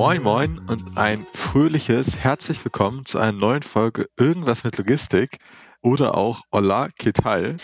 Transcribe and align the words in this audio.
Moin 0.00 0.22
Moin 0.22 0.58
und 0.66 0.96
ein 0.96 1.26
fröhliches 1.34 2.16
herzlich 2.16 2.64
willkommen 2.64 3.04
zu 3.04 3.18
einer 3.18 3.36
neuen 3.36 3.62
Folge 3.62 4.06
Irgendwas 4.16 4.64
mit 4.64 4.78
Logistik 4.78 5.36
oder 5.82 6.16
auch 6.16 6.40
Hola, 6.50 6.88
¿qué 6.98 7.12
tal? 7.12 7.56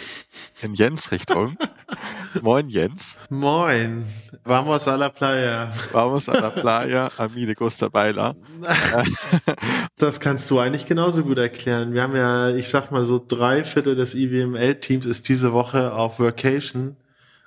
in 0.60 0.74
Jens 0.74 1.12
Richtung. 1.12 1.56
Moin 2.42 2.68
Jens. 2.68 3.16
Moin. 3.30 4.04
Vamos 4.44 4.86
a 4.86 4.96
la 4.96 5.08
playa. 5.08 5.70
Vamos 5.92 6.28
a 6.28 6.38
la 6.38 6.50
playa, 6.60 7.10
Amine 7.16 7.54
Gusta 7.54 7.88
Beiler. 7.88 8.34
das 9.96 10.20
kannst 10.20 10.50
du 10.50 10.58
eigentlich 10.58 10.84
genauso 10.84 11.22
gut 11.22 11.38
erklären. 11.38 11.94
Wir 11.94 12.02
haben 12.02 12.16
ja, 12.16 12.50
ich 12.50 12.68
sag 12.68 12.90
mal 12.90 13.06
so 13.06 13.18
drei 13.26 13.64
Viertel 13.64 13.96
des 13.96 14.14
IWML-Teams 14.14 15.06
ist 15.06 15.30
diese 15.30 15.54
Woche 15.54 15.94
auf 15.94 16.20
Vacation 16.20 16.98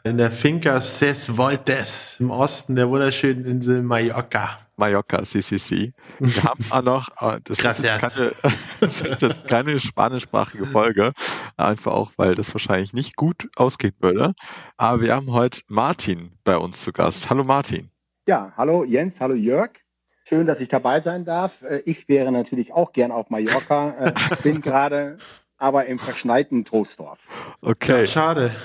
in 0.04 0.18
der 0.18 0.32
Finca 0.32 0.82
Ses 0.82 1.38
Voltes 1.38 2.16
im 2.20 2.32
Osten 2.32 2.76
der 2.76 2.90
wunderschönen 2.90 3.46
Insel 3.46 3.84
Mallorca. 3.84 4.58
Mallorca, 4.80 5.24
CCC. 5.24 5.94
Wir 6.20 6.44
haben 6.44 6.66
auch 6.72 6.82
noch, 6.82 7.10
äh, 7.22 7.40
das 7.44 7.60
ist 7.60 7.84
keine, 7.84 8.32
das 8.80 9.02
ist 9.02 9.22
jetzt 9.22 9.48
keine 9.48 9.80
spanischsprachige 9.80 10.66
Folge, 10.66 11.14
einfach 11.58 11.92
auch, 11.92 12.12
weil 12.18 12.34
das 12.36 12.54
wahrscheinlich 12.54 12.94
nicht 12.94 13.16
gut 13.16 13.50
ausgehen 13.56 13.94
würde. 14.00 14.34
Aber 14.78 15.02
wir 15.02 15.16
haben 15.16 15.32
heute 15.32 15.62
Martin 15.68 16.32
bei 16.44 16.58
uns 16.58 16.84
zu 16.84 16.92
Gast. 16.92 17.30
Hallo 17.30 17.44
Martin. 17.44 17.92
Ja, 18.28 18.54
hallo 18.58 18.84
Jens, 18.84 19.20
hallo 19.22 19.36
Jörg. 19.36 19.72
Schön, 20.28 20.46
dass 20.46 20.60
ich 20.60 20.70
dabei 20.70 21.00
sein 21.00 21.26
darf. 21.26 21.64
Äh, 21.64 21.82
ich 21.86 22.08
wäre 22.08 22.32
natürlich 22.32 22.72
auch 22.72 22.94
gern 22.94 23.12
auf 23.12 23.30
Mallorca. 23.30 23.90
Äh, 23.92 24.14
ich 24.32 24.40
bin 24.40 24.62
gerade 24.62 25.18
aber 25.60 25.86
im 25.86 26.00
verschneiten 26.00 26.66
Trostdorf. 26.66 27.20
Okay. 27.62 28.02
Ja, 28.02 28.08
schade. 28.08 28.56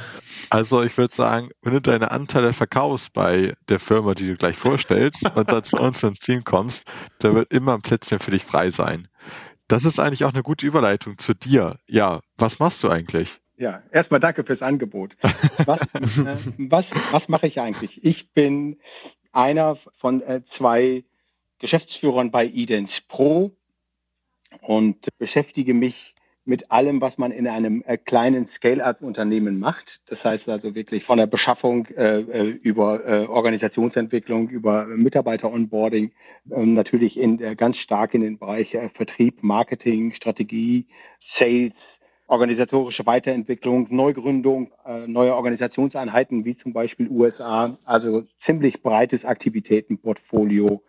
Also 0.51 0.83
ich 0.83 0.97
würde 0.97 1.13
sagen, 1.13 1.51
wenn 1.63 1.75
du 1.75 1.81
deine 1.81 2.13
Anteile 2.13 2.53
verkaufst 2.53 3.13
bei 3.13 3.55
der 3.69 3.81
Firma, 3.81 4.15
die 4.15 4.29
du 4.29 4.37
gleich 4.37 4.57
vorstellst 4.57 5.29
und 5.35 5.51
dann 5.51 5.65
zu 5.65 5.77
uns 5.77 6.03
ins 6.03 6.21
Team 6.21 6.45
kommst, 6.45 6.85
da 7.19 7.35
wird 7.35 7.53
immer 7.53 7.75
ein 7.75 7.83
Plätzchen 7.83 8.21
für 8.21 8.31
dich 8.31 8.45
frei 8.45 8.71
sein. 8.71 9.09
Das 9.69 9.85
ist 9.85 9.99
eigentlich 9.99 10.25
auch 10.25 10.33
eine 10.33 10.43
gute 10.43 10.67
Überleitung 10.67 11.19
zu 11.19 11.35
dir. 11.35 11.79
Ja, 11.87 12.21
was 12.39 12.59
machst 12.59 12.85
du 12.85 12.89
eigentlich? 12.89 13.41
Ja, 13.57 13.83
erstmal 13.91 14.21
danke 14.21 14.45
fürs 14.45 14.63
Angebot. 14.63 15.17
Was, 15.65 15.81
äh, 16.19 16.53
was, 16.59 16.93
was 17.11 17.29
mache 17.29 17.47
ich 17.47 17.61
eigentlich? 17.61 18.05
Ich 18.05 18.33
bin 18.33 18.79
einer 19.33 19.77
von 19.97 20.23
äh, 20.23 20.45
zwei 20.45 21.05
Geschäftsführern 21.59 22.31
bei 22.31 22.45
Ident 22.45 23.09
Pro 23.09 23.57
und 24.61 25.09
beschäftige 25.19 25.75
mich 25.75 26.14
mit 26.45 26.71
allem, 26.71 27.01
was 27.01 27.19
man 27.19 27.31
in 27.31 27.47
einem 27.47 27.83
äh, 27.87 27.97
kleinen 27.97 28.47
Scale-up-Unternehmen 28.47 29.59
macht. 29.59 30.01
Das 30.09 30.25
heißt 30.25 30.49
also 30.49 30.75
wirklich 30.75 31.05
von 31.05 31.19
der 31.19 31.27
Beschaffung 31.27 31.87
äh, 31.87 32.21
äh 32.21 32.51
über 32.51 33.07
äh, 33.07 33.27
Organisationsentwicklung, 33.27 34.49
über 34.49 34.87
Mitarbeiter-Onboarding, 34.87 36.13
ähm, 36.51 36.75
natürlich 36.75 37.19
in, 37.19 37.41
äh, 37.41 37.57
ganz 37.57 37.79
stark 37.79 38.15
in 38.15 38.21
den 38.21 38.39
Bereich 38.39 38.75
äh, 38.75 38.89
Vertrieb, 38.91 39.43
Marketing, 39.43 40.13
Strategie, 40.13 40.87
Sales, 41.19 42.01
organisatorische 42.27 43.07
Weiterentwicklung, 43.07 43.87
Neugründung, 43.91 44.73
äh, 44.85 45.07
neue 45.07 45.35
Organisationseinheiten 45.35 46.45
wie 46.45 46.57
zum 46.57 46.73
Beispiel 46.73 47.09
USA. 47.09 47.77
Also 47.87 48.25
ziemlich 48.39 48.83
breites 48.83 49.25
Aktivitätenportfolio, 49.25 50.83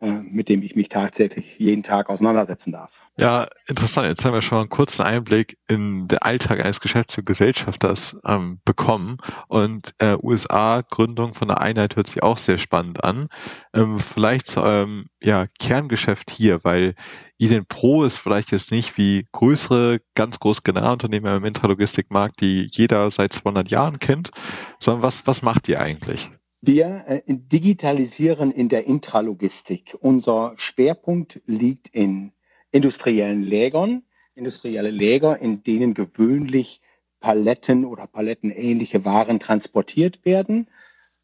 äh, 0.00 0.10
mit 0.10 0.48
dem 0.48 0.62
ich 0.62 0.76
mich 0.76 0.88
tatsächlich 0.88 1.58
jeden 1.58 1.82
Tag 1.82 2.10
auseinandersetzen 2.10 2.72
darf. 2.72 2.99
Ja, 3.16 3.48
interessant. 3.66 4.08
Jetzt 4.08 4.24
haben 4.24 4.32
wir 4.32 4.40
schon 4.40 4.58
einen 4.58 4.68
kurzen 4.70 5.02
Einblick 5.02 5.58
in 5.68 6.08
den 6.08 6.18
Alltag 6.18 6.60
eines 6.60 6.80
Geschäfts- 6.80 7.18
und 7.18 7.26
Gesellschafters 7.26 8.18
ähm, 8.24 8.60
bekommen. 8.64 9.18
Und 9.48 9.94
äh, 9.98 10.16
USA-Gründung 10.22 11.34
von 11.34 11.48
der 11.48 11.60
Einheit 11.60 11.96
hört 11.96 12.06
sich 12.06 12.22
auch 12.22 12.38
sehr 12.38 12.56
spannend 12.56 13.04
an. 13.04 13.28
Ähm, 13.74 13.98
vielleicht 13.98 14.46
zu 14.46 14.62
eurem 14.62 15.06
ja, 15.20 15.46
Kerngeschäft 15.58 16.30
hier, 16.30 16.64
weil 16.64 16.94
Iden 17.36 17.66
Pro 17.66 18.04
ist 18.04 18.16
vielleicht 18.16 18.52
jetzt 18.52 18.70
nicht 18.70 18.96
wie 18.96 19.26
größere, 19.32 20.00
ganz 20.14 20.38
große 20.40 20.62
Generalunternehmen 20.62 21.36
im 21.36 21.44
Intralogistikmarkt, 21.44 22.40
die 22.40 22.68
jeder 22.70 23.10
seit 23.10 23.34
200 23.34 23.70
Jahren 23.70 23.98
kennt, 23.98 24.30
sondern 24.78 25.02
was, 25.02 25.26
was 25.26 25.42
macht 25.42 25.68
ihr 25.68 25.80
eigentlich? 25.80 26.30
Wir 26.62 27.04
äh, 27.06 27.22
digitalisieren 27.26 28.50
in 28.50 28.68
der 28.68 28.86
Intralogistik. 28.86 29.96
Unser 30.00 30.54
Schwerpunkt 30.56 31.40
liegt 31.46 31.88
in 31.88 32.32
industriellen 32.72 33.42
Lägern, 33.42 34.02
industrielle 34.34 34.90
Läger, 34.90 35.38
in 35.40 35.62
denen 35.62 35.94
gewöhnlich 35.94 36.80
Paletten 37.20 37.84
oder 37.84 38.06
palettenähnliche 38.06 39.04
Waren 39.04 39.40
transportiert 39.40 40.24
werden. 40.24 40.68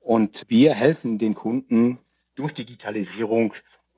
Und 0.01 0.45
wir 0.49 0.75
helfen 0.75 1.19
den 1.19 1.35
Kunden 1.35 1.99
durch 2.35 2.53
Digitalisierung 2.55 3.55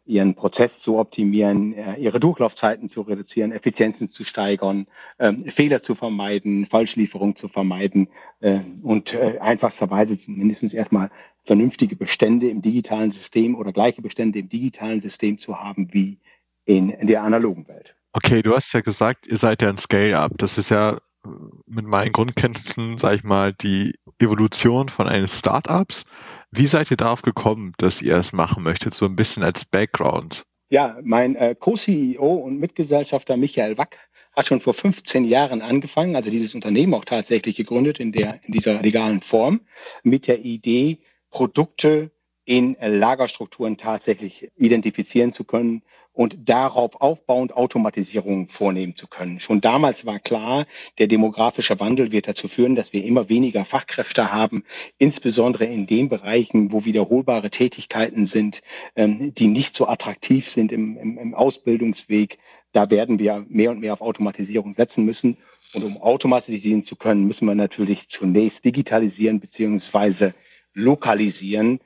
ihren 0.08 0.34
Prozess 0.34 0.80
zu 0.80 0.98
optimieren, 0.98 1.74
äh, 1.74 1.96
ihre 1.96 2.18
Durchlaufzeiten 2.18 2.88
zu 2.88 3.02
reduzieren, 3.02 3.52
Effizienzen 3.52 4.10
zu 4.10 4.24
steigern, 4.24 4.86
ähm, 5.18 5.44
Fehler 5.44 5.82
zu 5.82 5.94
vermeiden, 5.94 6.64
Falschlieferung 6.64 7.36
zu 7.36 7.48
vermeiden 7.48 8.08
äh, 8.40 8.60
und 8.82 9.12
äh, 9.12 9.38
einfachsterweise 9.38 10.16
mindestens 10.30 10.72
erstmal 10.72 11.10
vernünftige 11.44 11.94
Bestände 11.94 12.48
im 12.48 12.62
digitalen 12.62 13.12
System 13.12 13.54
oder 13.54 13.72
gleiche 13.72 14.00
Bestände 14.00 14.38
im 14.38 14.48
digitalen 14.48 15.02
System 15.02 15.38
zu 15.38 15.60
haben 15.60 15.92
wie 15.92 16.18
in, 16.68 16.90
in 16.90 17.06
der 17.06 17.22
analogen 17.22 17.66
Welt. 17.66 17.96
Okay, 18.12 18.42
du 18.42 18.54
hast 18.54 18.72
ja 18.72 18.80
gesagt, 18.80 19.26
ihr 19.26 19.38
seid 19.38 19.62
ja 19.62 19.70
ein 19.70 19.78
Scale-up. 19.78 20.32
Das 20.36 20.58
ist 20.58 20.70
ja 20.70 20.92
äh, 21.24 21.28
mit 21.66 21.86
meinen 21.86 22.12
Grundkenntnissen, 22.12 22.98
sage 22.98 23.16
ich 23.16 23.24
mal, 23.24 23.54
die 23.54 23.94
Evolution 24.18 24.88
von 24.88 25.08
eines 25.08 25.38
Startups. 25.38 26.04
Wie 26.50 26.66
seid 26.66 26.90
ihr 26.90 26.96
darauf 26.96 27.22
gekommen, 27.22 27.72
dass 27.78 28.02
ihr 28.02 28.16
es 28.16 28.32
machen 28.32 28.62
möchtet, 28.62 28.94
so 28.94 29.06
ein 29.06 29.16
bisschen 29.16 29.42
als 29.42 29.64
Background? 29.64 30.44
Ja, 30.68 30.98
mein 31.02 31.36
äh, 31.36 31.54
Co-CEO 31.58 32.34
und 32.34 32.60
Mitgesellschafter 32.60 33.38
Michael 33.38 33.78
Wack 33.78 33.96
hat 34.36 34.46
schon 34.46 34.60
vor 34.60 34.74
15 34.74 35.24
Jahren 35.24 35.62
angefangen, 35.62 36.14
also 36.14 36.30
dieses 36.30 36.54
Unternehmen 36.54 36.94
auch 36.94 37.06
tatsächlich 37.06 37.56
gegründet 37.56 37.98
in 37.98 38.12
der 38.12 38.40
in 38.44 38.52
dieser 38.52 38.80
legalen 38.82 39.22
Form 39.22 39.62
mit 40.02 40.26
der 40.26 40.44
Idee, 40.44 40.98
Produkte 41.30 42.10
in 42.44 42.76
Lagerstrukturen 42.80 43.76
tatsächlich 43.76 44.50
identifizieren 44.56 45.32
zu 45.32 45.44
können 45.44 45.82
und 46.18 46.48
darauf 46.48 47.00
aufbauend 47.00 47.52
Automatisierung 47.52 48.48
vornehmen 48.48 48.96
zu 48.96 49.06
können. 49.06 49.38
Schon 49.38 49.60
damals 49.60 50.04
war 50.04 50.18
klar, 50.18 50.66
der 50.98 51.06
demografische 51.06 51.78
Wandel 51.78 52.10
wird 52.10 52.26
dazu 52.26 52.48
führen, 52.48 52.74
dass 52.74 52.92
wir 52.92 53.04
immer 53.04 53.28
weniger 53.28 53.64
Fachkräfte 53.64 54.32
haben, 54.32 54.64
insbesondere 54.98 55.66
in 55.66 55.86
den 55.86 56.08
Bereichen, 56.08 56.72
wo 56.72 56.84
wiederholbare 56.84 57.50
Tätigkeiten 57.50 58.26
sind, 58.26 58.62
ähm, 58.96 59.32
die 59.32 59.46
nicht 59.46 59.76
so 59.76 59.86
attraktiv 59.86 60.48
sind 60.48 60.72
im, 60.72 60.96
im, 60.96 61.18
im 61.18 61.34
Ausbildungsweg. 61.34 62.38
Da 62.72 62.90
werden 62.90 63.20
wir 63.20 63.46
mehr 63.48 63.70
und 63.70 63.78
mehr 63.78 63.92
auf 63.92 64.00
Automatisierung 64.00 64.74
setzen 64.74 65.04
müssen. 65.04 65.36
Und 65.72 65.84
um 65.84 65.98
automatisieren 65.98 66.82
zu 66.82 66.96
können, 66.96 67.28
müssen 67.28 67.46
wir 67.46 67.54
natürlich 67.54 68.08
zunächst 68.08 68.64
digitalisieren 68.64 69.38
beziehungsweise 69.38 70.34
lokalisieren. 70.74 71.78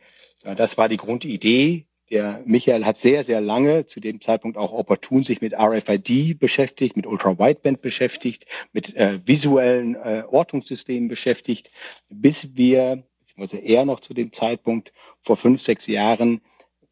Das 0.42 0.78
war 0.78 0.88
die 0.88 0.96
Grundidee 0.96 1.84
der 2.12 2.42
Michael 2.44 2.84
hat 2.84 2.98
sehr, 2.98 3.24
sehr 3.24 3.40
lange, 3.40 3.86
zu 3.86 3.98
dem 3.98 4.20
Zeitpunkt 4.20 4.58
auch 4.58 4.72
opportun, 4.72 5.24
sich 5.24 5.40
mit 5.40 5.54
RFID 5.54 6.38
beschäftigt, 6.38 6.94
mit 6.94 7.06
Ultra-Wideband 7.06 7.80
beschäftigt, 7.80 8.44
mit 8.72 8.94
äh, 8.94 9.18
visuellen 9.24 9.94
äh, 9.94 10.22
Ortungssystemen 10.28 11.08
beschäftigt, 11.08 11.70
bis 12.10 12.54
wir, 12.54 13.02
beziehungsweise 13.20 13.64
er 13.64 13.86
noch 13.86 14.00
zu 14.00 14.12
dem 14.12 14.30
Zeitpunkt 14.34 14.92
vor 15.22 15.38
fünf, 15.38 15.62
sechs 15.62 15.86
Jahren 15.86 16.42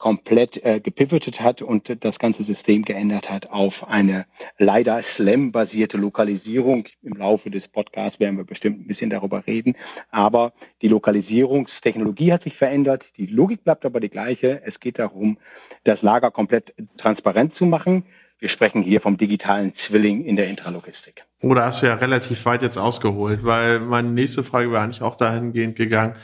komplett 0.01 0.65
äh, 0.65 0.81
gepivotet 0.81 1.41
hat 1.41 1.61
und 1.63 2.05
das 2.05 2.19
ganze 2.19 2.43
System 2.43 2.83
geändert 2.85 3.31
hat 3.31 3.51
auf 3.51 3.89
eine 3.89 4.25
leider 4.59 5.01
Slam-basierte 5.03 5.99
Lokalisierung. 5.99 6.89
Im 7.03 7.13
Laufe 7.13 7.51
des 7.51 7.69
Podcasts 7.69 8.19
werden 8.19 8.39
wir 8.39 8.45
bestimmt 8.45 8.81
ein 8.81 8.87
bisschen 8.87 9.11
darüber 9.11 9.47
reden. 9.47 9.77
Aber 10.11 10.55
die 10.81 10.89
Lokalisierungstechnologie 10.89 12.33
hat 12.33 12.43
sich 12.43 12.57
verändert. 12.57 13.13
Die 13.19 13.27
Logik 13.27 13.63
bleibt 13.63 13.85
aber 13.85 14.01
die 14.01 14.09
gleiche. 14.09 14.63
Es 14.65 14.81
geht 14.81 14.99
darum, 14.99 15.37
das 15.85 16.01
Lager 16.01 16.31
komplett 16.31 16.75
transparent 16.97 17.55
zu 17.55 17.67
machen. 17.67 18.05
Wir 18.39 18.49
sprechen 18.49 18.83
hier 18.83 19.03
vom 19.03 19.19
digitalen 19.19 19.75
Zwilling 19.75 20.25
in 20.25 20.37
der 20.37 20.49
Intralogistik. 20.49 21.27
Oder 21.43 21.67
hast 21.67 21.83
du 21.83 21.87
ja 21.87 21.95
relativ 21.95 22.47
weit 22.47 22.63
jetzt 22.63 22.79
ausgeholt, 22.79 23.45
weil 23.45 23.81
meine 23.81 24.09
nächste 24.09 24.45
Frage 24.45 24.73
wäre 24.73 24.83
eigentlich 24.83 25.03
auch 25.03 25.17
dahingehend 25.17 25.77
gegangen, 25.77 26.15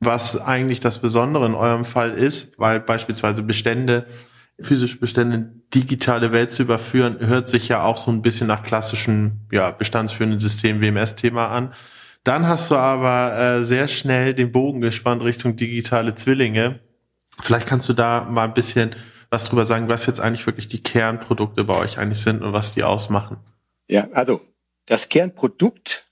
was 0.00 0.40
eigentlich 0.40 0.80
das 0.80 0.98
Besondere 0.98 1.46
in 1.46 1.54
eurem 1.54 1.84
Fall 1.84 2.12
ist, 2.12 2.58
weil 2.58 2.80
beispielsweise 2.80 3.42
Bestände 3.42 4.06
physische 4.62 4.98
Bestände 4.98 5.36
in 5.36 5.62
digitale 5.74 6.32
Welt 6.32 6.52
zu 6.52 6.62
überführen, 6.62 7.16
hört 7.20 7.48
sich 7.48 7.68
ja 7.68 7.82
auch 7.82 7.96
so 7.96 8.10
ein 8.10 8.22
bisschen 8.22 8.46
nach 8.46 8.62
klassischen, 8.62 9.46
ja, 9.50 9.70
bestandsführenden 9.70 10.38
System 10.38 10.80
WMS-Thema 10.80 11.48
an. 11.48 11.74
Dann 12.24 12.46
hast 12.46 12.70
du 12.70 12.76
aber 12.76 13.38
äh, 13.38 13.64
sehr 13.64 13.88
schnell 13.88 14.34
den 14.34 14.52
Bogen 14.52 14.80
gespannt 14.80 15.24
Richtung 15.24 15.56
digitale 15.56 16.14
Zwillinge. 16.14 16.80
Vielleicht 17.42 17.66
kannst 17.66 17.88
du 17.88 17.94
da 17.94 18.26
mal 18.28 18.44
ein 18.44 18.54
bisschen 18.54 18.90
was 19.30 19.44
drüber 19.44 19.64
sagen, 19.64 19.88
was 19.88 20.06
jetzt 20.06 20.20
eigentlich 20.20 20.46
wirklich 20.46 20.68
die 20.68 20.82
Kernprodukte 20.82 21.64
bei 21.64 21.76
euch 21.76 21.98
eigentlich 21.98 22.20
sind 22.20 22.42
und 22.42 22.52
was 22.52 22.72
die 22.72 22.82
ausmachen. 22.82 23.38
Ja, 23.88 24.08
also 24.12 24.40
das 24.86 25.08
Kernprodukt, 25.08 26.04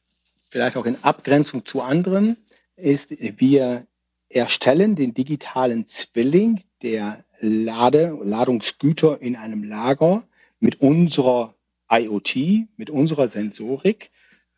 vielleicht 0.50 0.76
auch 0.76 0.86
in 0.86 1.02
Abgrenzung 1.02 1.66
zu 1.66 1.82
anderen, 1.82 2.36
ist, 2.78 3.10
wir 3.38 3.86
erstellen 4.28 4.96
den 4.96 5.14
digitalen 5.14 5.86
Zwilling 5.86 6.62
der 6.82 7.24
Lade, 7.40 8.18
Ladungsgüter 8.22 9.20
in 9.20 9.36
einem 9.36 9.64
Lager 9.64 10.24
mit 10.60 10.80
unserer 10.80 11.54
IoT, 11.90 12.68
mit 12.76 12.90
unserer 12.90 13.28
Sensorik, 13.28 14.10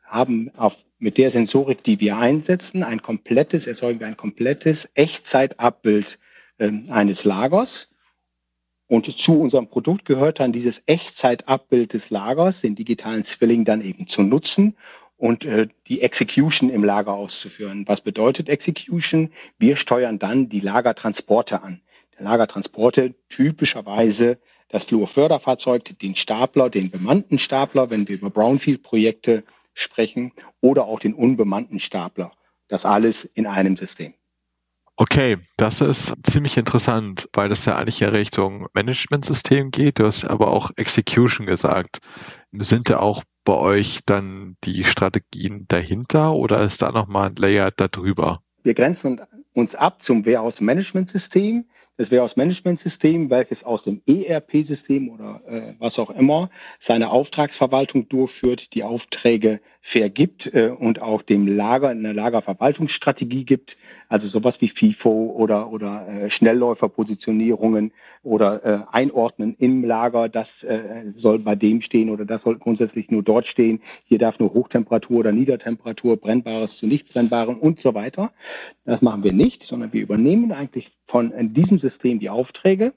haben 0.04 0.50
auf, 0.56 0.76
mit 0.98 1.18
der 1.18 1.30
Sensorik, 1.30 1.84
die 1.84 2.00
wir 2.00 2.16
einsetzen, 2.16 2.82
ein 2.82 3.00
komplettes, 3.00 3.66
erzeugen 3.66 4.00
wir 4.00 4.08
ein 4.08 4.16
komplettes 4.16 4.90
Echtzeitabbild 4.94 6.18
äh, 6.58 6.72
eines 6.88 7.24
Lagers. 7.24 7.90
Und 8.88 9.06
zu 9.20 9.40
unserem 9.40 9.68
Produkt 9.68 10.04
gehört 10.04 10.40
dann 10.40 10.52
dieses 10.52 10.82
Echtzeitabbild 10.86 11.92
des 11.92 12.10
Lagers, 12.10 12.60
den 12.60 12.74
digitalen 12.74 13.24
Zwilling 13.24 13.64
dann 13.64 13.82
eben 13.82 14.08
zu 14.08 14.22
nutzen 14.22 14.76
und 15.20 15.44
äh, 15.44 15.68
die 15.86 16.00
Execution 16.00 16.70
im 16.70 16.82
Lager 16.82 17.12
auszuführen. 17.12 17.84
Was 17.86 18.00
bedeutet 18.00 18.48
Execution? 18.48 19.30
Wir 19.58 19.76
steuern 19.76 20.18
dann 20.18 20.48
die 20.48 20.60
Lagertransporte 20.60 21.62
an. 21.62 21.82
Der 22.18 22.24
Lagertransporte 22.24 23.14
typischerweise 23.28 24.38
das 24.70 24.84
Flurförderfahrzeug, 24.84 25.98
den 25.98 26.14
Stapler, 26.14 26.70
den 26.70 26.90
bemannten 26.90 27.38
Stapler, 27.38 27.90
wenn 27.90 28.08
wir 28.08 28.16
über 28.16 28.30
Brownfield-Projekte 28.30 29.44
sprechen, 29.74 30.32
oder 30.60 30.86
auch 30.86 31.00
den 31.00 31.12
unbemannten 31.12 31.80
Stapler. 31.80 32.32
Das 32.68 32.86
alles 32.86 33.24
in 33.24 33.46
einem 33.46 33.76
System. 33.76 34.14
Okay, 34.96 35.38
das 35.56 35.80
ist 35.80 36.12
ziemlich 36.22 36.56
interessant, 36.56 37.28
weil 37.32 37.48
das 37.48 37.64
ja 37.64 37.76
eigentlich 37.76 38.00
in 38.02 38.10
Richtung 38.10 38.68
Managementsystem 38.74 39.70
geht. 39.70 39.98
Du 39.98 40.06
hast 40.06 40.24
aber 40.24 40.48
auch 40.48 40.70
Execution 40.76 41.46
gesagt. 41.46 42.00
Sind 42.52 42.90
da 42.90 42.98
auch 42.98 43.22
bei 43.44 43.54
euch 43.54 44.00
dann 44.06 44.56
die 44.64 44.84
Strategien 44.84 45.66
dahinter 45.68 46.34
oder 46.34 46.62
ist 46.62 46.82
da 46.82 46.92
nochmal 46.92 47.30
ein 47.30 47.36
Layer 47.36 47.70
darüber? 47.70 48.42
Wir 48.62 48.74
grenzen 48.74 49.20
uns 49.54 49.74
ab 49.74 50.02
zum 50.02 50.26
Warehouse-Management-System. 50.26 51.66
Das 52.00 52.10
Warehouse-Management-System, 52.10 53.28
welches 53.28 53.62
aus 53.62 53.82
dem 53.82 54.00
ERP-System 54.06 55.10
oder 55.10 55.42
äh, 55.46 55.74
was 55.78 55.98
auch 55.98 56.08
immer 56.08 56.48
seine 56.78 57.10
Auftragsverwaltung 57.10 58.08
durchführt, 58.08 58.72
die 58.72 58.84
Aufträge 58.84 59.60
vergibt 59.82 60.46
äh, 60.54 60.70
und 60.70 61.02
auch 61.02 61.20
dem 61.20 61.46
Lager 61.46 61.90
eine 61.90 62.14
Lagerverwaltungsstrategie 62.14 63.44
gibt, 63.44 63.76
also 64.08 64.28
sowas 64.28 64.62
wie 64.62 64.68
FIFO 64.68 65.34
oder, 65.36 65.70
oder 65.70 66.08
äh, 66.08 66.30
Schnellläuferpositionierungen 66.30 67.92
oder 68.22 68.64
äh, 68.64 68.78
Einordnen 68.92 69.54
im 69.58 69.84
Lager, 69.84 70.30
das 70.30 70.62
äh, 70.62 71.12
soll 71.14 71.40
bei 71.40 71.54
dem 71.54 71.82
stehen 71.82 72.08
oder 72.08 72.24
das 72.24 72.42
soll 72.42 72.58
grundsätzlich 72.58 73.10
nur 73.10 73.22
dort 73.22 73.46
stehen. 73.46 73.80
Hier 74.04 74.18
darf 74.18 74.38
nur 74.38 74.54
Hochtemperatur 74.54 75.20
oder 75.20 75.32
Niedertemperatur, 75.32 76.16
Brennbares 76.16 76.78
zu 76.78 76.86
nicht 76.86 77.12
brennbarem 77.12 77.58
und 77.58 77.78
so 77.78 77.92
weiter. 77.92 78.32
Das 78.86 79.02
machen 79.02 79.22
wir 79.22 79.34
nicht, 79.34 79.64
sondern 79.64 79.92
wir 79.92 80.00
übernehmen 80.00 80.52
eigentlich 80.52 80.92
von 81.10 81.32
diesem 81.52 81.78
System 81.80 82.20
die 82.20 82.30
Aufträge 82.30 82.94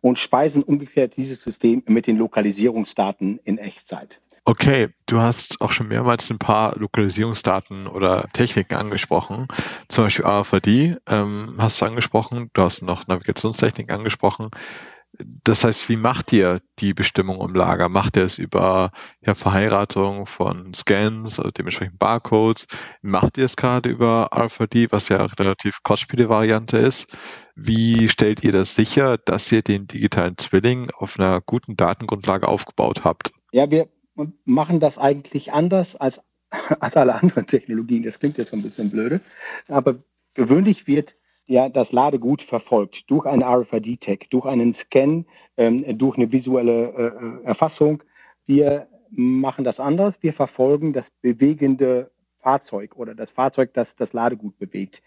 und 0.00 0.18
speisen 0.18 0.62
umgekehrt 0.62 1.16
dieses 1.16 1.42
System 1.42 1.82
mit 1.88 2.06
den 2.06 2.16
Lokalisierungsdaten 2.16 3.40
in 3.42 3.58
Echtzeit. 3.58 4.20
Okay, 4.44 4.90
du 5.06 5.18
hast 5.18 5.60
auch 5.60 5.72
schon 5.72 5.88
mehrmals 5.88 6.30
ein 6.30 6.38
paar 6.38 6.78
Lokalisierungsdaten 6.78 7.88
oder 7.88 8.28
Techniken 8.32 8.76
angesprochen, 8.76 9.48
zum 9.88 10.04
Beispiel 10.04 10.24
AFD 10.24 10.96
ähm, 11.08 11.56
hast 11.58 11.80
du 11.80 11.86
angesprochen, 11.86 12.50
du 12.52 12.62
hast 12.62 12.82
noch 12.82 13.08
Navigationstechniken 13.08 13.92
angesprochen. 13.92 14.50
Das 15.18 15.64
heißt, 15.64 15.88
wie 15.88 15.96
macht 15.96 16.32
ihr 16.32 16.60
die 16.78 16.94
Bestimmung 16.94 17.40
im 17.40 17.54
Lager? 17.54 17.88
Macht 17.88 18.16
ihr 18.16 18.24
es 18.24 18.38
über 18.38 18.92
ja, 19.22 19.34
Verheiratung 19.34 20.26
von 20.26 20.74
Scans, 20.74 21.38
also 21.40 21.50
dementsprechend 21.50 21.98
Barcodes? 21.98 22.66
Macht 23.02 23.38
ihr 23.38 23.46
es 23.46 23.56
gerade 23.56 23.88
über 23.88 24.28
RFID, 24.32 24.92
was 24.92 25.08
ja 25.08 25.24
relativ 25.24 25.82
kostspielige 25.82 26.28
Variante 26.28 26.76
ist? 26.76 27.08
Wie 27.58 28.10
stellt 28.10 28.44
ihr 28.44 28.52
das 28.52 28.74
sicher, 28.74 29.16
dass 29.16 29.50
ihr 29.50 29.62
den 29.62 29.86
digitalen 29.86 30.36
Zwilling 30.36 30.90
auf 30.90 31.18
einer 31.18 31.40
guten 31.40 31.74
Datengrundlage 31.74 32.46
aufgebaut 32.46 33.02
habt? 33.02 33.32
Ja, 33.50 33.70
wir 33.70 33.88
machen 34.44 34.78
das 34.78 34.98
eigentlich 34.98 35.54
anders 35.54 35.96
als, 35.96 36.20
als 36.80 36.98
alle 36.98 37.14
anderen 37.14 37.46
Technologien. 37.46 38.02
Das 38.02 38.18
klingt 38.18 38.36
jetzt 38.36 38.52
ein 38.52 38.62
bisschen 38.62 38.90
blöde, 38.90 39.22
aber 39.68 39.96
gewöhnlich 40.34 40.86
wird 40.86 41.16
ja 41.46 41.70
das 41.70 41.92
Ladegut 41.92 42.42
verfolgt 42.42 43.10
durch 43.10 43.24
ein 43.24 43.42
RFID-Tag, 43.42 44.28
durch 44.28 44.44
einen 44.44 44.74
Scan, 44.74 45.24
ähm, 45.56 45.96
durch 45.96 46.18
eine 46.18 46.30
visuelle 46.30 47.40
äh, 47.42 47.46
Erfassung. 47.46 48.02
Wir 48.44 48.86
machen 49.10 49.64
das 49.64 49.80
anders. 49.80 50.16
Wir 50.20 50.34
verfolgen 50.34 50.92
das 50.92 51.06
bewegende 51.22 52.10
Fahrzeug 52.40 52.96
oder 52.96 53.14
das 53.14 53.30
Fahrzeug, 53.30 53.72
das 53.72 53.96
das 53.96 54.12
Ladegut 54.12 54.58
bewegt. 54.58 55.02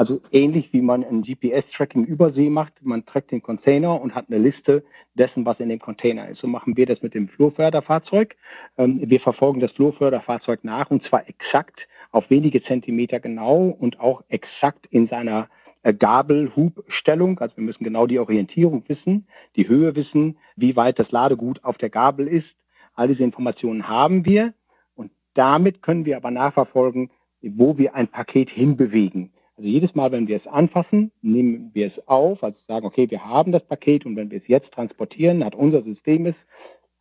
Also 0.00 0.22
ähnlich 0.32 0.72
wie 0.72 0.80
man 0.80 1.04
ein 1.04 1.20
GPS-Tracking 1.20 2.06
übersee 2.06 2.48
macht, 2.48 2.82
man 2.82 3.04
trackt 3.04 3.32
den 3.32 3.42
Container 3.42 4.00
und 4.00 4.14
hat 4.14 4.30
eine 4.30 4.38
Liste 4.38 4.82
dessen, 5.12 5.44
was 5.44 5.60
in 5.60 5.68
dem 5.68 5.78
Container 5.78 6.26
ist. 6.26 6.38
So 6.38 6.46
machen 6.46 6.74
wir 6.78 6.86
das 6.86 7.02
mit 7.02 7.12
dem 7.12 7.28
Flurförderfahrzeug. 7.28 8.34
Ähm, 8.78 9.02
wir 9.04 9.20
verfolgen 9.20 9.60
das 9.60 9.72
Flurförderfahrzeug 9.72 10.64
nach 10.64 10.90
und 10.90 11.02
zwar 11.02 11.28
exakt 11.28 11.86
auf 12.12 12.30
wenige 12.30 12.62
Zentimeter 12.62 13.20
genau 13.20 13.66
und 13.78 14.00
auch 14.00 14.24
exakt 14.30 14.86
in 14.86 15.04
seiner 15.04 15.50
äh, 15.82 15.92
Gabelhubstellung. 15.92 17.38
Also 17.38 17.58
wir 17.58 17.64
müssen 17.64 17.84
genau 17.84 18.06
die 18.06 18.20
Orientierung 18.20 18.88
wissen, 18.88 19.26
die 19.54 19.68
Höhe 19.68 19.96
wissen, 19.96 20.38
wie 20.56 20.76
weit 20.76 20.98
das 20.98 21.12
Ladegut 21.12 21.62
auf 21.62 21.76
der 21.76 21.90
Gabel 21.90 22.26
ist. 22.26 22.58
All 22.94 23.08
diese 23.08 23.24
Informationen 23.24 23.86
haben 23.86 24.24
wir 24.24 24.54
und 24.94 25.12
damit 25.34 25.82
können 25.82 26.06
wir 26.06 26.16
aber 26.16 26.30
nachverfolgen, 26.30 27.10
wo 27.42 27.76
wir 27.76 27.94
ein 27.94 28.08
Paket 28.08 28.48
hinbewegen. 28.48 29.34
Also 29.60 29.68
jedes 29.68 29.94
Mal, 29.94 30.10
wenn 30.10 30.26
wir 30.26 30.36
es 30.36 30.46
anfassen, 30.46 31.12
nehmen 31.20 31.68
wir 31.74 31.86
es 31.86 32.08
auf, 32.08 32.42
also 32.42 32.56
sagen, 32.66 32.86
okay, 32.86 33.10
wir 33.10 33.26
haben 33.26 33.52
das 33.52 33.62
Paket 33.62 34.06
und 34.06 34.16
wenn 34.16 34.30
wir 34.30 34.38
es 34.38 34.48
jetzt 34.48 34.72
transportieren, 34.72 35.44
hat 35.44 35.54
unser 35.54 35.82
System 35.82 36.24
es. 36.24 36.46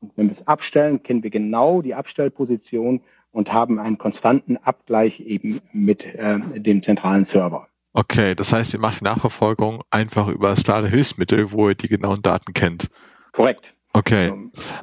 Und 0.01 0.11
wenn 0.17 0.25
wir 0.25 0.33
es 0.33 0.45
abstellen, 0.45 1.01
kennen 1.01 1.23
wir 1.23 1.29
genau 1.29 1.81
die 1.81 1.95
Abstellposition 1.95 2.99
und 3.31 3.53
haben 3.53 3.79
einen 3.79 3.97
konstanten 3.97 4.57
Abgleich 4.57 5.21
eben 5.21 5.61
mit 5.71 6.03
äh, 6.03 6.37
dem 6.59 6.83
zentralen 6.83 7.23
Server. 7.23 7.69
Okay, 7.93 8.35
das 8.35 8.51
heißt, 8.51 8.73
ihr 8.73 8.81
macht 8.81 8.99
die 8.99 9.05
Nachverfolgung 9.05 9.81
einfach 9.89 10.27
über 10.27 10.49
das 10.49 10.67
Ladehilfsmittel, 10.67 11.53
wo 11.53 11.69
ihr 11.69 11.75
die 11.75 11.87
genauen 11.87 12.21
Daten 12.21 12.51
kennt. 12.51 12.89
Korrekt. 13.31 13.73
Okay. 13.91 14.31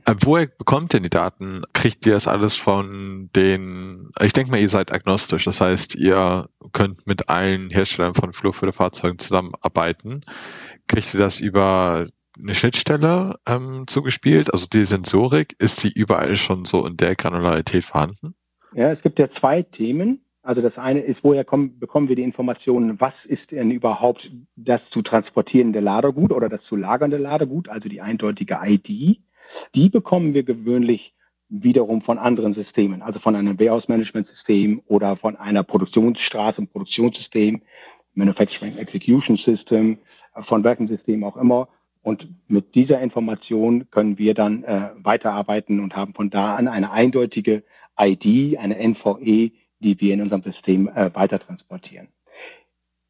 Äh, 0.04 0.14
woher 0.20 0.46
bekommt 0.46 0.92
ihr 0.92 1.00
die 1.00 1.10
Daten? 1.10 1.62
Kriegt 1.72 2.04
ihr 2.06 2.14
das 2.14 2.26
alles 2.26 2.56
von 2.56 3.30
den, 3.36 4.10
ich 4.20 4.32
denke 4.32 4.50
mal, 4.50 4.60
ihr 4.60 4.68
seid 4.68 4.92
agnostisch. 4.92 5.44
Das 5.44 5.60
heißt, 5.60 5.94
ihr 5.94 6.48
könnt 6.72 7.06
mit 7.06 7.28
allen 7.28 7.70
Herstellern 7.70 8.14
von 8.14 8.32
Flurförderfahrzeugen 8.32 9.18
zusammenarbeiten. 9.18 10.25
Kriegt 10.88 11.14
ihr 11.14 11.20
das 11.20 11.38
über 11.38 12.08
eine 12.38 12.54
Schnittstelle 12.54 13.38
ähm, 13.46 13.84
zugespielt? 13.86 14.52
Also 14.52 14.66
die 14.66 14.84
Sensorik, 14.84 15.54
ist 15.58 15.84
die 15.84 15.92
überall 15.92 16.36
schon 16.36 16.64
so 16.64 16.84
in 16.84 16.96
der 16.96 17.14
Granularität 17.14 17.84
vorhanden? 17.84 18.34
Ja, 18.75 18.90
es 18.90 19.02
gibt 19.02 19.18
ja 19.20 19.30
zwei 19.30 19.62
Themen. 19.62 20.25
Also 20.46 20.62
das 20.62 20.78
eine 20.78 21.00
ist, 21.00 21.24
woher 21.24 21.44
kommen, 21.44 21.80
bekommen 21.80 22.08
wir 22.08 22.14
die 22.14 22.22
Informationen, 22.22 23.00
was 23.00 23.24
ist 23.24 23.50
denn 23.50 23.72
überhaupt 23.72 24.30
das 24.54 24.90
zu 24.90 25.02
transportierende 25.02 25.80
Ladergut 25.80 26.30
oder 26.30 26.48
das 26.48 26.62
zu 26.62 26.76
lagernde 26.76 27.16
Ladergut, 27.16 27.68
also 27.68 27.88
die 27.88 28.00
eindeutige 28.00 28.60
ID. 28.62 29.20
Die 29.74 29.88
bekommen 29.90 30.34
wir 30.34 30.44
gewöhnlich 30.44 31.16
wiederum 31.48 32.00
von 32.00 32.18
anderen 32.18 32.52
Systemen, 32.52 33.02
also 33.02 33.18
von 33.18 33.34
einem 33.34 33.58
Warehouse-Management-System 33.58 34.82
oder 34.86 35.16
von 35.16 35.34
einer 35.34 35.64
Produktionsstraße, 35.64 36.58
einem 36.58 36.68
Produktionssystem, 36.68 37.62
Manufacturing 38.14 38.76
Execution 38.76 39.36
System, 39.36 39.98
von 40.38 40.62
welchem 40.62 40.86
System 40.86 41.24
auch 41.24 41.36
immer. 41.36 41.68
Und 42.02 42.28
mit 42.46 42.76
dieser 42.76 43.00
Information 43.00 43.90
können 43.90 44.16
wir 44.16 44.34
dann 44.34 44.62
äh, 44.62 44.90
weiterarbeiten 44.94 45.80
und 45.80 45.96
haben 45.96 46.14
von 46.14 46.30
da 46.30 46.54
an 46.54 46.68
eine 46.68 46.92
eindeutige 46.92 47.64
ID, 47.98 48.58
eine 48.58 48.76
NVE, 48.76 49.50
die 49.86 50.00
wir 50.00 50.14
in 50.14 50.20
unserem 50.20 50.42
System 50.42 50.88
äh, 50.88 51.14
weiter 51.14 51.38
transportieren. 51.38 52.08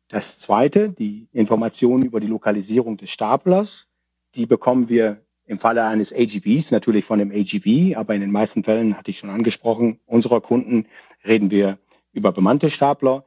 Das 0.09 0.39
zweite, 0.39 0.91
die 0.91 1.27
Informationen 1.33 2.05
über 2.05 2.21
die 2.21 2.27
Lokalisierung 2.27 2.99
des 2.99 3.11
Staplers, 3.11 3.89
die 4.35 4.45
bekommen 4.45 4.91
wir 4.91 5.23
im 5.47 5.59
Falle 5.59 5.87
eines 5.87 6.13
AGVs 6.13 6.73
natürlich 6.73 7.07
von 7.07 7.19
dem 7.19 7.33
AGV, 7.33 7.97
aber 7.97 8.15
in 8.15 8.21
den 8.21 8.31
meisten 8.31 8.63
Fällen, 8.63 8.99
hatte 8.99 9.11
ich 9.11 9.21
schon 9.21 9.31
angesprochen, 9.31 10.01
unserer 10.05 10.43
Kunden 10.43 10.87
reden 11.25 11.51
wir 11.51 11.79
über 12.13 12.31
bemannte 12.31 12.69
Stapler. 12.69 13.25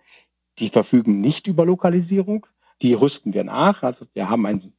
Die 0.59 0.69
verfügen 0.69 1.19
nicht 1.19 1.47
über 1.47 1.65
Lokalisierung. 1.65 2.45
Die 2.83 2.93
rüsten 2.93 3.33
wir 3.33 3.45
nach. 3.45 3.81
Also 3.81 4.05
wir 4.13 4.29
haben 4.29 4.45
ein 4.45 4.73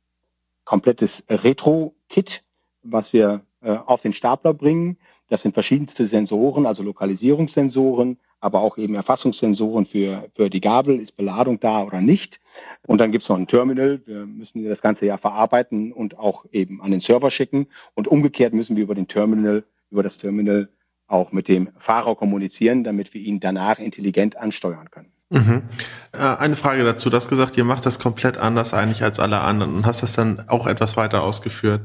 komplettes 0.64 1.24
Retro-Kit, 1.28 2.44
was 2.82 3.12
wir 3.12 3.44
äh, 3.62 3.72
auf 3.72 4.00
den 4.00 4.12
Stapler 4.12 4.54
bringen. 4.54 4.96
Das 5.30 5.42
sind 5.42 5.54
verschiedenste 5.54 6.06
Sensoren, 6.06 6.66
also 6.66 6.82
Lokalisierungssensoren, 6.82 8.18
aber 8.40 8.60
auch 8.60 8.76
eben 8.78 8.96
Erfassungssensoren 8.96 9.86
für, 9.86 10.28
für 10.34 10.50
die 10.50 10.60
Gabel, 10.60 10.98
ist 10.98 11.16
Beladung 11.16 11.60
da 11.60 11.84
oder 11.84 12.00
nicht. 12.00 12.40
Und 12.86 12.98
dann 12.98 13.12
gibt 13.12 13.22
es 13.22 13.28
noch 13.28 13.36
ein 13.36 13.46
Terminal, 13.46 14.00
wir 14.06 14.26
müssen 14.26 14.68
das 14.68 14.82
Ganze 14.82 15.06
ja 15.06 15.18
verarbeiten 15.18 15.92
und 15.92 16.18
auch 16.18 16.46
eben 16.50 16.82
an 16.82 16.90
den 16.90 16.98
Server 16.98 17.30
schicken. 17.30 17.68
Und 17.94 18.08
umgekehrt 18.08 18.52
müssen 18.52 18.76
wir 18.76 18.82
über 18.82 18.96
den 18.96 19.06
Terminal, 19.06 19.62
über 19.90 20.02
das 20.02 20.18
Terminal 20.18 20.68
auch 21.06 21.30
mit 21.30 21.46
dem 21.46 21.70
Fahrer 21.78 22.16
kommunizieren, 22.16 22.82
damit 22.82 23.14
wir 23.14 23.20
ihn 23.20 23.38
danach 23.38 23.78
intelligent 23.78 24.36
ansteuern 24.36 24.90
können. 24.90 25.12
Mhm. 25.30 25.62
Äh, 26.12 26.36
eine 26.38 26.56
Frage 26.56 26.82
dazu. 26.82 27.08
Du 27.08 27.16
hast 27.16 27.28
gesagt, 27.28 27.56
ihr 27.56 27.64
macht 27.64 27.86
das 27.86 28.00
komplett 28.00 28.36
anders 28.36 28.74
eigentlich 28.74 29.04
als 29.04 29.20
alle 29.20 29.40
anderen 29.40 29.76
und 29.76 29.86
hast 29.86 30.02
das 30.02 30.14
dann 30.14 30.42
auch 30.48 30.66
etwas 30.66 30.96
weiter 30.96 31.22
ausgeführt. 31.22 31.82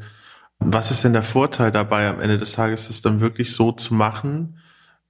Was 0.59 0.91
ist 0.91 1.03
denn 1.03 1.13
der 1.13 1.23
Vorteil 1.23 1.71
dabei, 1.71 2.07
am 2.07 2.21
Ende 2.21 2.37
des 2.37 2.53
Tages 2.53 2.87
das 2.87 3.01
dann 3.01 3.19
wirklich 3.19 3.53
so 3.53 3.71
zu 3.71 3.93
machen? 3.93 4.59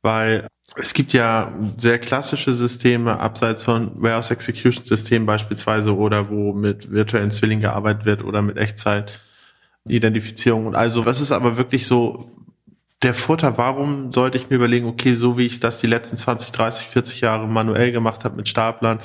Weil 0.02 0.48
es 0.76 0.94
gibt 0.94 1.14
ja 1.14 1.54
sehr 1.78 2.00
klassische 2.00 2.54
Systeme, 2.54 3.20
abseits 3.20 3.64
von 3.64 3.92
Warehouse 3.96 4.32
Execution 4.32 4.84
Systemen 4.84 5.26
beispielsweise, 5.26 5.96
oder 5.96 6.30
wo 6.30 6.54
mit 6.54 6.92
virtuellen 6.92 7.32
Zwillingen 7.32 7.62
gearbeitet 7.62 8.06
wird 8.06 8.24
oder 8.24 8.42
mit 8.42 8.58
Echtzeit-Identifizierung 8.58 10.68
und 10.68 10.76
also. 10.76 11.06
Was 11.06 11.22
ist 11.22 11.32
aber 11.32 11.58
wirklich 11.58 11.88
so 11.88 12.32
der 13.04 13.14
Vorteil? 13.14 13.58
Warum 13.58 14.12
sollte 14.12 14.38
ich 14.38 14.50
mir 14.50 14.58
überlegen, 14.58 14.88
okay, 14.88 15.14
so 15.14 15.38
wie 15.38 15.46
ich 15.46 15.60
das 15.60 15.78
die 15.78 15.88
letzten 15.88 16.18
20, 16.18 16.52
30, 16.52 16.88
40 16.88 17.22
Jahre 17.22 17.48
manuell 17.48 17.92
gemacht 17.92 18.26
habe 18.26 18.36
mit 18.36 18.50
Staplern 18.50 19.00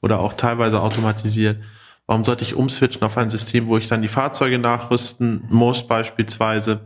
oder 0.00 0.20
auch 0.20 0.34
teilweise 0.34 0.80
automatisiert, 0.80 1.58
warum 2.06 2.24
sollte 2.24 2.44
ich 2.44 2.54
umswitchen 2.54 3.02
auf 3.02 3.16
ein 3.16 3.30
System, 3.30 3.66
wo 3.66 3.76
ich 3.76 3.88
dann 3.88 4.02
die 4.02 4.08
Fahrzeuge 4.08 4.58
nachrüsten 4.58 5.44
muss 5.48 5.86
beispielsweise? 5.86 6.80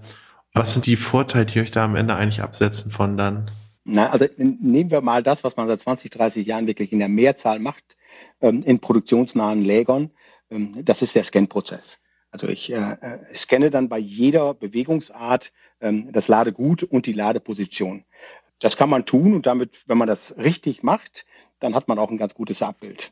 Was 0.53 0.73
sind 0.73 0.87
die 0.87 0.97
Vorteile, 0.97 1.47
die 1.47 1.61
euch 1.61 1.71
da 1.71 1.85
am 1.85 1.97
Ende 1.97 2.17
eigentlich 2.17 2.43
absetzen 2.43 2.91
von 2.91 3.17
dann? 3.17 3.50
Na, 3.85 4.11
also 4.11 4.27
nehmen 4.37 4.91
wir 4.91 5.00
mal 5.00 5.23
das, 5.23 5.45
was 5.45 5.57
man 5.57 5.69
seit 5.69 5.81
20, 5.81 6.11
30 6.11 6.47
Jahren 6.47 6.67
wirklich 6.67 6.93
in 6.93 6.99
der 6.99 7.09
Mehrzahl 7.09 7.59
macht, 7.59 7.97
ähm, 8.41 8.62
in 8.62 8.81
produktionsnahen 8.81 9.62
Lägern. 9.62 10.11
Ähm, 10.50 10.85
das 10.85 11.03
ist 11.03 11.15
der 11.15 11.25
Scan-Prozess. 11.25 12.00
Also 12.33 12.49
ich 12.49 12.73
äh, 12.73 12.77
äh, 12.77 13.35
scanne 13.35 13.71
dann 13.71 13.89
bei 13.89 13.99
jeder 13.99 14.55
Bewegungsart 14.55 15.53
ähm, 15.81 16.12
das 16.12 16.29
Ladegut 16.29 16.83
und 16.83 17.07
die 17.07 17.12
Ladeposition. 17.12 18.05
Das 18.61 18.77
kann 18.77 18.91
man 18.91 19.07
tun 19.07 19.35
und 19.35 19.47
damit, 19.47 19.89
wenn 19.89 19.99
man 19.99 20.09
das 20.09 20.37
richtig 20.37 20.83
macht, 20.83 21.25
dann 21.61 21.75
hat 21.75 21.89
man 21.89 21.99
auch 21.99 22.11
ein 22.11 22.19
ganz 22.19 22.35
gutes 22.35 22.62
Abbild 22.62 23.11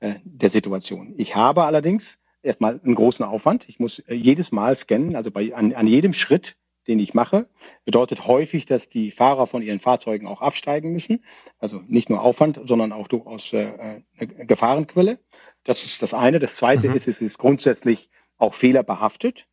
äh, 0.00 0.14
der 0.24 0.50
Situation. 0.50 1.14
Ich 1.16 1.36
habe 1.36 1.64
allerdings 1.64 2.18
erstmal 2.42 2.80
einen 2.82 2.94
großen 2.94 3.24
Aufwand. 3.24 3.68
Ich 3.68 3.78
muss 3.78 3.98
äh, 4.00 4.14
jedes 4.14 4.52
Mal 4.52 4.76
scannen, 4.76 5.16
also 5.16 5.30
bei, 5.30 5.54
an, 5.54 5.72
an 5.74 5.86
jedem 5.86 6.12
Schritt 6.12 6.56
den 6.86 6.98
ich 6.98 7.14
mache. 7.14 7.48
Bedeutet 7.84 8.26
häufig, 8.26 8.66
dass 8.66 8.88
die 8.88 9.10
Fahrer 9.10 9.46
von 9.46 9.62
ihren 9.62 9.80
Fahrzeugen 9.80 10.26
auch 10.26 10.40
absteigen 10.40 10.92
müssen. 10.92 11.24
Also 11.58 11.82
nicht 11.86 12.10
nur 12.10 12.20
Aufwand, 12.20 12.60
sondern 12.64 12.92
auch 12.92 13.08
durchaus 13.08 13.52
äh, 13.52 14.02
eine 14.18 14.46
Gefahrenquelle. 14.46 15.18
Das 15.64 15.84
ist 15.84 16.02
das 16.02 16.14
eine. 16.14 16.38
Das 16.38 16.56
zweite 16.56 16.88
mhm. 16.88 16.94
ist, 16.94 17.08
es 17.08 17.20
ist 17.20 17.38
grundsätzlich 17.38 18.08
auch 18.38 18.54
fehlerbehaftet. 18.54 19.46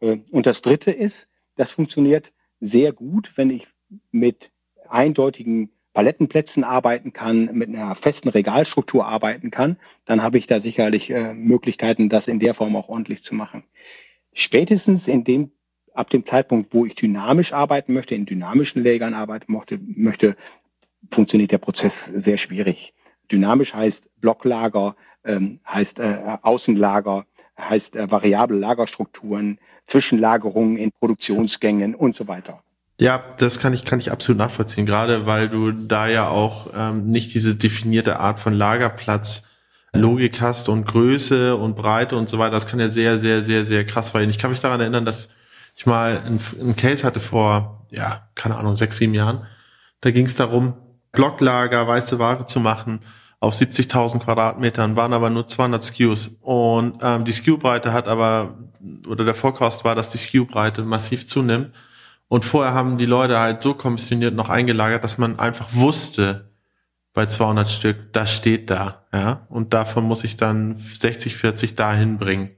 Äh, 0.00 0.18
und 0.30 0.46
das 0.46 0.62
dritte 0.62 0.90
ist, 0.90 1.30
das 1.56 1.70
funktioniert 1.70 2.32
sehr 2.60 2.92
gut, 2.92 3.36
wenn 3.36 3.50
ich 3.50 3.66
mit 4.10 4.50
eindeutigen 4.88 5.70
Palettenplätzen 5.92 6.64
arbeiten 6.64 7.12
kann, 7.12 7.50
mit 7.52 7.68
einer 7.68 7.94
festen 7.94 8.28
Regalstruktur 8.28 9.06
arbeiten 9.06 9.50
kann, 9.50 9.76
dann 10.04 10.22
habe 10.22 10.38
ich 10.38 10.46
da 10.46 10.60
sicherlich 10.60 11.10
äh, 11.10 11.34
Möglichkeiten, 11.34 12.08
das 12.08 12.28
in 12.28 12.38
der 12.38 12.54
Form 12.54 12.76
auch 12.76 12.88
ordentlich 12.88 13.22
zu 13.24 13.34
machen. 13.34 13.64
Spätestens 14.32 15.08
in 15.08 15.24
dem 15.24 15.52
ab 15.94 16.10
dem 16.10 16.24
Zeitpunkt, 16.24 16.72
wo 16.72 16.86
ich 16.86 16.94
dynamisch 16.94 17.52
arbeiten 17.52 17.92
möchte, 17.92 18.14
in 18.14 18.26
dynamischen 18.26 18.82
Lägern 18.82 19.14
arbeiten 19.14 19.52
möchte, 19.52 19.78
möchte 19.82 20.36
funktioniert 21.10 21.52
der 21.52 21.58
Prozess 21.58 22.06
sehr 22.06 22.38
schwierig. 22.38 22.94
Dynamisch 23.30 23.74
heißt 23.74 24.08
Blocklager, 24.20 24.96
ähm, 25.24 25.60
heißt 25.66 25.98
äh, 25.98 26.38
Außenlager, 26.42 27.26
heißt 27.58 27.96
äh, 27.96 28.10
variable 28.10 28.58
Lagerstrukturen, 28.58 29.58
Zwischenlagerungen 29.86 30.76
in 30.76 30.92
Produktionsgängen 30.92 31.94
und 31.94 32.14
so 32.14 32.28
weiter. 32.28 32.62
Ja, 33.02 33.20
das 33.38 33.58
kann 33.58 33.74
ich, 33.74 33.84
kann 33.84 33.98
ich 33.98 34.12
absolut 34.12 34.38
nachvollziehen, 34.38 34.86
gerade 34.86 35.26
weil 35.26 35.48
du 35.48 35.72
da 35.72 36.06
ja 36.06 36.28
auch 36.28 36.68
ähm, 36.72 37.06
nicht 37.06 37.34
diese 37.34 37.56
definierte 37.56 38.20
Art 38.20 38.38
von 38.38 38.54
Lagerplatz 38.54 39.48
Logik 39.92 40.40
hast 40.40 40.68
und 40.68 40.86
Größe 40.86 41.56
und 41.56 41.74
Breite 41.74 42.14
und 42.16 42.28
so 42.28 42.38
weiter. 42.38 42.52
Das 42.52 42.68
kann 42.68 42.78
ja 42.78 42.88
sehr, 42.88 43.18
sehr, 43.18 43.42
sehr, 43.42 43.64
sehr 43.64 43.84
krass 43.84 44.12
sein. 44.12 44.30
Ich 44.30 44.38
kann 44.38 44.52
mich 44.52 44.60
daran 44.60 44.80
erinnern, 44.80 45.04
dass 45.04 45.28
ich 45.74 45.84
mal 45.84 46.20
einen 46.60 46.76
Case 46.76 47.04
hatte 47.04 47.18
vor, 47.18 47.88
ja, 47.90 48.28
keine 48.36 48.54
Ahnung, 48.54 48.76
sechs, 48.76 48.98
sieben 48.98 49.14
Jahren. 49.14 49.48
Da 50.00 50.12
ging 50.12 50.26
es 50.26 50.36
darum, 50.36 50.74
Blocklager, 51.10 51.88
weiße 51.88 52.20
Ware 52.20 52.46
zu 52.46 52.60
machen 52.60 53.00
auf 53.40 53.56
70.000 53.56 54.20
Quadratmetern, 54.20 54.96
waren 54.96 55.12
aber 55.12 55.28
nur 55.28 55.48
200 55.48 55.82
SKUs. 55.82 56.36
Und 56.40 57.02
ähm, 57.02 57.24
die 57.24 57.32
SKU-Breite 57.32 57.92
hat 57.92 58.06
aber, 58.06 58.54
oder 59.08 59.24
der 59.24 59.34
Forecast 59.34 59.84
war, 59.84 59.96
dass 59.96 60.08
die 60.08 60.18
SKU-Breite 60.18 60.82
massiv 60.82 61.26
zunimmt. 61.26 61.72
Und 62.28 62.44
vorher 62.44 62.72
haben 62.72 62.98
die 62.98 63.06
Leute 63.06 63.38
halt 63.38 63.62
so 63.62 63.74
kommissioniert 63.74 64.34
noch 64.34 64.48
eingelagert, 64.48 65.04
dass 65.04 65.18
man 65.18 65.38
einfach 65.38 65.68
wusste, 65.72 66.52
bei 67.14 67.26
200 67.26 67.70
Stück, 67.70 68.12
das 68.12 68.34
steht 68.34 68.70
da, 68.70 69.04
ja. 69.12 69.46
Und 69.50 69.74
davon 69.74 70.04
muss 70.04 70.24
ich 70.24 70.36
dann 70.36 70.76
60, 70.76 71.36
40 71.36 71.74
dahin 71.74 72.18
bringen. 72.18 72.50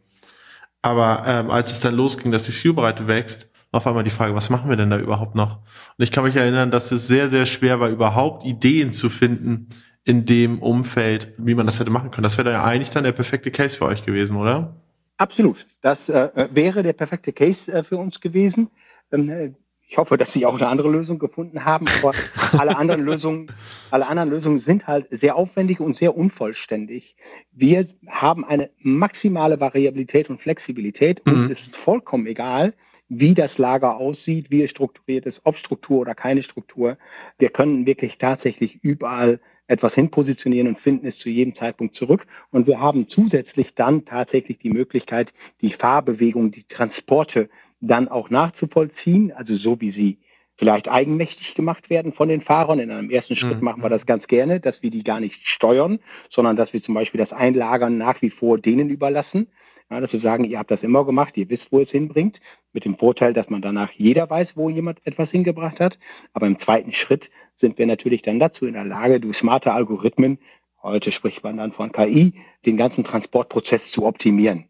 Aber 0.81 1.25
ähm, 1.27 1.51
als 1.51 1.73
es 1.73 1.81
dann 1.81 1.95
losging, 1.95 2.31
dass 2.31 2.45
die 2.45 2.53
SKU-Breite 2.53 3.09
wächst, 3.09 3.51
auf 3.73 3.87
einmal 3.87 4.05
die 4.05 4.11
Frage, 4.11 4.35
was 4.37 4.51
machen 4.51 4.71
wir 4.71 4.77
denn 4.77 4.91
da 4.91 4.99
überhaupt 4.99 5.35
noch? 5.35 5.57
Und 5.57 6.05
ich 6.05 6.13
kann 6.13 6.23
mich 6.23 6.37
erinnern, 6.37 6.71
dass 6.71 6.93
es 6.93 7.09
sehr, 7.09 7.29
sehr 7.29 7.47
schwer 7.47 7.81
war, 7.81 7.89
überhaupt 7.89 8.45
Ideen 8.47 8.93
zu 8.93 9.11
finden 9.11 9.69
in 10.05 10.27
dem 10.27 10.61
Umfeld, 10.61 11.33
wie 11.39 11.55
man 11.55 11.67
das 11.67 11.81
hätte 11.81 11.91
machen 11.91 12.11
können. 12.11 12.23
Das 12.23 12.39
wäre 12.39 12.53
ja 12.53 12.63
eigentlich 12.63 12.91
dann 12.91 13.03
der 13.03 13.13
perfekte 13.13 13.51
Case 13.51 13.77
für 13.77 13.87
euch 13.87 14.05
gewesen, 14.05 14.37
oder? 14.37 14.77
Absolut. 15.17 15.67
Das 15.81 16.09
äh, 16.09 16.49
wäre 16.53 16.83
der 16.83 16.93
perfekte 16.93 17.33
Case 17.33 17.73
äh, 17.73 17.83
für 17.83 17.97
uns 17.97 18.21
gewesen. 18.21 18.71
Äh, 19.15 19.53
ich 19.87 19.99
hoffe, 19.99 20.17
dass 20.17 20.33
Sie 20.33 20.47
auch 20.47 20.57
eine 20.57 20.67
andere 20.67 20.91
Lösung 20.91 21.19
gefunden 21.19 21.65
haben, 21.65 21.87
aber 22.03 22.13
alle 22.59 22.77
anderen 22.77 23.03
Lösungen, 23.03 23.53
alle 23.91 24.09
anderen 24.09 24.31
Lösungen 24.31 24.59
sind 24.59 24.87
halt 24.87 25.07
sehr 25.11 25.37
aufwendig 25.37 25.79
und 25.79 25.97
sehr 25.97 26.17
unvollständig. 26.17 27.17
Wir 27.53 27.87
haben 28.09 28.45
eine 28.45 28.71
maximale 28.79 29.61
Variabilität 29.61 30.31
und 30.31 30.41
Flexibilität 30.41 31.23
und 31.27 31.45
mhm. 31.45 31.51
es 31.51 31.67
ist 31.67 31.77
vollkommen 31.77 32.27
egal, 32.27 32.73
wie 33.09 33.35
das 33.35 33.59
Lager 33.59 33.97
aussieht, 33.99 34.51
wie 34.51 34.63
es 34.63 34.71
strukturiert 34.71 35.27
ist, 35.27 35.43
ob 35.45 35.57
Struktur 35.59 36.01
oder 36.01 36.15
keine 36.15 36.43
Struktur. 36.43 36.97
Wir 37.39 37.51
können 37.51 37.87
wirklich 37.87 38.19
tatsächlich 38.19 38.83
überall 38.83 39.39
etwas 39.67 39.95
hinpositionieren 39.95 40.69
und 40.69 40.81
finden 40.81 41.07
es 41.07 41.19
zu 41.19 41.31
jedem 41.31 41.55
Zeitpunkt 41.55 41.95
zurück. 41.95 42.27
Und 42.51 42.67
wir 42.67 42.81
haben 42.81 43.09
zusätzlich 43.09 43.75
dann 43.75 44.05
tatsächlich 44.05 44.59
die 44.59 44.71
Möglichkeit, 44.71 45.33
die 45.61 45.73
Fahrbewegung, 45.73 46.51
die 46.51 46.65
Transporte 46.65 47.49
dann 47.87 48.09
auch 48.09 48.31
nachzuvollziehen, 48.31 49.33
also 49.33 49.55
so 49.55 49.81
wie 49.81 49.91
sie 49.91 50.19
vielleicht 50.57 50.89
eigenmächtig 50.89 51.55
gemacht 51.55 51.91
werden 51.91 52.13
von 52.13 52.29
den 52.29 52.41
Fahrern. 52.41 52.79
In 52.79 52.91
einem 52.91 53.11
ersten 53.11 53.37
Schritt 53.37 53.59
mhm. 53.59 53.65
machen 53.65 53.83
wir 53.83 53.91
das 53.91 54.07
ganz 54.07 54.27
gerne, 54.27 54.61
dass 54.61 54.83
wir 54.83 54.91
die 54.91 55.03
gar 55.03 55.21
nicht 55.21 55.47
steuern, 55.47 55.99
sondern 56.29 56.57
dass 56.57 56.73
wir 56.73 56.83
zum 56.83 56.95
Beispiel 56.95 57.19
das 57.19 57.33
Einlagern 57.33 57.99
nach 57.99 58.23
wie 58.23 58.31
vor 58.31 58.59
denen 58.59 58.89
überlassen. 58.89 59.49
Ja, 59.91 60.01
dass 60.01 60.15
wir 60.15 60.21
sagen, 60.21 60.45
ihr 60.45 60.59
habt 60.59 60.71
das 60.71 60.83
immer 60.83 61.05
gemacht, 61.05 61.37
ihr 61.37 61.51
wisst, 61.51 61.71
wo 61.71 61.79
es 61.79 61.91
hinbringt, 61.91 62.41
mit 62.73 62.87
dem 62.87 62.97
Vorteil, 62.97 63.35
dass 63.35 63.51
man 63.51 63.61
danach 63.61 63.91
jeder 63.93 64.31
weiß, 64.31 64.57
wo 64.57 64.71
jemand 64.71 65.07
etwas 65.07 65.31
hingebracht 65.31 65.79
hat. 65.79 65.99
Aber 66.33 66.47
im 66.47 66.59
zweiten 66.59 66.91
Schritt 66.91 67.31
sind 67.55 67.77
wir 67.77 67.87
natürlich 67.87 68.23
dann 68.23 68.39
dazu 68.39 68.67
in 68.67 68.73
der 68.73 68.85
Lage, 68.85 69.21
durch 69.21 69.37
smarte 69.37 69.73
Algorithmen, 69.73 70.39
heute 70.83 71.13
spricht 71.13 71.45
man 71.45 71.59
dann 71.59 71.73
von 71.73 71.93
KI, 71.93 72.33
den 72.65 72.79
ganzen 72.79 73.05
Transportprozess 73.05 73.91
zu 73.91 74.07
optimieren. 74.07 74.69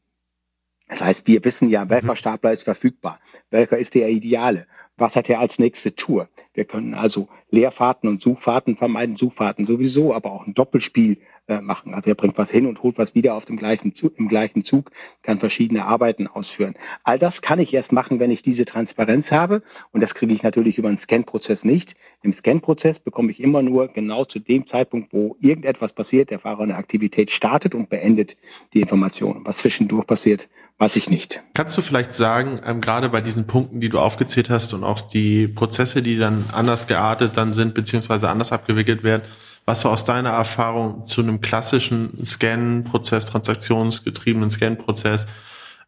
Das 0.89 1.01
heißt, 1.01 1.27
wir 1.27 1.45
wissen 1.45 1.71
ja, 1.71 1.89
welcher 1.89 2.13
mhm. 2.13 2.17
Stapler 2.17 2.53
ist 2.53 2.65
verfügbar, 2.65 3.19
welcher 3.51 3.79
ist 3.79 3.95
der 3.95 4.11
ideale, 4.11 4.67
was 4.97 5.17
hat 5.17 5.29
er 5.31 5.41
als 5.41 5.59
nächste 5.59 5.95
Tour. 5.95 6.29
Wir 6.55 6.65
können 6.65 6.95
also 6.95 7.29
Leerfahrten 7.51 8.09
und 8.09 8.23
Suchfahrten 8.23 8.77
vermeiden, 8.77 9.17
Suchfahrten 9.17 9.67
sowieso, 9.67 10.15
aber 10.15 10.33
auch 10.33 10.47
ein 10.47 10.55
Doppelspiel 10.55 11.19
äh, 11.47 11.61
machen. 11.61 11.93
Also 11.93 12.09
er 12.09 12.15
bringt 12.15 12.39
was 12.39 12.51
hin 12.51 12.65
und 12.67 12.83
holt 12.83 12.97
was 12.97 13.15
wieder 13.15 13.35
auf 13.35 13.45
dem 13.45 13.59
gleichen 13.59 13.95
Zug, 13.95 14.15
im 14.19 14.29
gleichen 14.29 14.65
Zug, 14.65 14.91
kann 15.23 15.41
verschiedene 15.41 15.85
Arbeiten 15.85 16.27
ausführen. 16.27 16.75
All 17.03 17.19
das 17.19 17.43
kann 17.43 17.59
ich 17.59 17.75
erst 17.75 17.93
machen, 17.93 18.19
wenn 18.19 18.31
ich 18.31 18.41
diese 18.41 18.65
Transparenz 18.65 19.31
habe. 19.31 19.63
Und 19.93 20.03
das 20.03 20.15
kriege 20.15 20.33
ich 20.33 20.43
natürlich 20.43 20.79
über 20.79 20.89
einen 20.89 20.99
Scan-Prozess 20.99 21.65
nicht. 21.65 21.97
Im 22.23 22.33
Scan-Prozess 22.33 22.99
bekomme 22.99 23.31
ich 23.31 23.41
immer 23.41 23.63
nur 23.63 23.89
genau 23.89 24.25
zu 24.25 24.39
dem 24.39 24.67
Zeitpunkt, 24.67 25.13
wo 25.13 25.37
irgendetwas 25.41 25.93
passiert, 25.93 26.31
der 26.31 26.39
Fahrer 26.39 26.63
eine 26.63 26.77
Aktivität 26.77 27.31
startet 27.31 27.75
und 27.75 27.91
beendet 27.91 28.37
die 28.73 28.81
Information. 28.81 29.43
Was 29.45 29.59
zwischendurch 29.59 30.07
passiert, 30.07 30.49
weiß 30.79 30.97
ich 30.97 31.09
nicht. 31.09 31.43
Kannst 31.55 31.77
du 31.77 31.83
vielleicht 31.83 32.15
sagen, 32.15 32.61
ähm, 32.65 32.81
gerade 32.81 33.09
bei 33.09 33.21
diesen 33.21 33.47
Punkten, 33.47 33.81
die 33.81 33.89
du 33.89 33.99
aufgezählt 33.99 34.51
hast 34.51 34.75
und 34.75 34.83
auch 34.83 35.01
die 35.01 35.47
Prozesse, 35.47 36.03
die 36.03 36.19
dann 36.19 36.44
anders 36.53 36.87
geartet 36.87 37.37
dann 37.37 37.53
sind, 37.53 37.75
beziehungsweise 37.75 38.29
anders 38.29 38.53
abgewickelt 38.53 39.03
werden, 39.03 39.23
was 39.67 39.81
so 39.81 39.89
aus 39.89 40.05
deiner 40.05 40.31
Erfahrung 40.31 41.05
zu 41.05 41.23
einem 41.23 41.41
klassischen 41.41 42.25
Scan-Prozess, 42.25 43.27
transaktionsgetriebenen 43.27 44.51
Scan-Prozess, 44.51 45.27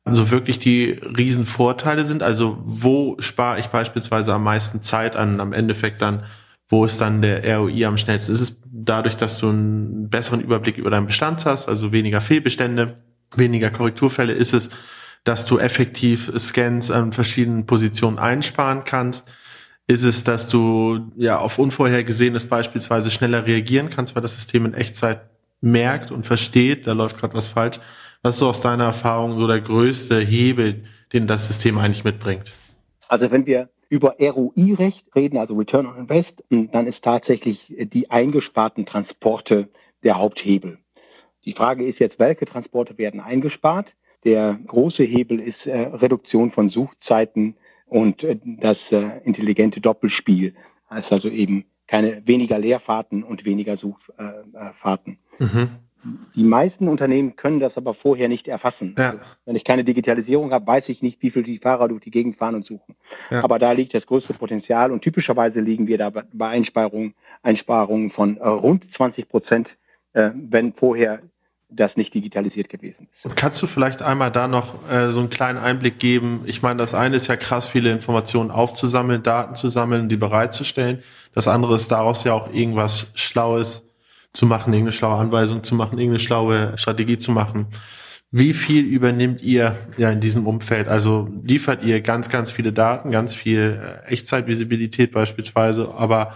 also 0.04 0.30
wirklich 0.30 0.58
die 0.58 0.92
Riesenvorteile 0.92 2.04
sind? 2.04 2.22
Also 2.22 2.58
wo 2.62 3.16
spare 3.18 3.58
ich 3.58 3.66
beispielsweise 3.66 4.32
am 4.32 4.44
meisten 4.44 4.80
Zeit 4.80 5.16
an, 5.16 5.40
am 5.40 5.52
Endeffekt 5.52 6.00
dann, 6.00 6.24
wo 6.68 6.84
ist 6.84 7.00
dann 7.00 7.22
der 7.22 7.42
ROI 7.58 7.86
am 7.86 7.98
schnellsten? 7.98 8.32
Ist 8.32 8.40
es 8.40 8.60
dadurch, 8.64 9.16
dass 9.16 9.38
du 9.38 9.48
einen 9.48 10.08
besseren 10.08 10.40
Überblick 10.40 10.78
über 10.78 10.90
deinen 10.90 11.06
Bestand 11.06 11.44
hast, 11.44 11.68
also 11.68 11.92
weniger 11.92 12.20
Fehlbestände, 12.20 12.98
weniger 13.34 13.70
Korrekturfälle? 13.70 14.32
Ist 14.32 14.54
es, 14.54 14.70
dass 15.24 15.44
du 15.44 15.58
effektiv 15.58 16.30
Scans 16.38 16.90
an 16.90 17.12
verschiedenen 17.12 17.66
Positionen 17.66 18.18
einsparen 18.18 18.84
kannst? 18.84 19.32
Ist 19.88 20.02
es, 20.02 20.24
dass 20.24 20.48
du 20.48 21.12
ja 21.16 21.38
auf 21.38 21.58
Unvorhergesehenes 21.58 22.46
beispielsweise 22.48 23.10
schneller 23.10 23.46
reagieren 23.46 23.88
kannst, 23.88 24.14
weil 24.14 24.22
das 24.22 24.34
System 24.34 24.66
in 24.66 24.74
Echtzeit 24.74 25.20
merkt 25.60 26.10
und 26.10 26.26
versteht, 26.26 26.86
da 26.86 26.92
läuft 26.92 27.18
gerade 27.18 27.34
was 27.34 27.48
falsch? 27.48 27.78
Was 28.22 28.34
ist 28.34 28.40
so 28.40 28.48
aus 28.48 28.60
deiner 28.60 28.84
Erfahrung 28.84 29.38
so 29.38 29.46
der 29.46 29.60
größte 29.60 30.18
Hebel, 30.18 30.84
den 31.12 31.28
das 31.28 31.46
System 31.46 31.78
eigentlich 31.78 32.02
mitbringt? 32.02 32.52
Also 33.08 33.30
wenn 33.30 33.46
wir 33.46 33.68
über 33.88 34.16
ROI-Recht 34.20 35.06
reden, 35.14 35.38
also 35.38 35.54
Return 35.54 35.86
on 35.86 35.96
Invest, 35.96 36.42
dann 36.50 36.88
ist 36.88 37.04
tatsächlich 37.04 37.72
die 37.92 38.10
eingesparten 38.10 38.84
Transporte 38.84 39.68
der 40.02 40.18
Haupthebel. 40.18 40.78
Die 41.44 41.52
Frage 41.52 41.84
ist 41.84 42.00
jetzt, 42.00 42.18
welche 42.18 42.44
Transporte 42.44 42.98
werden 42.98 43.20
eingespart? 43.20 43.94
Der 44.24 44.58
große 44.66 45.04
Hebel 45.04 45.38
ist 45.38 45.66
äh, 45.66 45.78
Reduktion 45.78 46.50
von 46.50 46.68
Suchzeiten 46.68 47.54
und 47.86 48.24
äh, 48.24 48.38
das 48.44 48.92
äh, 48.92 49.20
intelligente 49.24 49.80
Doppelspiel. 49.80 50.54
Heißt 50.90 51.12
also 51.12 51.28
eben 51.28 51.64
keine 51.86 52.26
weniger 52.26 52.58
Leerfahrten 52.58 53.22
und 53.22 53.44
weniger 53.44 53.76
Suchfahrten. 53.76 55.18
Mhm. 55.38 55.68
Die 56.34 56.44
meisten 56.44 56.88
Unternehmen 56.88 57.36
können 57.36 57.58
das 57.58 57.76
aber 57.76 57.94
vorher 57.94 58.28
nicht 58.28 58.48
erfassen. 58.48 58.94
Ja. 58.96 59.10
Also, 59.10 59.24
wenn 59.44 59.56
ich 59.56 59.64
keine 59.64 59.84
Digitalisierung 59.84 60.52
habe, 60.52 60.66
weiß 60.66 60.88
ich 60.88 61.02
nicht, 61.02 61.22
wie 61.22 61.30
viel 61.30 61.42
die 61.42 61.58
Fahrer 61.58 61.88
durch 61.88 62.02
die 62.02 62.10
Gegend 62.10 62.36
fahren 62.36 62.54
und 62.54 62.64
suchen. 62.64 62.94
Ja. 63.30 63.42
Aber 63.42 63.58
da 63.58 63.72
liegt 63.72 63.94
das 63.94 64.06
größte 64.06 64.34
Potenzial 64.34 64.92
und 64.92 65.02
typischerweise 65.02 65.60
liegen 65.60 65.86
wir 65.86 65.98
da 65.98 66.10
bei 66.10 66.48
Einsparungen, 66.48 67.14
Einsparungen 67.42 68.10
von 68.10 68.36
äh, 68.36 68.46
rund 68.46 68.90
20 68.90 69.28
Prozent, 69.28 69.78
äh, 70.12 70.30
wenn 70.34 70.72
vorher 70.72 71.22
das 71.68 71.96
nicht 71.96 72.14
digitalisiert 72.14 72.68
gewesen 72.68 73.08
ist. 73.10 73.36
Kannst 73.36 73.60
du 73.60 73.66
vielleicht 73.66 74.00
einmal 74.02 74.30
da 74.30 74.46
noch 74.46 74.88
äh, 74.90 75.10
so 75.10 75.20
einen 75.20 75.30
kleinen 75.30 75.58
Einblick 75.58 75.98
geben? 75.98 76.42
Ich 76.46 76.62
meine, 76.62 76.78
das 76.78 76.94
eine 76.94 77.16
ist 77.16 77.26
ja 77.26 77.36
krass, 77.36 77.66
viele 77.66 77.90
Informationen 77.90 78.50
aufzusammeln, 78.50 79.22
Daten 79.22 79.56
zu 79.56 79.68
sammeln, 79.68 80.08
die 80.08 80.16
bereitzustellen. 80.16 81.02
Das 81.34 81.48
andere 81.48 81.76
ist 81.76 81.90
daraus 81.90 82.24
ja 82.24 82.34
auch 82.34 82.52
irgendwas 82.52 83.08
Schlaues 83.14 83.88
zu 84.32 84.46
machen, 84.46 84.72
irgendeine 84.72 84.92
schlaue 84.92 85.16
Anweisung 85.16 85.64
zu 85.64 85.74
machen, 85.74 85.98
irgendeine 85.98 86.20
schlaue 86.20 86.78
Strategie 86.78 87.18
zu 87.18 87.32
machen. 87.32 87.66
Wie 88.30 88.52
viel 88.52 88.84
übernimmt 88.84 89.42
ihr 89.42 89.76
ja 89.96 90.10
in 90.10 90.20
diesem 90.20 90.46
Umfeld? 90.46 90.88
Also 90.88 91.28
liefert 91.42 91.82
ihr 91.82 92.00
ganz, 92.00 92.28
ganz 92.28 92.50
viele 92.50 92.72
Daten, 92.72 93.10
ganz 93.10 93.34
viel 93.34 93.80
äh, 94.06 94.12
Echtzeitvisibilität 94.12 95.10
beispielsweise, 95.10 95.92
aber 95.96 96.34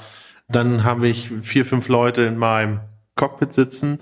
dann 0.49 0.83
habe 0.83 1.07
ich 1.07 1.31
vier, 1.43 1.65
fünf 1.65 1.87
Leute 1.89 2.23
in 2.23 2.37
meinem 2.37 2.81
Cockpit 3.15 3.53
sitzen 3.53 4.01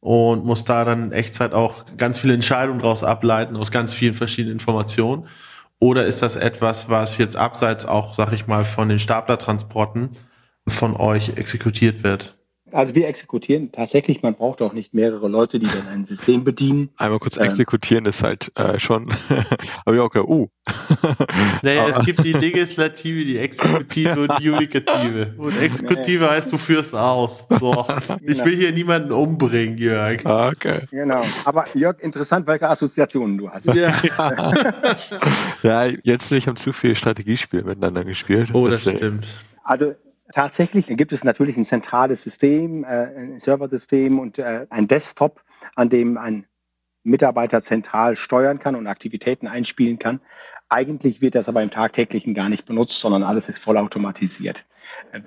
und 0.00 0.44
muss 0.44 0.64
da 0.64 0.84
dann 0.84 1.12
Echtzeit 1.12 1.52
auch 1.52 1.84
ganz 1.96 2.18
viele 2.18 2.34
Entscheidungen 2.34 2.80
daraus 2.80 3.04
ableiten 3.04 3.56
aus 3.56 3.70
ganz 3.70 3.92
vielen 3.92 4.14
verschiedenen 4.14 4.54
Informationen. 4.54 5.28
Oder 5.80 6.06
ist 6.06 6.22
das 6.22 6.36
etwas, 6.36 6.88
was 6.88 7.18
jetzt 7.18 7.36
abseits 7.36 7.86
auch, 7.86 8.14
sag 8.14 8.32
ich 8.32 8.46
mal, 8.46 8.64
von 8.64 8.88
den 8.88 8.98
Staplertransporten 8.98 10.10
von 10.66 10.96
euch 10.96 11.30
exekutiert 11.36 12.04
wird? 12.04 12.37
Also 12.72 12.94
wir 12.94 13.08
exekutieren 13.08 13.72
tatsächlich, 13.72 14.22
man 14.22 14.34
braucht 14.34 14.62
auch 14.62 14.72
nicht 14.72 14.94
mehrere 14.94 15.28
Leute, 15.28 15.58
die 15.58 15.66
dann 15.66 15.88
ein 15.88 16.04
System 16.04 16.44
bedienen. 16.44 16.90
Einmal 16.96 17.18
kurz 17.18 17.36
ähm, 17.36 17.44
exekutieren 17.44 18.04
ist 18.06 18.22
halt 18.22 18.52
äh, 18.56 18.78
schon, 18.78 19.08
aber 19.84 19.96
ich 19.96 20.00
auch 20.00 20.10
gedacht, 20.10 20.28
uh. 20.28 20.48
naja, 21.62 21.88
es 21.88 22.04
gibt 22.04 22.24
die 22.24 22.32
Legislative, 22.32 23.24
die 23.24 23.38
Exekutive 23.38 24.20
und 24.20 24.38
die 24.38 24.44
Judikative. 24.44 25.34
Und 25.38 25.56
Exekutive 25.56 26.24
nee. 26.24 26.30
heißt, 26.30 26.52
du 26.52 26.58
führst 26.58 26.94
aus. 26.94 27.46
So. 27.60 27.86
Ich 28.20 28.26
genau. 28.26 28.44
will 28.44 28.56
hier 28.56 28.72
niemanden 28.72 29.12
umbringen, 29.12 29.78
Jörg. 29.78 30.24
Ah, 30.26 30.48
okay. 30.48 30.82
Genau. 30.90 31.24
Aber 31.44 31.66
Jörg, 31.74 32.00
interessant, 32.00 32.46
welche 32.46 32.68
Assoziationen 32.68 33.38
du 33.38 33.50
hast. 33.50 33.64
Ja, 33.66 33.92
ja 35.62 35.86
jetzt 36.02 36.30
nicht 36.30 36.48
haben 36.48 36.56
zu 36.56 36.72
viel 36.72 36.94
Strategiespiel 36.94 37.62
miteinander 37.62 38.04
gespielt. 38.04 38.50
Oh, 38.52 38.68
das, 38.68 38.84
das 38.84 38.96
stimmt. 38.96 39.26
Also 39.64 39.94
Tatsächlich 40.32 40.86
gibt 40.88 41.12
es 41.12 41.24
natürlich 41.24 41.56
ein 41.56 41.64
zentrales 41.64 42.22
System, 42.22 42.84
äh, 42.84 42.86
ein 42.86 43.40
Serversystem 43.40 44.18
und 44.18 44.38
äh, 44.38 44.66
ein 44.68 44.86
Desktop, 44.86 45.42
an 45.74 45.88
dem 45.88 46.18
ein 46.18 46.46
Mitarbeiter 47.02 47.62
zentral 47.62 48.16
steuern 48.16 48.58
kann 48.58 48.74
und 48.74 48.86
Aktivitäten 48.86 49.46
einspielen 49.46 49.98
kann. 49.98 50.20
Eigentlich 50.68 51.22
wird 51.22 51.34
das 51.34 51.48
aber 51.48 51.62
im 51.62 51.70
Tagtäglichen 51.70 52.34
gar 52.34 52.48
nicht 52.48 52.66
benutzt, 52.66 53.00
sondern 53.00 53.22
alles 53.22 53.48
ist 53.48 53.58
vollautomatisiert. 53.58 54.66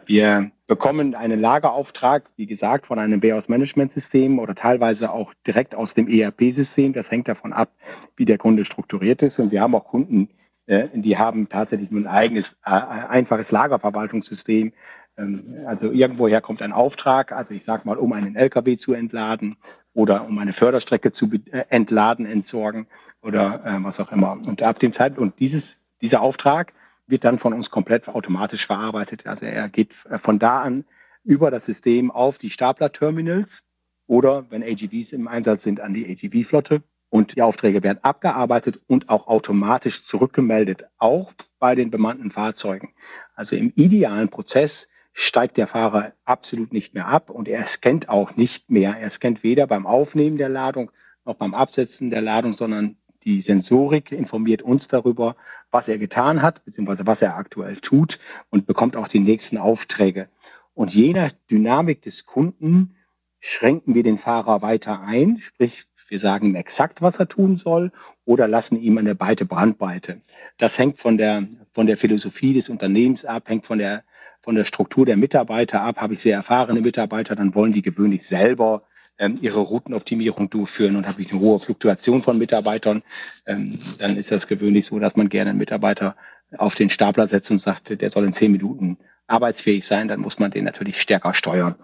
Wir 0.06 0.52
bekommen 0.68 1.16
einen 1.16 1.40
Lagerauftrag, 1.40 2.30
wie 2.36 2.46
gesagt, 2.46 2.88
von 2.88 3.00
einem 3.00 3.22
Warehouse-Management-System 3.22 4.40
oder 4.40 4.56
teilweise 4.56 5.12
auch 5.12 5.34
direkt 5.46 5.76
aus 5.76 5.94
dem 5.94 6.08
ERP-System. 6.08 6.94
Das 6.94 7.12
hängt 7.12 7.28
davon 7.28 7.54
ab, 7.54 7.72
wie 8.16 8.26
der 8.26 8.38
Kunde 8.38 8.66
strukturiert 8.66 9.22
ist. 9.22 9.40
Und 9.40 9.52
wir 9.52 9.62
haben 9.62 9.76
auch 9.76 9.86
Kunden, 9.86 10.30
die 10.68 11.18
haben 11.18 11.50
tatsächlich 11.50 11.92
nur 11.92 12.02
ein 12.02 12.08
eigenes, 12.08 12.58
äh, 12.66 12.70
einfaches 12.70 13.52
Lagerverwaltungssystem. 13.52 14.74
Ähm, 15.18 15.58
also 15.66 15.92
irgendwoher 15.92 16.42
kommt 16.42 16.62
ein 16.62 16.72
Auftrag, 16.72 17.32
also 17.32 17.54
ich 17.54 17.66
sage 17.66 17.84
mal, 17.86 17.98
um 17.98 18.14
einen 18.14 18.36
LKW 18.36 18.78
zu 18.78 18.94
entladen 18.94 19.58
oder 19.94 20.26
um 20.28 20.38
eine 20.40 20.54
Förderstrecke 20.54 21.12
zu 21.12 21.30
äh, 21.52 21.66
entladen, 21.70 22.26
entsorgen 22.26 22.88
oder 23.22 23.66
äh, 23.66 23.84
was 23.84 24.00
auch 24.00 24.12
immer. 24.12 24.34
Und 24.34 24.62
ab 24.62 24.80
dem 24.80 24.94
Zeitpunkt, 24.94 25.34
und 25.34 25.40
dieses, 25.40 25.84
dieser 26.02 26.22
Auftrag 26.22 26.74
wird 27.08 27.24
dann 27.24 27.40
von 27.40 27.54
uns 27.54 27.70
komplett 27.70 28.08
automatisch 28.08 28.66
verarbeitet. 28.66 29.28
Also 29.28 29.46
er 29.46 29.68
geht 29.68 29.94
von 29.94 30.40
da 30.40 30.62
an 30.62 30.86
über 31.24 31.52
das 31.52 31.66
System 31.66 32.10
auf 32.10 32.38
die 32.38 32.50
Stapler-Terminals 32.50 33.64
oder, 34.08 34.46
wenn 34.50 34.64
AGVs 34.64 35.12
im 35.12 35.28
Einsatz 35.28 35.64
sind, 35.64 35.82
an 35.82 35.94
die 35.94 36.06
AGV-Flotte 36.06 36.84
und 37.12 37.36
die 37.36 37.42
Aufträge 37.42 37.84
werden 37.84 38.00
abgearbeitet 38.02 38.80
und 38.88 39.10
auch 39.10 39.28
automatisch 39.28 40.06
zurückgemeldet, 40.06 40.86
auch 40.98 41.34
bei 41.60 41.76
den 41.76 41.92
bemannten 41.92 42.32
Fahrzeugen. 42.32 42.94
Also 43.36 43.56
im 43.58 43.72
idealen 43.76 44.30
Prozess 44.30 44.88
steigt 45.12 45.58
der 45.58 45.68
Fahrer 45.68 46.14
absolut 46.24 46.72
nicht 46.72 46.94
mehr 46.94 47.08
ab 47.08 47.30
und 47.30 47.50
er 47.50 47.66
scannt 47.66 48.08
auch 48.08 48.38
nicht 48.38 48.72
mehr. 48.72 48.96
Er 48.98 49.10
scannt 49.10 49.44
weder 49.44 49.68
beim 49.68 49.86
Aufnehmen 49.86 50.38
der 50.38 50.48
Ladung 50.48 50.90
noch 51.26 51.36
beim 51.36 51.54
Absetzen 51.54 52.10
der 52.10 52.22
Ladung, 52.22 52.54
sondern 52.54 52.96
die 53.26 53.42
Sensorik 53.42 54.14
informiert 54.14 54.62
uns 54.62 54.88
darüber, 54.88 55.36
was 55.70 55.90
er 55.90 56.00
getan 56.00 56.42
hat, 56.42 56.64
beziehungsweise 56.64 57.06
was 57.06 57.22
er 57.22 57.36
aktuell 57.36 57.76
tut 57.78 58.20
und 58.50 58.66
bekommt 58.66 58.96
auch 58.96 59.10
die 59.10 59.20
nächsten 59.20 59.58
Aufträge. 59.58 60.30
Und 60.74 60.94
je 60.94 61.14
nach 61.14 61.32
Dynamik 61.52 62.02
des 62.02 62.26
Kunden 62.26 62.96
schränken 63.42 63.96
wir 63.96 64.04
den 64.04 64.18
Fahrer 64.18 64.62
weiter 64.62 65.02
ein, 65.02 65.38
sprich 65.40 65.86
wir 66.12 66.20
sagen 66.20 66.48
ihm 66.48 66.56
exakt, 66.56 67.02
was 67.02 67.20
er 67.20 67.30
tun 67.30 67.56
soll 67.56 67.94
oder 68.26 68.50
lassen 68.50 68.76
ihm 68.76 68.98
eine 68.98 69.16
breite 69.16 69.46
Brandweite. 69.46 70.20
Das 70.58 70.78
hängt 70.78 71.00
von 71.00 71.18
der, 71.18 71.48
von 71.74 71.88
der 71.88 71.98
Philosophie 71.98 72.54
des 72.54 72.68
Unternehmens 72.68 73.24
ab, 73.24 73.44
hängt 73.48 73.66
von 73.66 73.78
der, 73.78 74.04
von 74.42 74.56
der 74.56 74.66
Struktur 74.66 75.06
der 75.06 75.16
Mitarbeiter 75.16 75.80
ab. 75.82 75.98
Habe 75.98 76.16
ich 76.16 76.22
sehr 76.22 76.36
erfahrene 76.36 76.82
Mitarbeiter, 76.82 77.38
dann 77.38 77.56
wollen 77.56 77.72
die 77.72 77.82
gewöhnlich 77.82 78.28
selber 78.28 78.84
ähm, 79.20 79.38
ihre 79.40 79.62
Routenoptimierung 79.62 80.50
durchführen 80.50 80.98
und 80.98 81.08
habe 81.08 81.22
ich 81.22 81.32
eine 81.32 81.40
hohe 81.40 81.62
Fluktuation 81.62 82.22
von 82.22 82.38
Mitarbeitern, 82.38 83.04
ähm, 83.48 83.80
dann 84.00 84.18
ist 84.18 84.34
das 84.34 84.48
gewöhnlich 84.48 84.88
so, 84.88 85.00
dass 85.00 85.16
man 85.16 85.30
gerne 85.30 85.52
einen 85.52 85.60
Mitarbeiter 85.60 86.18
auf 86.58 86.76
den 86.76 86.90
Stapler 86.90 87.30
setzt 87.30 87.52
und 87.52 87.62
sagt, 87.62 88.02
der 88.02 88.10
soll 88.10 88.26
in 88.26 88.34
zehn 88.34 88.52
Minuten 88.52 88.98
arbeitsfähig 89.28 89.88
sein, 89.88 90.10
dann 90.10 90.20
muss 90.20 90.40
man 90.40 90.52
den 90.52 90.66
natürlich 90.66 91.00
stärker 91.00 91.34
steuern. 91.34 91.76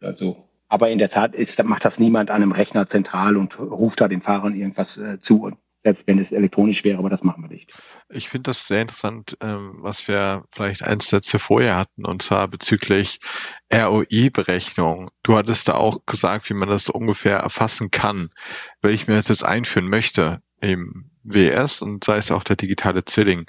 Also 0.00 0.47
aber 0.68 0.90
in 0.90 0.98
der 0.98 1.08
Tat 1.08 1.34
ist, 1.34 1.62
macht 1.64 1.84
das 1.84 1.98
niemand 1.98 2.30
an 2.30 2.42
einem 2.42 2.52
Rechner 2.52 2.88
zentral 2.88 3.36
und 3.36 3.58
ruft 3.58 4.00
da 4.00 4.08
den 4.08 4.22
Fahrern 4.22 4.54
irgendwas 4.54 4.96
äh, 4.96 5.20
zu. 5.20 5.50
Selbst 5.80 6.08
wenn 6.08 6.18
es 6.18 6.32
elektronisch 6.32 6.82
wäre, 6.82 6.98
aber 6.98 7.08
das 7.08 7.22
machen 7.22 7.44
wir 7.44 7.48
nicht. 7.48 7.72
Ich 8.08 8.28
finde 8.28 8.50
das 8.50 8.66
sehr 8.66 8.82
interessant, 8.82 9.36
ähm, 9.40 9.76
was 9.78 10.08
wir 10.08 10.44
vielleicht 10.52 10.82
ein 10.82 10.98
Sätze 10.98 11.38
vorher 11.38 11.76
hatten, 11.76 12.04
und 12.04 12.20
zwar 12.20 12.48
bezüglich 12.48 13.20
ROI-Berechnung. 13.72 15.10
Du 15.22 15.36
hattest 15.36 15.68
da 15.68 15.74
auch 15.74 16.04
gesagt, 16.04 16.50
wie 16.50 16.54
man 16.54 16.68
das 16.68 16.88
ungefähr 16.88 17.38
erfassen 17.38 17.92
kann. 17.92 18.30
Wenn 18.82 18.92
ich 18.92 19.06
mir 19.06 19.14
das 19.14 19.28
jetzt 19.28 19.44
einführen 19.44 19.88
möchte, 19.88 20.42
im 20.60 21.10
WS 21.22 21.82
und 21.82 22.02
sei 22.02 22.16
es 22.16 22.32
auch 22.32 22.42
der 22.42 22.56
digitale 22.56 23.04
Zwilling, 23.04 23.46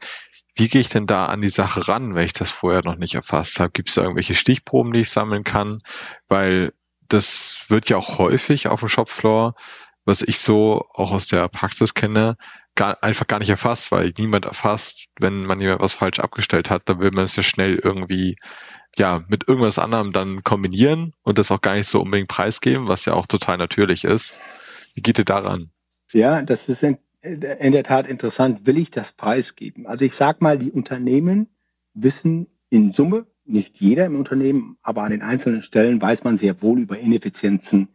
wie 0.55 0.67
gehe 0.67 0.81
ich 0.81 0.89
denn 0.89 1.07
da 1.07 1.25
an 1.27 1.41
die 1.41 1.49
Sache 1.49 1.87
ran, 1.87 2.15
wenn 2.15 2.25
ich 2.25 2.33
das 2.33 2.51
vorher 2.51 2.83
noch 2.83 2.97
nicht 2.97 3.15
erfasst 3.15 3.59
habe? 3.59 3.71
Gibt 3.71 3.89
es 3.89 3.95
da 3.95 4.01
irgendwelche 4.01 4.35
Stichproben, 4.35 4.93
die 4.93 5.01
ich 5.01 5.09
sammeln 5.09 5.43
kann? 5.43 5.81
Weil 6.27 6.73
das 7.09 7.65
wird 7.67 7.89
ja 7.89 7.97
auch 7.97 8.17
häufig 8.17 8.67
auf 8.67 8.79
dem 8.79 8.89
Shopfloor, 8.89 9.55
was 10.05 10.21
ich 10.21 10.39
so 10.39 10.85
auch 10.93 11.11
aus 11.11 11.27
der 11.27 11.47
Praxis 11.49 11.93
kenne, 11.93 12.37
gar, 12.75 13.03
einfach 13.03 13.27
gar 13.27 13.39
nicht 13.39 13.49
erfasst, 13.49 13.91
weil 13.91 14.13
niemand 14.17 14.45
erfasst, 14.45 15.05
wenn 15.19 15.45
man 15.45 15.59
jemand 15.59 15.81
was 15.81 15.93
falsch 15.93 16.19
abgestellt 16.19 16.69
hat, 16.69 16.83
dann 16.85 16.99
will 16.99 17.11
man 17.11 17.25
es 17.25 17.35
ja 17.35 17.43
schnell 17.43 17.75
irgendwie 17.75 18.37
ja 18.95 19.23
mit 19.27 19.47
irgendwas 19.47 19.77
anderem 19.77 20.11
dann 20.11 20.43
kombinieren 20.43 21.13
und 21.23 21.37
das 21.37 21.51
auch 21.51 21.61
gar 21.61 21.75
nicht 21.75 21.87
so 21.87 22.01
unbedingt 22.01 22.29
preisgeben, 22.29 22.87
was 22.87 23.05
ja 23.05 23.13
auch 23.13 23.27
total 23.27 23.57
natürlich 23.57 24.03
ist. 24.03 24.91
Wie 24.95 25.01
geht 25.01 25.19
ihr 25.19 25.25
daran? 25.25 25.71
Ja, 26.11 26.41
das 26.41 26.69
ist 26.69 26.83
in 26.83 26.97
der 27.21 27.83
Tat 27.83 28.07
interessant. 28.07 28.65
Will 28.65 28.77
ich 28.77 28.91
das 28.91 29.11
preisgeben? 29.11 29.85
Also 29.85 30.05
ich 30.05 30.15
sag 30.15 30.41
mal, 30.41 30.57
die 30.57 30.71
Unternehmen 30.71 31.49
wissen 31.93 32.47
in 32.69 32.93
Summe, 32.93 33.27
nicht 33.49 33.79
jeder 33.79 34.05
im 34.05 34.15
Unternehmen, 34.15 34.77
aber 34.81 35.03
an 35.03 35.11
den 35.11 35.21
einzelnen 35.21 35.61
Stellen 35.61 36.01
weiß 36.01 36.23
man 36.23 36.37
sehr 36.37 36.61
wohl 36.61 36.79
über 36.79 36.97
Ineffizienzen 36.97 37.89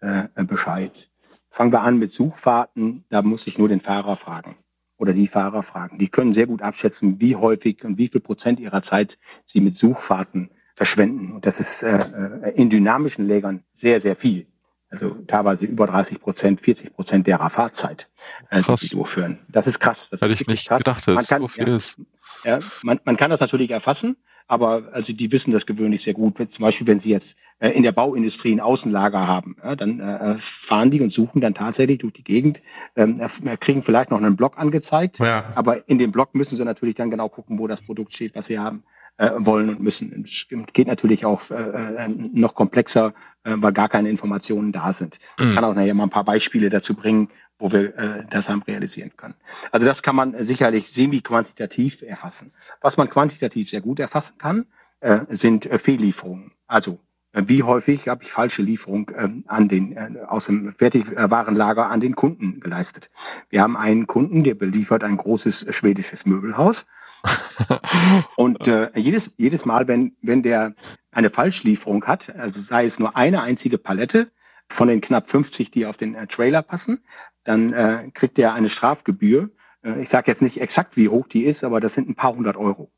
äh, 0.00 0.28
Bescheid. 0.44 1.10
Fangen 1.50 1.72
wir 1.72 1.82
an 1.82 1.98
mit 1.98 2.12
Suchfahrten, 2.12 3.04
da 3.10 3.22
muss 3.22 3.46
ich 3.46 3.58
nur 3.58 3.68
den 3.68 3.80
Fahrer 3.80 4.16
fragen 4.16 4.56
oder 5.00 5.12
die 5.14 5.26
Fahrer 5.26 5.62
fragen. 5.62 5.98
Die 5.98 6.08
können 6.08 6.34
sehr 6.34 6.46
gut 6.46 6.62
abschätzen, 6.62 7.20
wie 7.20 7.34
häufig 7.34 7.84
und 7.84 7.96
wie 7.98 8.08
viel 8.08 8.20
Prozent 8.20 8.60
ihrer 8.60 8.82
Zeit 8.82 9.18
sie 9.46 9.60
mit 9.60 9.74
Suchfahrten 9.74 10.50
verschwenden. 10.74 11.32
Und 11.32 11.46
das 11.46 11.58
ist 11.58 11.82
äh, 11.82 11.98
äh 12.42 12.52
in 12.54 12.70
dynamischen 12.70 13.26
Lägern 13.26 13.64
sehr, 13.72 14.00
sehr 14.00 14.14
viel. 14.14 14.46
Also 14.90 15.10
teilweise 15.26 15.66
über 15.66 15.86
30 15.86 16.20
Prozent, 16.20 16.60
40 16.60 16.94
Prozent 16.94 17.26
derer 17.26 17.48
Fahrzeit, 17.48 18.10
äh, 18.50 18.60
die 18.62 18.76
sie 18.76 18.88
durchführen. 18.88 19.38
Das 19.48 19.66
ist 19.66 19.80
krass. 19.80 20.08
Das 20.10 20.20
Hätte 20.20 20.34
ich 20.34 20.46
nicht 20.46 20.68
krass. 20.68 20.78
gedacht, 20.78 21.06
dass 21.06 21.14
man 21.14 21.24
kann, 21.24 21.42
so 21.42 21.48
viel 21.48 21.68
ja, 21.68 21.76
ist. 21.76 21.96
Ja, 22.44 22.58
man, 22.82 23.00
man 23.04 23.16
kann 23.16 23.30
das 23.30 23.40
natürlich 23.40 23.70
erfassen, 23.70 24.16
aber 24.50 24.82
also 24.92 25.12
die 25.12 25.30
wissen 25.30 25.52
das 25.52 25.64
gewöhnlich 25.64 26.02
sehr 26.02 26.14
gut. 26.14 26.38
Zum 26.38 26.62
Beispiel, 26.62 26.86
wenn 26.88 26.98
sie 26.98 27.10
jetzt 27.10 27.38
äh, 27.60 27.70
in 27.70 27.84
der 27.84 27.92
Bauindustrie 27.92 28.52
ein 28.52 28.58
Außenlager 28.58 29.28
haben, 29.28 29.56
ja, 29.62 29.76
dann 29.76 30.00
äh, 30.00 30.34
fahren 30.40 30.90
die 30.90 31.00
und 31.00 31.12
suchen 31.12 31.40
dann 31.40 31.54
tatsächlich 31.54 31.98
durch 31.98 32.14
die 32.14 32.24
Gegend, 32.24 32.60
ähm, 32.96 33.20
kriegen 33.60 33.84
vielleicht 33.84 34.10
noch 34.10 34.18
einen 34.18 34.34
Block 34.34 34.58
angezeigt, 34.58 35.20
ja. 35.20 35.44
aber 35.54 35.88
in 35.88 35.98
dem 35.98 36.10
Block 36.10 36.34
müssen 36.34 36.56
sie 36.56 36.64
natürlich 36.64 36.96
dann 36.96 37.12
genau 37.12 37.28
gucken, 37.28 37.60
wo 37.60 37.68
das 37.68 37.80
Produkt 37.80 38.12
steht, 38.12 38.34
was 38.34 38.46
sie 38.46 38.58
haben 38.58 38.82
äh, 39.18 39.30
wollen 39.36 39.68
und 39.68 39.80
müssen. 39.80 40.24
Es 40.24 40.46
geht 40.72 40.88
natürlich 40.88 41.24
auch 41.24 41.48
äh, 41.50 41.54
äh, 41.54 42.08
noch 42.08 42.56
komplexer, 42.56 43.14
äh, 43.44 43.54
weil 43.54 43.72
gar 43.72 43.88
keine 43.88 44.08
Informationen 44.08 44.72
da 44.72 44.92
sind. 44.92 45.20
Mhm. 45.38 45.50
Ich 45.50 45.54
kann 45.54 45.64
auch 45.64 45.74
nachher 45.74 45.94
mal 45.94 46.04
ein 46.04 46.10
paar 46.10 46.24
Beispiele 46.24 46.70
dazu 46.70 46.94
bringen, 46.94 47.28
wo 47.60 47.70
wir 47.70 47.96
äh, 47.96 48.24
das 48.28 48.48
haben 48.48 48.62
realisieren 48.62 49.12
können. 49.16 49.34
Also 49.70 49.86
das 49.86 50.02
kann 50.02 50.16
man 50.16 50.34
sicherlich 50.44 50.90
semi-quantitativ 50.90 52.02
erfassen. 52.02 52.52
Was 52.80 52.96
man 52.96 53.08
quantitativ 53.08 53.70
sehr 53.70 53.80
gut 53.80 54.00
erfassen 54.00 54.38
kann, 54.38 54.66
äh, 55.00 55.20
sind 55.28 55.66
äh, 55.66 55.78
Fehllieferungen. 55.78 56.52
Also 56.66 56.98
äh, 57.32 57.44
wie 57.46 57.62
häufig 57.62 58.08
habe 58.08 58.24
ich 58.24 58.32
falsche 58.32 58.62
Lieferung 58.62 59.10
äh, 59.10 59.28
an 59.46 59.68
den 59.68 59.96
äh, 59.96 60.20
aus 60.26 60.46
dem 60.46 60.72
Fertigwarenlager 60.72 61.88
an 61.88 62.00
den 62.00 62.16
Kunden 62.16 62.60
geleistet. 62.60 63.10
Wir 63.50 63.62
haben 63.62 63.76
einen 63.76 64.06
Kunden, 64.06 64.42
der 64.42 64.54
beliefert 64.54 65.04
ein 65.04 65.16
großes 65.16 65.66
schwedisches 65.74 66.26
Möbelhaus 66.26 66.86
und 68.36 68.66
äh, 68.66 68.90
jedes, 68.94 69.34
jedes 69.36 69.64
Mal, 69.66 69.86
wenn, 69.88 70.16
wenn 70.22 70.42
der 70.42 70.74
eine 71.12 71.30
Falschlieferung 71.30 72.04
hat, 72.06 72.34
also 72.34 72.60
sei 72.60 72.86
es 72.86 72.98
nur 72.98 73.16
eine 73.16 73.42
einzige 73.42 73.78
Palette 73.78 74.30
von 74.72 74.88
den 74.88 75.00
knapp 75.00 75.30
50, 75.30 75.70
die 75.70 75.86
auf 75.86 75.96
den 75.96 76.14
äh, 76.14 76.26
Trailer 76.26 76.62
passen, 76.62 77.00
dann 77.44 77.72
äh, 77.72 78.10
kriegt 78.14 78.38
er 78.38 78.54
eine 78.54 78.68
Strafgebühr. 78.68 79.50
Äh, 79.82 80.02
ich 80.02 80.08
sage 80.08 80.30
jetzt 80.30 80.42
nicht 80.42 80.60
exakt, 80.60 80.96
wie 80.96 81.08
hoch 81.08 81.26
die 81.28 81.44
ist, 81.44 81.64
aber 81.64 81.80
das 81.80 81.94
sind 81.94 82.08
ein 82.08 82.14
paar 82.14 82.34
hundert 82.34 82.56
Euro 82.56 82.90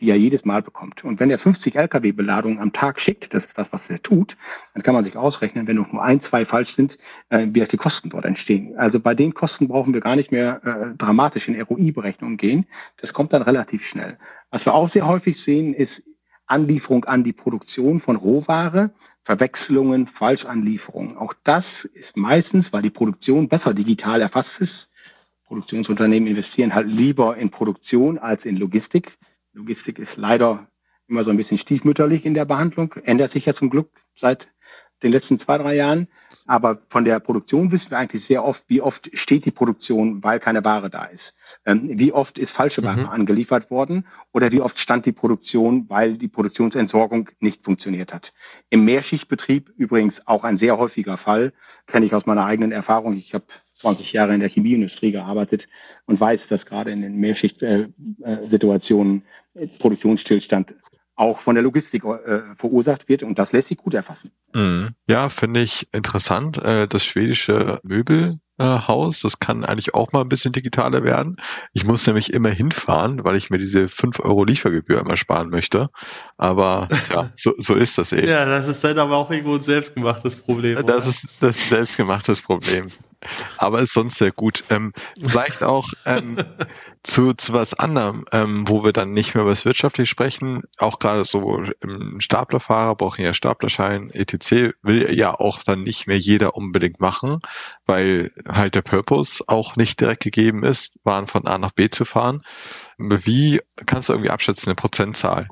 die 0.00 0.10
er 0.10 0.16
jedes 0.16 0.44
Mal 0.44 0.62
bekommt. 0.62 1.04
Und 1.04 1.20
wenn 1.20 1.30
er 1.30 1.38
50 1.38 1.74
Lkw-Beladungen 1.76 2.58
am 2.58 2.72
Tag 2.72 3.00
schickt, 3.00 3.34
das 3.34 3.46
ist 3.46 3.58
das, 3.58 3.72
was 3.72 3.90
er 3.90 4.00
tut, 4.00 4.36
dann 4.74 4.82
kann 4.82 4.94
man 4.94 5.04
sich 5.04 5.16
ausrechnen, 5.16 5.66
wenn 5.66 5.76
nur 5.76 6.02
ein, 6.02 6.20
zwei 6.20 6.44
falsch 6.44 6.74
sind, 6.74 6.98
äh, 7.30 7.46
wie 7.50 7.64
die 7.64 7.76
Kosten 7.76 8.10
dort 8.10 8.24
entstehen. 8.24 8.76
Also 8.76 9.00
bei 9.00 9.14
den 9.14 9.34
Kosten 9.34 9.68
brauchen 9.68 9.94
wir 9.94 10.00
gar 10.00 10.16
nicht 10.16 10.30
mehr 10.30 10.60
äh, 10.64 10.96
dramatisch 10.96 11.48
in 11.48 11.60
ROI-Berechnungen 11.60 12.36
gehen. 12.36 12.66
Das 12.96 13.12
kommt 13.12 13.32
dann 13.32 13.42
relativ 13.42 13.84
schnell. 13.84 14.18
Was 14.50 14.64
wir 14.64 14.74
auch 14.74 14.88
sehr 14.88 15.06
häufig 15.06 15.40
sehen, 15.40 15.74
ist 15.74 16.04
Anlieferung 16.46 17.04
an 17.04 17.24
die 17.24 17.32
Produktion 17.32 18.00
von 18.00 18.16
Rohware, 18.16 18.90
Verwechslungen, 19.24 20.06
Falschanlieferungen. 20.06 21.16
Auch 21.16 21.34
das 21.44 21.84
ist 21.84 22.16
meistens, 22.16 22.72
weil 22.72 22.82
die 22.82 22.90
Produktion 22.90 23.48
besser 23.48 23.74
digital 23.74 24.20
erfasst 24.20 24.60
ist. 24.60 24.90
Produktionsunternehmen 25.44 26.28
investieren 26.28 26.74
halt 26.74 26.86
lieber 26.86 27.36
in 27.36 27.50
Produktion 27.50 28.18
als 28.18 28.44
in 28.44 28.56
Logistik. 28.56 29.18
Logistik 29.52 29.98
ist 29.98 30.16
leider 30.16 30.68
immer 31.08 31.24
so 31.24 31.30
ein 31.30 31.36
bisschen 31.36 31.58
stiefmütterlich 31.58 32.26
in 32.26 32.34
der 32.34 32.44
Behandlung, 32.44 32.92
ändert 33.04 33.30
sich 33.30 33.46
ja 33.46 33.54
zum 33.54 33.70
Glück 33.70 33.90
seit 34.14 34.52
den 35.02 35.12
letzten 35.12 35.38
zwei, 35.38 35.58
drei 35.58 35.74
Jahren. 35.74 36.08
Aber 36.48 36.80
von 36.88 37.04
der 37.04 37.20
Produktion 37.20 37.70
wissen 37.70 37.90
wir 37.90 37.98
eigentlich 37.98 38.24
sehr 38.24 38.42
oft, 38.42 38.64
wie 38.68 38.80
oft 38.80 39.10
steht 39.12 39.44
die 39.44 39.50
Produktion, 39.50 40.24
weil 40.24 40.40
keine 40.40 40.64
Ware 40.64 40.88
da 40.88 41.04
ist. 41.04 41.34
Ähm, 41.66 41.98
wie 41.98 42.10
oft 42.10 42.38
ist 42.38 42.52
falsche 42.52 42.82
Ware 42.82 43.02
mhm. 43.02 43.10
angeliefert 43.10 43.70
worden 43.70 44.06
oder 44.32 44.50
wie 44.50 44.62
oft 44.62 44.78
stand 44.78 45.04
die 45.04 45.12
Produktion, 45.12 45.84
weil 45.90 46.16
die 46.16 46.28
Produktionsentsorgung 46.28 47.28
nicht 47.38 47.66
funktioniert 47.66 48.14
hat. 48.14 48.32
Im 48.70 48.86
Mehrschichtbetrieb 48.86 49.74
übrigens 49.76 50.26
auch 50.26 50.42
ein 50.42 50.56
sehr 50.56 50.78
häufiger 50.78 51.18
Fall, 51.18 51.52
kenne 51.86 52.06
ich 52.06 52.14
aus 52.14 52.24
meiner 52.24 52.46
eigenen 52.46 52.72
Erfahrung. 52.72 53.18
Ich 53.18 53.34
habe 53.34 53.44
20 53.74 54.14
Jahre 54.14 54.32
in 54.32 54.40
der 54.40 54.48
Chemieindustrie 54.48 55.12
gearbeitet 55.12 55.68
und 56.06 56.18
weiß, 56.18 56.48
dass 56.48 56.64
gerade 56.64 56.92
in 56.92 57.02
den 57.02 57.16
Mehrschicht-Situationen 57.16 59.22
äh, 59.54 59.64
äh, 59.64 59.68
Produktionsstillstand 59.78 60.76
auch 61.18 61.40
von 61.40 61.56
der 61.56 61.64
Logistik 61.64 62.04
äh, 62.04 62.40
verursacht 62.56 63.08
wird 63.08 63.22
und 63.22 63.38
das 63.38 63.52
lässt 63.52 63.68
sich 63.68 63.76
gut 63.76 63.94
erfassen. 63.94 64.30
Mhm. 64.54 64.90
Ja, 65.08 65.28
finde 65.28 65.60
ich 65.60 65.88
interessant. 65.92 66.58
Äh, 66.58 66.86
das 66.86 67.04
schwedische 67.04 67.80
Möbelhaus, 67.82 69.20
das 69.20 69.40
kann 69.40 69.64
eigentlich 69.64 69.94
auch 69.94 70.12
mal 70.12 70.20
ein 70.20 70.28
bisschen 70.28 70.52
digitaler 70.52 71.02
werden. 71.02 71.36
Ich 71.72 71.84
muss 71.84 72.06
nämlich 72.06 72.32
immer 72.32 72.50
hinfahren, 72.50 73.24
weil 73.24 73.36
ich 73.36 73.50
mir 73.50 73.58
diese 73.58 73.88
5 73.88 74.20
Euro 74.20 74.44
Liefergebühr 74.44 75.00
immer 75.00 75.16
sparen 75.16 75.50
möchte. 75.50 75.90
Aber 76.36 76.86
ja, 77.12 77.30
so, 77.34 77.52
so 77.58 77.74
ist 77.74 77.98
das 77.98 78.12
eben. 78.12 78.28
Ja, 78.28 78.44
das 78.44 78.68
ist 78.68 78.84
dann 78.84 78.98
aber 78.98 79.16
auch 79.16 79.30
irgendwo 79.30 79.56
ein 79.56 79.62
selbstgemachtes 79.62 80.36
Problem. 80.36 80.76
Das 80.76 80.84
oder? 80.84 81.08
ist 81.08 81.42
das 81.42 81.68
selbstgemachtes 81.68 82.40
Problem 82.40 82.86
aber 83.56 83.80
ist 83.80 83.92
sonst 83.92 84.18
sehr 84.18 84.30
gut. 84.30 84.64
Ähm, 84.70 84.92
vielleicht 85.20 85.62
auch 85.62 85.88
ähm, 86.06 86.38
zu, 87.02 87.34
zu 87.34 87.52
was 87.52 87.74
anderem, 87.74 88.24
ähm, 88.32 88.68
wo 88.68 88.84
wir 88.84 88.92
dann 88.92 89.12
nicht 89.12 89.34
mehr 89.34 89.42
über 89.42 89.50
das 89.50 89.64
wirtschaftlich 89.64 90.08
sprechen. 90.08 90.62
Auch 90.78 90.98
gerade 90.98 91.24
so 91.24 91.62
im 91.80 92.20
Staplerfahrer 92.20 92.94
brauchen 92.94 93.24
ja 93.24 93.34
Staplerschein, 93.34 94.10
etc. 94.10 94.74
will 94.82 95.12
ja 95.14 95.38
auch 95.38 95.62
dann 95.62 95.82
nicht 95.82 96.06
mehr 96.06 96.18
jeder 96.18 96.54
unbedingt 96.54 97.00
machen, 97.00 97.40
weil 97.86 98.32
halt 98.46 98.74
der 98.74 98.82
Purpose 98.82 99.42
auch 99.46 99.76
nicht 99.76 100.00
direkt 100.00 100.22
gegeben 100.22 100.64
ist, 100.64 100.98
Waren 101.04 101.26
von 101.26 101.46
A 101.46 101.58
nach 101.58 101.72
B 101.72 101.88
zu 101.88 102.04
fahren. 102.04 102.42
Wie 102.98 103.60
kannst 103.86 104.08
du 104.08 104.12
irgendwie 104.12 104.30
abschätzen, 104.30 104.68
eine 104.68 104.76
Prozentzahl? 104.76 105.48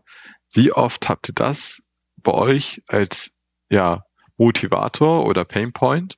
Wie 0.53 0.73
oft 0.73 1.09
habt 1.09 1.29
ihr 1.29 1.35
das 1.35 1.83
bei 2.17 2.33
euch 2.33 2.83
als 2.87 3.37
ja, 3.69 4.05
Motivator 4.37 5.27
oder 5.27 5.45
Painpoint, 5.45 6.17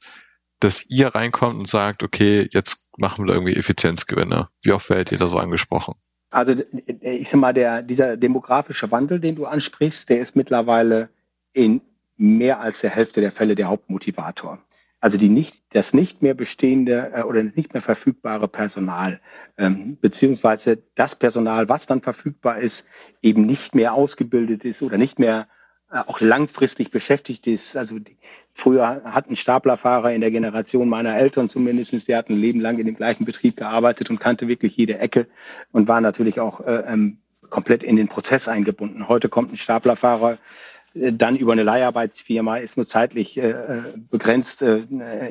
dass 0.61 0.85
ihr 0.89 1.09
reinkommt 1.15 1.59
und 1.59 1.69
sagt, 1.69 2.03
okay, 2.03 2.49
jetzt 2.53 2.91
machen 2.99 3.27
wir 3.27 3.35
irgendwie 3.35 3.57
Effizienzgewinne. 3.57 4.49
Wie 4.63 4.73
oft 4.73 4.91
werdet 4.91 5.13
ihr 5.13 5.19
da 5.19 5.27
so 5.27 5.39
angesprochen? 5.39 5.95
Also 6.31 6.55
ich 7.01 7.29
sag 7.29 7.41
mal, 7.41 7.55
der, 7.55 7.83
dieser 7.83 8.17
demografische 8.17 8.91
Wandel, 8.91 9.21
den 9.21 9.37
du 9.37 9.47
ansprichst, 9.47 10.11
der 10.11 10.21
ist 10.21 10.37
mittlerweile 10.37 11.09
in 11.55 11.81
mehr 12.17 12.61
als 12.61 12.81
der 12.81 12.91
Hälfte 12.91 13.21
der 13.21 13.33
Fälle 13.33 13.55
der 13.55 13.69
Hauptmotivator. 13.69 14.61
Also 15.01 15.17
die 15.17 15.29
nicht, 15.29 15.63
das 15.71 15.95
nicht 15.95 16.23
mehr 16.23 16.35
bestehende 16.35 17.13
äh, 17.15 17.23
oder 17.23 17.45
nicht 17.45 17.73
mehr 17.73 17.81
verfügbare 17.81 18.49
Personal, 18.49 19.21
ähm, 19.57 19.97
beziehungsweise 20.01 20.83
das 20.97 21.15
Personal, 21.15 21.69
was 21.69 21.87
dann 21.87 22.03
verfügbar 22.03 22.59
ist, 22.59 22.85
eben 23.23 23.47
nicht 23.47 23.77
mehr 23.77 23.95
ausgebildet 23.95 24.65
ist 24.65 24.83
oder 24.83 24.99
nicht 24.99 25.21
mehr 25.21 25.47
auch 25.91 26.21
langfristig 26.21 26.91
beschäftigt 26.91 27.47
ist. 27.47 27.77
Also 27.77 27.99
die, 27.99 28.17
früher 28.53 29.03
hatten 29.05 29.37
Staplerfahrer 29.37 30.13
in 30.13 30.21
der 30.21 30.31
Generation 30.31 30.89
meiner 30.89 31.17
Eltern 31.17 31.49
zumindestens, 31.49 32.05
die 32.05 32.15
hatten 32.15 32.35
ein 32.35 32.41
Leben 32.41 32.61
lang 32.61 32.79
in 32.79 32.87
dem 32.87 32.97
gleichen 32.97 33.25
Betrieb 33.25 33.57
gearbeitet 33.57 34.11
und 34.11 34.21
kannte 34.21 34.49
wirklich 34.49 34.77
jede 34.77 34.99
Ecke 34.99 35.27
und 35.73 35.89
waren 35.89 36.03
natürlich 36.03 36.41
auch 36.41 36.61
äh, 36.61 36.85
ähm, 36.87 37.19
komplett 37.49 37.83
in 37.83 37.97
den 37.97 38.09
Prozess 38.09 38.49
eingebunden. 38.49 39.09
Heute 39.09 39.29
kommt 39.29 39.53
ein 39.53 39.57
Staplerfahrer 39.57 40.37
äh, 40.95 41.13
dann 41.13 41.37
über 41.37 41.53
eine 41.53 41.63
Leiharbeitsfirma, 41.63 42.59
ist 42.59 42.77
nur 42.77 42.87
zeitlich 42.87 43.39
äh, 43.39 43.51
äh 43.51 43.83
begrenzt 44.11 44.61
äh, 44.61 44.83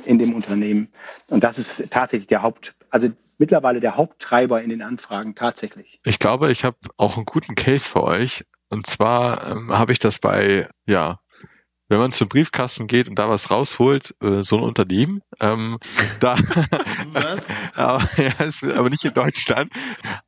in 0.06 0.18
dem 0.18 0.34
Unternehmen. 0.34 0.90
Und 1.30 1.44
das 1.44 1.60
ist 1.60 1.92
tatsächlich 1.92 2.28
der 2.28 2.42
Haupt, 2.42 2.74
also 2.90 3.10
mittlerweile 3.38 3.80
der 3.80 3.96
Haupttreiber 3.96 4.64
in 4.64 4.72
den 4.72 4.82
Anfragen 4.82 5.36
tatsächlich. 5.36 6.00
Ich 6.04 6.18
glaube, 6.18 6.52
ich 6.52 6.64
habe 6.64 6.78
auch 6.98 7.18
einen 7.18 7.26
guten 7.26 7.54
Case 7.54 7.88
für 7.88 8.04
euch. 8.04 8.44
Und 8.70 8.88
zwar 8.88 9.48
ähm, 9.48 9.72
habe 9.72 9.92
ich 9.92 10.00
das 10.00 10.20
bei, 10.20 10.70
ja, 10.86 11.20
wenn 11.90 12.00
man 12.00 12.12
zum 12.12 12.28
Briefkasten 12.28 12.88
geht 12.88 13.08
und 13.08 13.18
da 13.18 13.30
was 13.30 13.50
rausholt, 13.50 14.14
äh, 14.22 14.44
so 14.44 14.58
ein 14.58 14.64
Unternehmen, 14.64 15.22
ähm, 15.40 15.78
da, 16.20 16.36
was? 17.12 17.46
aber, 17.76 18.04
ja, 18.18 18.46
ist, 18.46 18.64
aber 18.64 18.90
nicht 18.90 19.06
in 19.06 19.14
Deutschland, 19.14 19.72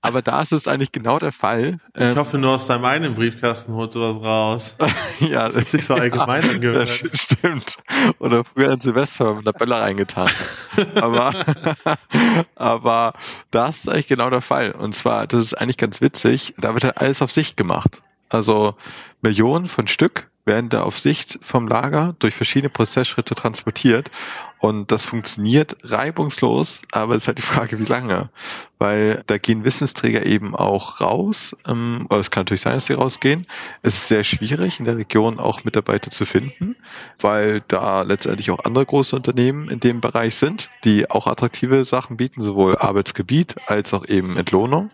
aber 0.02 0.21
da 0.21 0.41
ist 0.41 0.54
es 0.54 0.67
eigentlich 0.67 0.91
genau 0.91 1.19
der 1.19 1.32
Fall. 1.32 1.80
Ähm, 1.95 2.13
ich 2.13 2.17
hoffe, 2.17 2.38
nur 2.38 2.52
aus 2.52 2.67
deinem 2.67 2.86
eigenen 2.86 3.15
Briefkasten 3.15 3.73
holt 3.73 3.91
sowas 3.91 4.23
raus. 4.23 4.75
ja, 5.19 5.45
das 5.47 5.58
hat 5.58 5.71
sich 5.71 5.86
so 5.86 5.95
allgemein 5.95 6.45
ja, 6.45 6.52
angehört. 6.52 6.89
Stimmt. 6.89 7.78
Oder 8.19 8.43
früher 8.45 8.71
ein 8.71 8.82
Silvester 8.82 9.36
mit 9.36 9.45
einer 9.45 9.54
Bälle 9.54 9.82
reingetan 9.82 10.28
hat. 10.28 10.97
aber, 10.97 11.34
aber 12.56 13.13
das 13.52 13.80
ist 13.80 13.89
eigentlich 13.89 14.08
genau 14.08 14.30
der 14.30 14.41
Fall. 14.41 14.71
Und 14.71 14.95
zwar, 14.95 15.28
das 15.28 15.41
ist 15.41 15.58
eigentlich 15.58 15.78
ganz 15.78 15.99
witzig, 15.99 16.54
da 16.58 16.73
wird 16.73 16.86
halt 16.86 16.97
alles 16.97 17.21
auf 17.21 17.32
Sicht 17.32 17.58
gemacht. 17.58 18.02
Also 18.29 18.75
Millionen 19.21 19.67
von 19.67 19.87
Stück 19.87 20.29
werden 20.49 20.69
da 20.69 20.81
auf 20.81 20.97
Sicht 20.97 21.37
vom 21.41 21.67
Lager 21.67 22.15
durch 22.19 22.35
verschiedene 22.35 22.69
Prozessschritte 22.69 23.35
transportiert. 23.35 24.09
Und 24.57 24.91
das 24.91 25.05
funktioniert 25.05 25.77
reibungslos, 25.83 26.81
aber 26.91 27.15
es 27.15 27.23
ist 27.23 27.27
halt 27.27 27.37
die 27.37 27.43
Frage, 27.43 27.79
wie 27.79 27.85
lange. 27.85 28.29
Weil 28.77 29.23
da 29.27 29.37
gehen 29.37 29.63
Wissensträger 29.63 30.25
eben 30.25 30.55
auch 30.55 30.99
raus. 30.99 31.55
Ähm, 31.65 32.07
oder 32.09 32.19
es 32.19 32.31
kann 32.31 32.41
natürlich 32.41 32.61
sein, 32.61 32.73
dass 32.73 32.87
sie 32.87 32.93
rausgehen. 32.93 33.45
Es 33.83 33.93
ist 33.93 34.07
sehr 34.09 34.23
schwierig, 34.25 34.79
in 34.79 34.85
der 34.85 34.97
Region 34.97 35.39
auch 35.39 35.63
Mitarbeiter 35.63 36.11
zu 36.11 36.25
finden, 36.25 36.75
weil 37.19 37.61
da 37.67 38.01
letztendlich 38.01 38.51
auch 38.51 38.65
andere 38.65 38.85
große 38.85 39.15
Unternehmen 39.15 39.69
in 39.69 39.79
dem 39.79 40.01
Bereich 40.01 40.35
sind, 40.35 40.69
die 40.83 41.09
auch 41.09 41.27
attraktive 41.27 41.85
Sachen 41.85 42.17
bieten, 42.17 42.41
sowohl 42.41 42.77
Arbeitsgebiet 42.77 43.55
als 43.67 43.93
auch 43.93 44.05
eben 44.05 44.35
Entlohnung. 44.35 44.89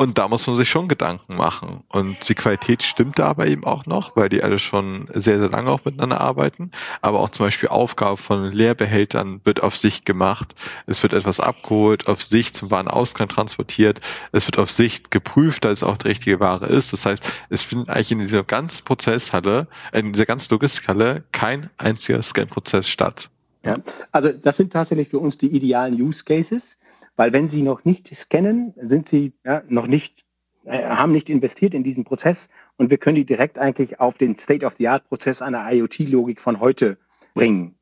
Und 0.00 0.16
da 0.16 0.28
muss 0.28 0.46
man 0.46 0.56
sich 0.56 0.70
schon 0.70 0.88
Gedanken 0.88 1.36
machen. 1.36 1.84
Und 1.90 2.26
die 2.26 2.34
Qualität 2.34 2.82
stimmt 2.82 3.18
da 3.18 3.26
aber 3.26 3.46
eben 3.48 3.64
auch 3.64 3.84
noch, 3.84 4.16
weil 4.16 4.30
die 4.30 4.42
alle 4.42 4.58
schon 4.58 5.10
sehr, 5.12 5.38
sehr 5.38 5.50
lange 5.50 5.70
auch 5.70 5.84
miteinander 5.84 6.22
arbeiten. 6.22 6.70
Aber 7.02 7.20
auch 7.20 7.28
zum 7.28 7.44
Beispiel 7.44 7.68
Aufgabe 7.68 8.16
von 8.16 8.50
Leerbehältern 8.50 9.42
wird 9.44 9.62
auf 9.62 9.76
Sicht 9.76 10.06
gemacht. 10.06 10.54
Es 10.86 11.02
wird 11.02 11.12
etwas 11.12 11.38
abgeholt, 11.38 12.06
auf 12.06 12.22
Sicht 12.22 12.56
zum 12.56 12.70
Warenausgang 12.70 13.28
transportiert. 13.28 14.00
Es 14.32 14.46
wird 14.46 14.58
auf 14.58 14.70
Sicht 14.70 15.10
geprüft, 15.10 15.66
dass 15.66 15.72
es 15.72 15.82
auch 15.82 15.98
die 15.98 16.08
richtige 16.08 16.40
Ware 16.40 16.64
ist. 16.64 16.94
Das 16.94 17.04
heißt, 17.04 17.22
es 17.50 17.62
findet 17.62 17.90
eigentlich 17.90 18.12
in 18.12 18.20
dieser 18.20 18.42
ganzen 18.42 18.86
Prozesshalle, 18.86 19.68
in 19.92 20.14
dieser 20.14 20.24
ganzen 20.24 20.50
Logistikhalle 20.54 21.24
kein 21.32 21.68
einziger 21.76 22.22
Scan-Prozess 22.22 22.88
statt. 22.88 23.28
Ja, 23.66 23.76
also 24.12 24.32
das 24.32 24.56
sind 24.56 24.72
tatsächlich 24.72 25.10
für 25.10 25.18
uns 25.18 25.36
die 25.36 25.54
idealen 25.54 26.00
Use 26.00 26.24
Cases 26.24 26.78
weil 27.20 27.34
wenn 27.34 27.50
Sie 27.50 27.60
noch 27.60 27.84
nicht 27.84 28.10
scannen, 28.16 28.72
sind 28.76 29.06
Sie 29.06 29.34
ja, 29.44 29.62
noch 29.68 29.86
nicht, 29.86 30.24
äh, 30.64 30.82
haben 30.82 31.12
nicht 31.12 31.28
investiert 31.28 31.74
in 31.74 31.84
diesen 31.84 32.04
Prozess 32.04 32.48
und 32.78 32.88
wir 32.88 32.96
können 32.96 33.16
die 33.16 33.26
direkt 33.26 33.58
eigentlich 33.58 34.00
auf 34.00 34.16
den 34.16 34.38
State-of-the-Art-Prozess 34.38 35.42
einer 35.42 35.70
IoT-Logik 35.70 36.40
von 36.40 36.60
heute 36.60 36.96
bringen. 37.34 37.74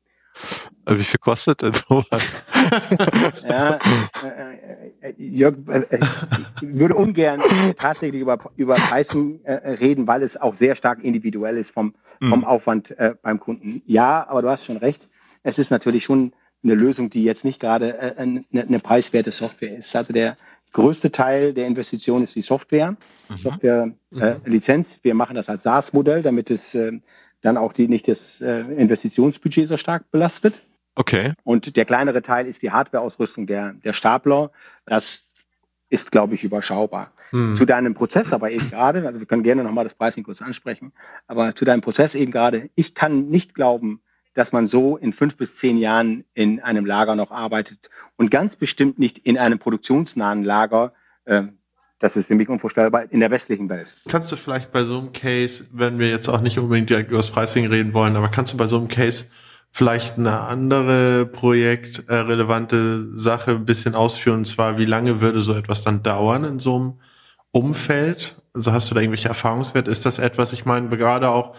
Äh, 0.85 0.97
wie 0.97 1.03
viel 1.03 1.19
kostet 1.21 1.61
denn 1.61 1.71
sowas? 1.71 2.47
ja, 3.47 3.79
äh, 5.01 5.07
äh 5.07 5.13
Jörg, 5.17 5.55
äh, 5.69 5.85
ich 6.61 6.77
würde 6.77 6.95
ungern 6.95 7.41
tatsächlich 7.77 8.19
über, 8.19 8.39
über 8.57 8.75
Pricing 8.75 9.39
äh, 9.45 9.53
reden, 9.75 10.05
weil 10.05 10.21
es 10.21 10.35
auch 10.35 10.55
sehr 10.55 10.75
stark 10.75 11.01
individuell 11.01 11.55
ist 11.55 11.71
vom, 11.71 11.95
vom 12.19 12.39
mhm. 12.39 12.43
Aufwand 12.43 12.91
äh, 12.99 13.15
beim 13.21 13.39
Kunden. 13.39 13.83
Ja, 13.85 14.27
aber 14.27 14.41
du 14.41 14.49
hast 14.49 14.65
schon 14.65 14.75
recht. 14.75 15.01
Es 15.43 15.57
ist 15.57 15.71
natürlich 15.71 16.03
schon 16.03 16.33
eine 16.63 16.73
Lösung, 16.73 17.09
die 17.09 17.23
jetzt 17.23 17.45
nicht 17.45 17.59
gerade 17.59 17.97
äh, 17.97 18.15
eine, 18.17 18.45
eine 18.51 18.79
preiswerte 18.79 19.31
Software 19.31 19.77
ist. 19.77 19.95
Also 19.95 20.13
der 20.13 20.37
größte 20.73 21.11
Teil 21.11 21.53
der 21.53 21.67
Investition 21.67 22.23
ist 22.23 22.35
die 22.35 22.41
Software, 22.41 22.95
mhm. 23.29 23.37
Software-Lizenz. 23.37 24.87
Äh, 24.87 24.91
mhm. 24.91 24.99
Wir 25.01 25.13
machen 25.15 25.35
das 25.35 25.49
als 25.49 25.63
SaaS-Modell, 25.63 26.21
damit 26.21 26.51
es 26.51 26.75
äh, 26.75 26.99
dann 27.41 27.57
auch 27.57 27.73
die, 27.73 27.87
nicht 27.87 28.07
das 28.07 28.41
äh, 28.41 28.61
Investitionsbudget 28.61 29.69
so 29.69 29.77
stark 29.77 30.11
belastet. 30.11 30.55
Okay. 30.95 31.33
Und 31.43 31.75
der 31.77 31.85
kleinere 31.85 32.21
Teil 32.21 32.45
ist 32.45 32.61
die 32.61 32.71
Hardware-Ausrüstung 32.71 33.47
der, 33.47 33.73
der 33.73 33.93
Stapler. 33.93 34.51
Das 34.85 35.23
ist, 35.89 36.11
glaube 36.11 36.35
ich, 36.35 36.43
überschaubar. 36.43 37.13
Mhm. 37.31 37.55
Zu 37.55 37.65
deinem 37.65 37.93
Prozess 37.93 38.33
aber 38.33 38.51
eben 38.51 38.69
gerade, 38.69 39.07
also 39.07 39.19
wir 39.19 39.27
können 39.27 39.43
gerne 39.43 39.63
nochmal 39.63 39.85
das 39.85 39.93
Pricing 39.93 40.23
kurz 40.23 40.41
ansprechen, 40.41 40.91
aber 41.27 41.55
zu 41.55 41.65
deinem 41.65 41.81
Prozess 41.81 42.15
eben 42.15 42.31
gerade, 42.31 42.69
ich 42.75 42.95
kann 42.95 43.29
nicht 43.29 43.55
glauben, 43.55 44.01
dass 44.39 44.53
man 44.53 44.67
so 44.67 44.95
in 44.95 45.11
fünf 45.11 45.35
bis 45.35 45.57
zehn 45.57 45.77
Jahren 45.77 46.23
in 46.33 46.61
einem 46.61 46.85
Lager 46.85 47.13
noch 47.15 47.29
arbeitet 47.29 47.89
und 48.15 48.31
ganz 48.31 48.55
bestimmt 48.55 48.97
nicht 48.97 49.19
in 49.19 49.37
einem 49.37 49.59
produktionsnahen 49.59 50.45
Lager. 50.45 50.93
Äh, 51.25 51.43
das 51.99 52.15
ist 52.15 52.27
für 52.27 52.35
mich 52.35 52.47
unvorstellbar 52.47 53.11
in 53.11 53.19
der 53.19 53.31
westlichen 53.31 53.67
Welt. 53.67 53.89
Kannst 54.07 54.31
du 54.31 54.37
vielleicht 54.37 54.71
bei 54.71 54.85
so 54.85 54.97
einem 54.97 55.11
Case, 55.11 55.65
wenn 55.73 55.99
wir 55.99 56.07
jetzt 56.07 56.29
auch 56.29 56.39
nicht 56.39 56.57
unbedingt 56.57 56.89
direkt 56.89 57.09
über 57.09 57.17
das 57.17 57.29
Pricing 57.29 57.67
reden 57.67 57.93
wollen, 57.93 58.15
aber 58.15 58.29
kannst 58.29 58.53
du 58.53 58.57
bei 58.57 58.67
so 58.67 58.77
einem 58.77 58.87
Case 58.87 59.25
vielleicht 59.71 60.17
eine 60.17 60.39
andere 60.39 61.25
projektrelevante 61.25 63.11
Sache 63.19 63.51
ein 63.51 63.65
bisschen 63.65 63.93
ausführen, 63.93 64.37
und 64.37 64.45
zwar 64.45 64.77
wie 64.77 64.85
lange 64.85 65.19
würde 65.19 65.41
so 65.41 65.53
etwas 65.53 65.83
dann 65.83 66.01
dauern 66.01 66.45
in 66.45 66.59
so 66.59 66.75
einem 66.77 66.93
Umfeld? 67.51 68.37
Also 68.53 68.71
hast 68.71 68.89
du 68.89 68.95
da 68.95 69.01
irgendwelche 69.01 69.27
Erfahrungswerte? 69.27 69.91
Ist 69.91 70.05
das 70.05 70.17
etwas, 70.17 70.53
ich 70.53 70.63
meine, 70.63 70.87
gerade 70.95 71.27
auch 71.29 71.57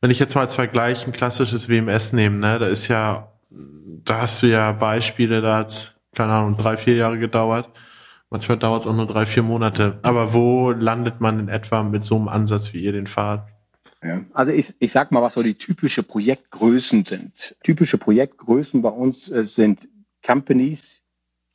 wenn 0.00 0.10
ich 0.10 0.18
jetzt 0.18 0.34
mal 0.34 0.42
als 0.42 0.54
Vergleich 0.54 1.06
ein 1.06 1.12
klassisches 1.12 1.68
WMS 1.68 2.12
nehme, 2.12 2.36
ne, 2.36 2.58
da 2.58 2.66
ist 2.66 2.88
ja, 2.88 3.32
da 3.50 4.22
hast 4.22 4.42
du 4.42 4.46
ja 4.46 4.72
Beispiele, 4.72 5.40
da 5.40 5.58
hat's, 5.58 6.00
keine 6.14 6.32
Ahnung, 6.32 6.56
drei, 6.56 6.76
vier 6.76 6.96
Jahre 6.96 7.18
gedauert. 7.18 7.68
Manchmal 8.30 8.58
dauert 8.58 8.82
es 8.82 8.88
auch 8.88 8.94
nur 8.94 9.06
drei, 9.06 9.26
vier 9.26 9.42
Monate. 9.42 9.98
Aber 10.02 10.32
wo 10.32 10.70
landet 10.70 11.20
man 11.20 11.40
in 11.40 11.48
etwa 11.48 11.82
mit 11.82 12.04
so 12.04 12.16
einem 12.16 12.28
Ansatz, 12.28 12.72
wie 12.72 12.78
ihr 12.80 12.92
den 12.92 13.08
fahrt? 13.08 13.48
Ja, 14.02 14.24
also 14.32 14.52
ich, 14.52 14.72
ich 14.78 14.92
sag 14.92 15.12
mal, 15.12 15.20
was 15.20 15.34
so 15.34 15.42
die 15.42 15.54
typische 15.54 16.02
Projektgrößen 16.02 17.04
sind. 17.04 17.56
Typische 17.62 17.98
Projektgrößen 17.98 18.80
bei 18.80 18.88
uns 18.88 19.30
äh, 19.30 19.44
sind 19.44 19.88
Companies, 20.24 21.00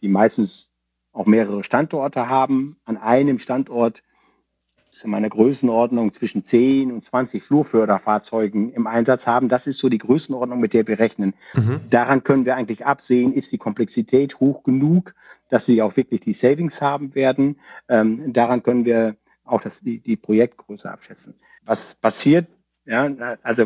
die 0.02 0.10
meistens 0.10 0.70
auch 1.12 1.26
mehrere 1.26 1.64
Standorte 1.64 2.28
haben. 2.28 2.78
An 2.86 2.98
einem 2.98 3.40
Standort 3.40 4.04
in 5.04 5.12
meiner 5.12 5.30
Größenordnung 5.30 6.14
zwischen 6.14 6.44
10 6.44 6.92
und 6.92 7.06
20 7.06 7.44
Flurförderfahrzeugen 7.44 8.72
im 8.72 8.88
Einsatz 8.88 9.28
haben. 9.28 9.50
Das 9.50 9.68
ist 9.68 9.80
so 9.80 9.90
die 9.90 9.98
Größenordnung, 9.98 10.60
mit 10.60 10.74
der 10.74 10.88
wir 10.88 11.00
rechnen. 11.00 11.34
Mhm. 11.54 11.82
Daran 11.90 12.24
können 12.24 12.46
wir 12.46 12.56
eigentlich 12.56 12.86
absehen, 12.86 13.34
ist 13.34 13.52
die 13.52 13.58
Komplexität 13.58 14.40
hoch 14.40 14.64
genug, 14.64 15.14
dass 15.50 15.66
sie 15.66 15.82
auch 15.82 15.96
wirklich 15.98 16.22
die 16.22 16.34
Savings 16.34 16.82
haben 16.82 17.16
werden. 17.16 17.60
Ähm, 17.90 18.34
daran 18.34 18.64
können 18.64 18.86
wir 18.86 19.16
auch 19.44 19.62
das, 19.62 19.82
die, 19.82 20.00
die 20.00 20.16
Projektgröße 20.16 20.90
abschätzen. 20.90 21.36
Was 21.64 21.96
passiert? 21.96 22.48
Ja, 22.86 23.06
also 23.42 23.66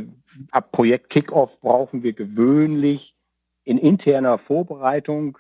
ab 0.52 0.72
Projekt 0.72 1.10
Kickoff 1.10 1.60
brauchen 1.60 2.04
wir 2.04 2.14
gewöhnlich 2.14 3.16
in 3.66 3.78
interner 3.78 4.38
Vorbereitung 4.38 5.38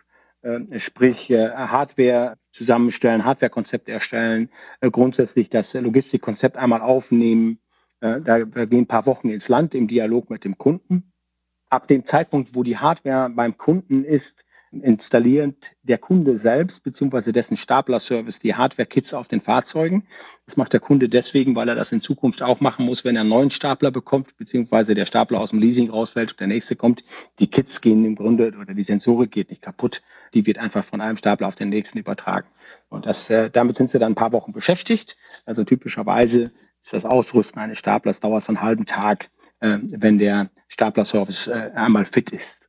sprich 0.78 1.30
äh, 1.30 1.50
Hardware 1.50 2.38
zusammenstellen, 2.52 3.26
Hardwarekonzept 3.26 3.90
erstellen, 3.90 4.50
äh, 4.80 4.90
grundsätzlich 4.90 5.50
das 5.50 5.74
Logistikkonzept 5.74 6.58
einmal 6.58 6.82
aufnehmen. 6.82 7.60
Da, 8.02 8.20
da 8.20 8.46
gehen 8.46 8.84
ein 8.84 8.88
paar 8.88 9.06
Wochen 9.06 9.28
ins 9.28 9.50
Land 9.50 9.76
im 9.76 9.90
Dialog 9.90 10.30
mit 10.30 10.46
dem 10.46 10.58
Kunden. 10.58 11.12
Ab 11.70 11.90
dem 11.90 12.06
Zeitpunkt, 12.06 12.56
wo 12.56 12.64
die 12.64 12.78
Hardware 12.78 13.30
beim 13.30 13.58
Kunden 13.58 14.06
ist, 14.06 14.46
installiert 14.72 15.72
der 15.84 15.98
Kunde 15.98 16.38
selbst 16.38 16.84
beziehungsweise 16.84 17.34
dessen 17.34 17.58
Stapler-Service 17.58 18.40
die 18.40 18.56
Hardware-Kits 18.56 19.14
auf 19.14 19.28
den 19.28 19.42
Fahrzeugen. 19.42 20.08
Das 20.46 20.58
macht 20.58 20.74
der 20.74 20.80
Kunde 20.80 21.10
deswegen, 21.10 21.56
weil 21.56 21.70
er 21.70 21.76
das 21.76 21.92
in 21.92 22.02
Zukunft 22.02 22.42
auch 22.44 22.60
machen 22.60 22.86
muss, 22.86 23.04
wenn 23.04 23.16
er 23.16 23.22
einen 23.22 23.30
neuen 23.30 23.52
Stapler 23.52 23.92
bekommt, 23.92 24.38
beziehungsweise 24.38 24.94
der 24.94 25.06
Stapler 25.06 25.40
aus 25.40 25.50
dem 25.50 25.60
Leasing 25.60 25.90
rausfällt 25.90 26.32
und 26.32 26.40
der 26.40 26.48
nächste 26.48 26.76
kommt. 26.76 27.04
Die 27.40 27.50
Kits 27.50 27.82
gehen 27.82 28.06
im 28.06 28.16
Grunde 28.16 28.54
oder 28.60 28.74
die 28.74 28.84
Sensorik 28.84 29.32
geht 29.32 29.50
nicht 29.50 29.62
kaputt. 29.62 30.02
Die 30.34 30.46
wird 30.46 30.60
einfach 30.60 30.84
von 30.84 31.02
einem 31.02 31.18
Stapler 31.18 31.48
auf 31.48 31.56
den 31.56 31.70
nächsten 31.70 31.98
übertragen. 31.98 32.48
Und 32.90 33.06
das, 33.06 33.30
äh, 33.30 33.50
damit 33.50 33.78
sind 33.78 33.90
sie 33.90 34.00
dann 34.00 34.12
ein 34.12 34.16
paar 34.16 34.32
Wochen 34.32 34.52
beschäftigt. 34.52 35.18
Also 35.46 35.64
typischerweise 35.64 36.52
ist 36.82 36.94
das 36.94 37.06
Ausrüsten 37.06 37.60
eines 37.60 37.80
Staplers 37.80 38.20
dauert 38.20 38.46
so 38.46 38.50
einen 38.50 38.62
halben 38.62 38.86
Tag, 38.86 39.30
äh, 39.60 39.80
wenn 39.82 40.20
der 40.20 40.50
Stapler-Service 40.68 41.48
äh, 41.48 41.72
einmal 41.74 42.06
fit 42.06 42.30
ist. 42.30 42.69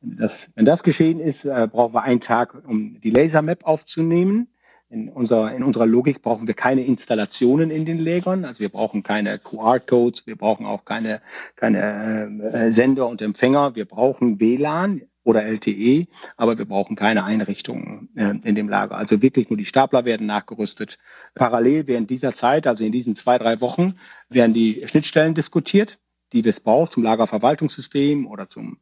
Das, 0.00 0.52
wenn 0.54 0.64
das 0.64 0.82
geschehen 0.82 1.20
ist, 1.20 1.44
äh, 1.44 1.68
brauchen 1.70 1.94
wir 1.94 2.02
einen 2.02 2.20
Tag, 2.20 2.54
um 2.66 3.00
die 3.00 3.10
Lasermap 3.10 3.64
aufzunehmen. 3.64 4.48
In 4.88 5.08
unserer, 5.08 5.52
in 5.52 5.64
unserer 5.64 5.86
Logik 5.86 6.22
brauchen 6.22 6.46
wir 6.46 6.54
keine 6.54 6.84
Installationen 6.84 7.70
in 7.70 7.84
den 7.84 7.98
Lägern. 7.98 8.44
Also 8.44 8.60
wir 8.60 8.68
brauchen 8.68 9.02
keine 9.02 9.38
QR-Codes, 9.38 10.26
wir 10.28 10.36
brauchen 10.36 10.64
auch 10.64 10.84
keine, 10.84 11.20
keine 11.56 12.40
äh, 12.52 12.70
Sender 12.70 13.08
und 13.08 13.20
Empfänger. 13.20 13.74
Wir 13.74 13.84
brauchen 13.84 14.38
WLAN 14.38 15.02
oder 15.24 15.42
LTE, 15.42 16.06
aber 16.36 16.56
wir 16.56 16.66
brauchen 16.66 16.94
keine 16.94 17.24
Einrichtungen 17.24 18.10
äh, 18.14 18.34
in 18.44 18.54
dem 18.54 18.68
Lager. 18.68 18.96
Also 18.96 19.22
wirklich 19.22 19.50
nur 19.50 19.56
die 19.56 19.64
Stapler 19.64 20.04
werden 20.04 20.26
nachgerüstet. 20.28 20.98
Parallel 21.34 21.88
während 21.88 22.08
dieser 22.10 22.32
Zeit, 22.32 22.68
also 22.68 22.84
in 22.84 22.92
diesen 22.92 23.16
zwei, 23.16 23.38
drei 23.38 23.60
Wochen, 23.60 23.94
werden 24.30 24.54
die 24.54 24.84
Schnittstellen 24.86 25.34
diskutiert, 25.34 25.98
die 26.32 26.44
wir 26.44 26.52
brauchen 26.52 26.92
zum 26.92 27.02
Lagerverwaltungssystem 27.02 28.28
oder 28.28 28.48
zum 28.48 28.78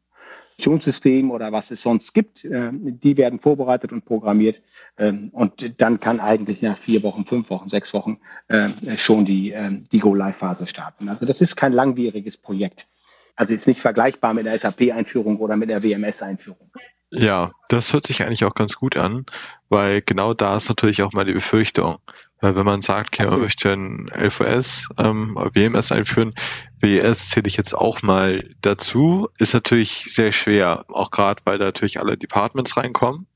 Funktionssystem 0.55 1.31
oder 1.31 1.51
was 1.51 1.69
es 1.71 1.81
sonst 1.81 2.13
gibt, 2.13 2.45
äh, 2.45 2.69
die 2.71 3.17
werden 3.17 3.39
vorbereitet 3.39 3.91
und 3.91 4.05
programmiert. 4.05 4.61
Ähm, 4.97 5.29
und 5.33 5.81
dann 5.81 5.99
kann 5.99 6.19
eigentlich 6.19 6.61
nach 6.61 6.77
vier 6.77 7.03
Wochen, 7.03 7.25
fünf 7.25 7.49
Wochen, 7.49 7.69
sechs 7.69 7.93
Wochen 7.93 8.19
äh, 8.47 8.69
schon 8.97 9.25
die, 9.25 9.51
äh, 9.51 9.69
die 9.91 9.99
Go-Live-Phase 9.99 10.65
starten. 10.67 11.09
Also 11.09 11.25
das 11.25 11.41
ist 11.41 11.55
kein 11.55 11.73
langwieriges 11.73 12.37
Projekt. 12.37 12.87
Also 13.35 13.53
ist 13.53 13.67
nicht 13.67 13.81
vergleichbar 13.81 14.33
mit 14.33 14.45
der 14.45 14.57
SAP-Einführung 14.57 15.37
oder 15.37 15.57
mit 15.57 15.69
der 15.69 15.83
WMS-Einführung. 15.83 16.71
Ja, 17.11 17.51
das 17.69 17.91
hört 17.93 18.07
sich 18.07 18.23
eigentlich 18.23 18.45
auch 18.45 18.55
ganz 18.55 18.75
gut 18.75 18.95
an, 18.97 19.25
weil 19.69 20.01
genau 20.01 20.33
da 20.33 20.55
ist 20.55 20.69
natürlich 20.69 21.03
auch 21.03 21.11
mal 21.11 21.25
die 21.25 21.33
Befürchtung. 21.33 21.97
Weil 22.41 22.55
wenn 22.55 22.65
man 22.65 22.81
sagt, 22.81 23.13
okay, 23.13 23.29
man 23.29 23.39
möchte 23.39 23.71
ein 23.71 24.07
LVS, 24.07 24.89
ähm, 24.97 25.35
WMS 25.35 25.91
einführen, 25.91 26.33
WES 26.79 27.29
zähle 27.29 27.47
ich 27.47 27.57
jetzt 27.57 27.73
auch 27.73 28.01
mal 28.01 28.43
dazu, 28.61 29.29
ist 29.37 29.53
natürlich 29.53 30.13
sehr 30.13 30.31
schwer, 30.31 30.85
auch 30.89 31.11
gerade 31.11 31.41
weil 31.45 31.57
da 31.57 31.65
natürlich 31.65 31.99
alle 31.99 32.17
Departments 32.17 32.77
reinkommen 32.77 33.27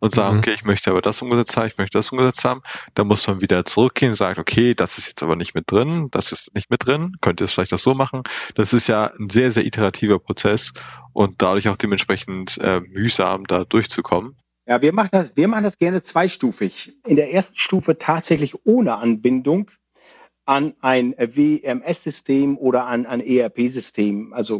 und 0.00 0.14
sagen, 0.14 0.34
mhm. 0.34 0.38
okay, 0.40 0.52
ich 0.54 0.64
möchte 0.64 0.90
aber 0.90 1.02
das 1.02 1.22
umgesetzt 1.22 1.56
haben, 1.56 1.66
ich 1.66 1.78
möchte 1.78 1.98
das 1.98 2.10
umgesetzt 2.10 2.44
haben. 2.44 2.62
Da 2.94 3.04
muss 3.04 3.26
man 3.26 3.40
wieder 3.40 3.64
zurückgehen 3.64 4.12
und 4.12 4.16
sagt, 4.16 4.38
okay, 4.38 4.74
das 4.74 4.98
ist 4.98 5.08
jetzt 5.08 5.22
aber 5.22 5.36
nicht 5.36 5.54
mit 5.54 5.70
drin, 5.70 6.08
das 6.10 6.32
ist 6.32 6.54
nicht 6.54 6.70
mit 6.70 6.86
drin, 6.86 7.16
könnt 7.20 7.40
ihr 7.40 7.44
es 7.44 7.52
vielleicht 7.52 7.74
auch 7.74 7.78
so 7.78 7.94
machen. 7.94 8.22
Das 8.54 8.72
ist 8.72 8.88
ja 8.88 9.12
ein 9.18 9.30
sehr, 9.30 9.52
sehr 9.52 9.64
iterativer 9.64 10.18
Prozess 10.18 10.72
und 11.12 11.42
dadurch 11.42 11.68
auch 11.68 11.76
dementsprechend 11.76 12.58
äh, 12.58 12.80
mühsam, 12.80 13.44
da 13.46 13.64
durchzukommen. 13.64 14.36
Ja, 14.68 14.82
wir 14.82 14.92
machen 14.92 15.08
das, 15.12 15.30
wir 15.34 15.48
machen 15.48 15.64
das 15.64 15.78
gerne 15.78 16.02
zweistufig. 16.02 16.94
In 17.06 17.16
der 17.16 17.32
ersten 17.32 17.56
Stufe 17.56 17.96
tatsächlich 17.96 18.66
ohne 18.66 18.96
Anbindung 18.96 19.70
an 20.44 20.74
ein 20.82 21.14
WMS-System 21.16 22.58
oder 22.58 22.84
an 22.84 23.06
ein 23.06 23.22
ERP-System. 23.22 24.34
Also 24.34 24.58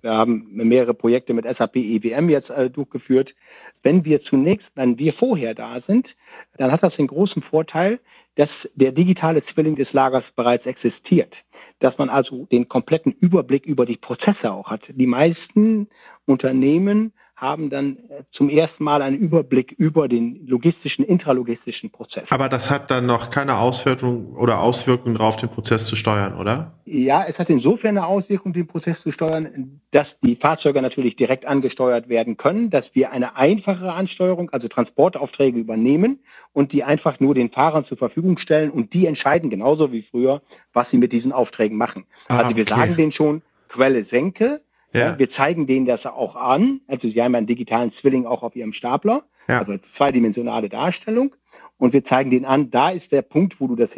wir 0.00 0.12
haben 0.12 0.48
mehrere 0.52 0.94
Projekte 0.94 1.34
mit 1.34 1.44
SAP 1.44 1.76
EWM 1.76 2.30
jetzt 2.30 2.48
äh, 2.48 2.70
durchgeführt. 2.70 3.34
Wenn 3.82 4.06
wir 4.06 4.22
zunächst, 4.22 4.74
wenn 4.78 4.98
wir 4.98 5.12
vorher 5.12 5.54
da 5.54 5.82
sind, 5.82 6.16
dann 6.56 6.72
hat 6.72 6.82
das 6.82 6.96
den 6.96 7.06
großen 7.06 7.42
Vorteil, 7.42 8.00
dass 8.36 8.70
der 8.74 8.92
digitale 8.92 9.42
Zwilling 9.42 9.76
des 9.76 9.92
Lagers 9.92 10.30
bereits 10.30 10.64
existiert. 10.64 11.44
Dass 11.78 11.98
man 11.98 12.08
also 12.08 12.46
den 12.46 12.70
kompletten 12.70 13.12
Überblick 13.12 13.66
über 13.66 13.84
die 13.84 13.98
Prozesse 13.98 14.50
auch 14.50 14.70
hat. 14.70 14.92
Die 14.94 15.06
meisten 15.06 15.88
Unternehmen 16.24 17.12
haben 17.42 17.70
dann 17.70 17.96
äh, 18.08 18.22
zum 18.30 18.48
ersten 18.48 18.84
Mal 18.84 19.02
einen 19.02 19.18
Überblick 19.18 19.72
über 19.72 20.06
den 20.06 20.46
logistischen, 20.46 21.04
intralogistischen 21.04 21.90
Prozess. 21.90 22.30
Aber 22.30 22.48
das 22.48 22.70
hat 22.70 22.90
dann 22.90 23.04
noch 23.04 23.30
keine 23.30 23.56
Auswirkung 23.56 24.36
oder 24.36 24.60
Auswirkungen 24.60 25.16
darauf, 25.16 25.36
den 25.36 25.48
Prozess 25.48 25.86
zu 25.86 25.96
steuern, 25.96 26.38
oder? 26.38 26.78
Ja, 26.84 27.24
es 27.26 27.40
hat 27.40 27.50
insofern 27.50 27.98
eine 27.98 28.06
Auswirkung, 28.06 28.52
den 28.52 28.68
Prozess 28.68 29.02
zu 29.02 29.10
steuern, 29.10 29.80
dass 29.90 30.20
die 30.20 30.36
Fahrzeuge 30.36 30.80
natürlich 30.80 31.16
direkt 31.16 31.44
angesteuert 31.44 32.08
werden 32.08 32.36
können, 32.36 32.70
dass 32.70 32.94
wir 32.94 33.10
eine 33.10 33.36
einfachere 33.36 33.92
Ansteuerung, 33.92 34.50
also 34.50 34.68
Transportaufträge 34.68 35.58
übernehmen 35.58 36.20
und 36.52 36.72
die 36.72 36.84
einfach 36.84 37.18
nur 37.18 37.34
den 37.34 37.50
Fahrern 37.50 37.84
zur 37.84 37.98
Verfügung 37.98 38.38
stellen 38.38 38.70
und 38.70 38.94
die 38.94 39.06
entscheiden 39.06 39.50
genauso 39.50 39.90
wie 39.90 40.02
früher, 40.02 40.42
was 40.72 40.90
sie 40.90 40.98
mit 40.98 41.12
diesen 41.12 41.32
Aufträgen 41.32 41.76
machen. 41.76 42.04
Ah, 42.28 42.38
also 42.38 42.56
wir 42.56 42.62
okay. 42.62 42.74
sagen 42.74 42.96
denen 42.96 43.12
schon, 43.12 43.42
Quelle 43.68 44.04
senke, 44.04 44.60
ja. 44.92 45.18
Wir 45.18 45.28
zeigen 45.28 45.66
denen 45.66 45.86
das 45.86 46.06
auch 46.06 46.36
an. 46.36 46.80
Also 46.86 47.08
sie 47.08 47.22
haben 47.22 47.34
einen 47.34 47.46
digitalen 47.46 47.90
Zwilling 47.90 48.26
auch 48.26 48.42
auf 48.42 48.56
ihrem 48.56 48.72
Stapler, 48.72 49.24
ja. 49.48 49.58
also 49.58 49.72
als 49.72 49.92
zweidimensionale 49.92 50.68
Darstellung. 50.68 51.34
Und 51.78 51.92
wir 51.92 52.04
zeigen 52.04 52.30
denen 52.30 52.44
an, 52.44 52.70
da 52.70 52.90
ist 52.90 53.12
der 53.12 53.22
Punkt, 53.22 53.60
wo 53.60 53.66
du 53.66 53.74
das 53.74 53.96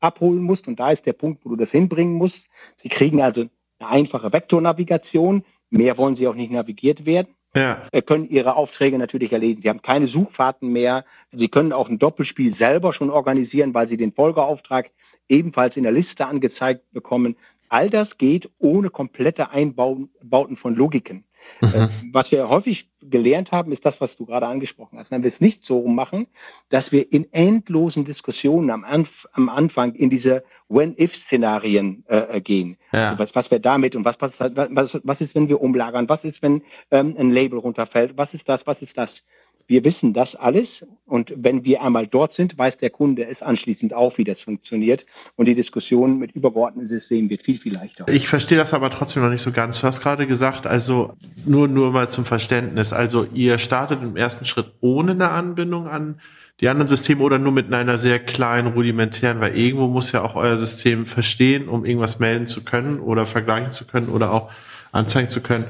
abholen 0.00 0.42
musst 0.42 0.68
und 0.68 0.78
da 0.78 0.90
ist 0.90 1.06
der 1.06 1.14
Punkt, 1.14 1.44
wo 1.44 1.50
du 1.50 1.56
das 1.56 1.70
hinbringen 1.70 2.14
musst. 2.14 2.50
Sie 2.76 2.88
kriegen 2.88 3.22
also 3.22 3.46
eine 3.78 3.88
einfache 3.88 4.32
Vektornavigation. 4.32 5.44
Mehr 5.70 5.96
wollen 5.96 6.16
sie 6.16 6.28
auch 6.28 6.34
nicht 6.34 6.52
navigiert 6.52 7.06
werden. 7.06 7.34
Ja. 7.54 7.86
können 8.06 8.28
ihre 8.28 8.56
Aufträge 8.56 8.98
natürlich 8.98 9.32
erledigen. 9.32 9.62
Sie 9.62 9.68
haben 9.68 9.82
keine 9.82 10.08
Suchfahrten 10.08 10.68
mehr. 10.68 11.04
Sie 11.30 11.48
können 11.48 11.72
auch 11.72 11.88
ein 11.88 11.98
Doppelspiel 11.98 12.54
selber 12.54 12.92
schon 12.94 13.10
organisieren, 13.10 13.74
weil 13.74 13.88
sie 13.88 13.98
den 13.98 14.12
Folgeauftrag 14.12 14.90
ebenfalls 15.28 15.76
in 15.76 15.82
der 15.82 15.92
Liste 15.92 16.26
angezeigt 16.26 16.90
bekommen. 16.92 17.36
All 17.72 17.88
das 17.88 18.18
geht 18.18 18.50
ohne 18.58 18.90
komplette 18.90 19.50
Einbauten 19.50 20.56
von 20.56 20.74
Logiken. 20.74 21.24
Mhm. 21.62 21.68
Äh, 21.68 21.88
was 22.12 22.30
wir 22.30 22.50
häufig 22.50 22.90
gelernt 23.00 23.50
haben, 23.50 23.72
ist 23.72 23.86
das, 23.86 23.98
was 23.98 24.16
du 24.16 24.26
gerade 24.26 24.46
angesprochen 24.46 24.98
hast. 24.98 25.10
Wenn 25.10 25.22
wir 25.22 25.28
es 25.28 25.40
nicht 25.40 25.64
so 25.64 25.88
machen, 25.88 26.26
dass 26.68 26.92
wir 26.92 27.10
in 27.10 27.32
endlosen 27.32 28.04
Diskussionen 28.04 28.68
am, 28.68 28.84
Anf 28.84 29.26
am 29.32 29.48
Anfang 29.48 29.94
in 29.94 30.10
diese 30.10 30.44
When-If-Szenarien 30.68 32.04
äh, 32.08 32.36
äh, 32.36 32.40
gehen. 32.42 32.76
Ja. 32.92 33.08
Also 33.08 33.20
was, 33.20 33.34
was 33.34 33.50
wäre 33.50 33.62
damit 33.62 33.96
und 33.96 34.04
was, 34.04 34.16
was, 34.20 34.38
was, 34.38 35.00
was 35.02 35.20
ist, 35.22 35.34
wenn 35.34 35.48
wir 35.48 35.62
umlagern? 35.62 36.10
Was 36.10 36.24
ist, 36.24 36.42
wenn 36.42 36.62
ähm, 36.90 37.16
ein 37.18 37.30
Label 37.30 37.58
runterfällt? 37.58 38.18
Was 38.18 38.34
ist 38.34 38.50
das? 38.50 38.66
Was 38.66 38.82
ist 38.82 38.98
das? 38.98 39.24
Wir 39.66 39.84
wissen 39.84 40.12
das 40.12 40.34
alles 40.36 40.86
und 41.06 41.32
wenn 41.36 41.64
wir 41.64 41.82
einmal 41.82 42.06
dort 42.06 42.32
sind, 42.32 42.56
weiß 42.58 42.78
der 42.78 42.90
Kunde 42.90 43.26
es 43.26 43.42
anschließend 43.42 43.94
auch, 43.94 44.18
wie 44.18 44.24
das 44.24 44.40
funktioniert 44.40 45.06
und 45.36 45.46
die 45.46 45.54
Diskussion 45.54 46.18
mit 46.18 46.32
übergeordneten 46.32 46.88
Systemen 46.88 47.30
wird 47.30 47.42
viel, 47.42 47.58
viel 47.58 47.74
leichter. 47.74 48.06
Ich 48.08 48.28
verstehe 48.28 48.58
das 48.58 48.74
aber 48.74 48.90
trotzdem 48.90 49.22
noch 49.22 49.30
nicht 49.30 49.42
so 49.42 49.52
ganz. 49.52 49.80
Du 49.80 49.86
hast 49.86 50.00
gerade 50.00 50.26
gesagt, 50.26 50.66
also 50.66 51.14
nur, 51.44 51.68
nur 51.68 51.92
mal 51.92 52.08
zum 52.08 52.24
Verständnis. 52.24 52.92
Also 52.92 53.26
ihr 53.32 53.58
startet 53.58 54.02
im 54.02 54.16
ersten 54.16 54.44
Schritt 54.44 54.72
ohne 54.80 55.12
eine 55.12 55.30
Anbindung 55.30 55.88
an 55.88 56.20
die 56.60 56.68
anderen 56.68 56.88
Systeme 56.88 57.22
oder 57.22 57.38
nur 57.38 57.52
mit 57.52 57.72
einer 57.72 57.98
sehr 57.98 58.18
kleinen, 58.18 58.68
rudimentären, 58.68 59.40
weil 59.40 59.56
irgendwo 59.56 59.88
muss 59.88 60.12
ja 60.12 60.22
auch 60.22 60.36
euer 60.36 60.56
System 60.56 61.06
verstehen, 61.06 61.68
um 61.68 61.84
irgendwas 61.84 62.18
melden 62.18 62.46
zu 62.46 62.64
können 62.64 63.00
oder 63.00 63.26
vergleichen 63.26 63.72
zu 63.72 63.84
können 63.86 64.08
oder 64.08 64.32
auch 64.32 64.50
anzeigen 64.92 65.28
zu 65.28 65.40
können 65.40 65.64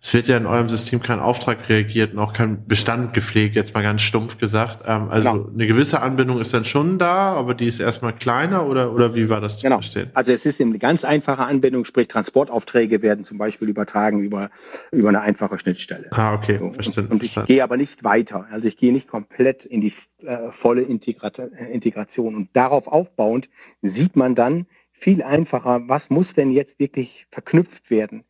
es 0.00 0.14
wird 0.14 0.28
ja 0.28 0.36
in 0.36 0.46
eurem 0.46 0.68
System 0.68 1.02
kein 1.02 1.18
Auftrag 1.18 1.68
reagiert 1.68 2.12
und 2.12 2.18
auch 2.18 2.32
kein 2.32 2.66
Bestand 2.66 3.12
gepflegt, 3.12 3.56
jetzt 3.56 3.74
mal 3.74 3.82
ganz 3.82 4.02
stumpf 4.02 4.38
gesagt. 4.38 4.84
Ähm, 4.86 5.08
also 5.10 5.32
genau. 5.32 5.48
eine 5.52 5.66
gewisse 5.66 6.00
Anbindung 6.00 6.40
ist 6.40 6.54
dann 6.54 6.64
schon 6.64 6.98
da, 6.98 7.32
aber 7.32 7.54
die 7.54 7.66
ist 7.66 7.80
erstmal 7.80 8.14
kleiner 8.14 8.66
oder, 8.66 8.92
oder 8.92 9.14
wie 9.14 9.28
war 9.28 9.40
das 9.40 9.58
zu 9.58 9.64
genau. 9.64 9.76
verstehen? 9.76 10.10
Also 10.14 10.32
es 10.32 10.44
ist 10.46 10.60
eine 10.60 10.78
ganz 10.78 11.04
einfache 11.04 11.42
Anbindung, 11.42 11.84
sprich 11.84 12.08
Transportaufträge 12.08 13.02
werden 13.02 13.24
zum 13.24 13.38
Beispiel 13.38 13.68
übertragen 13.68 14.20
über, 14.20 14.50
über 14.92 15.08
eine 15.08 15.20
einfache 15.20 15.58
Schnittstelle. 15.58 16.08
Ah, 16.12 16.34
okay, 16.34 16.58
so, 16.58 16.70
verstanden. 16.70 17.12
Und, 17.12 17.22
und, 17.22 17.24
ich 17.24 17.46
gehe 17.46 17.62
aber 17.62 17.76
nicht 17.76 18.04
weiter. 18.04 18.46
Also 18.50 18.68
ich 18.68 18.76
gehe 18.76 18.92
nicht 18.92 19.08
komplett 19.08 19.64
in 19.64 19.80
die 19.80 19.92
äh, 20.22 20.50
volle 20.50 20.82
Integra 20.82 21.28
Integration. 21.72 22.34
Und 22.34 22.50
darauf 22.54 22.86
aufbauend 22.86 23.48
sieht 23.82 24.16
man 24.16 24.34
dann 24.34 24.66
viel 24.98 25.22
einfacher, 25.22 25.82
was 25.86 26.10
muss 26.10 26.34
denn 26.34 26.50
jetzt 26.50 26.80
wirklich 26.80 27.26
verknüpft 27.30 27.90
werden? 27.90 28.24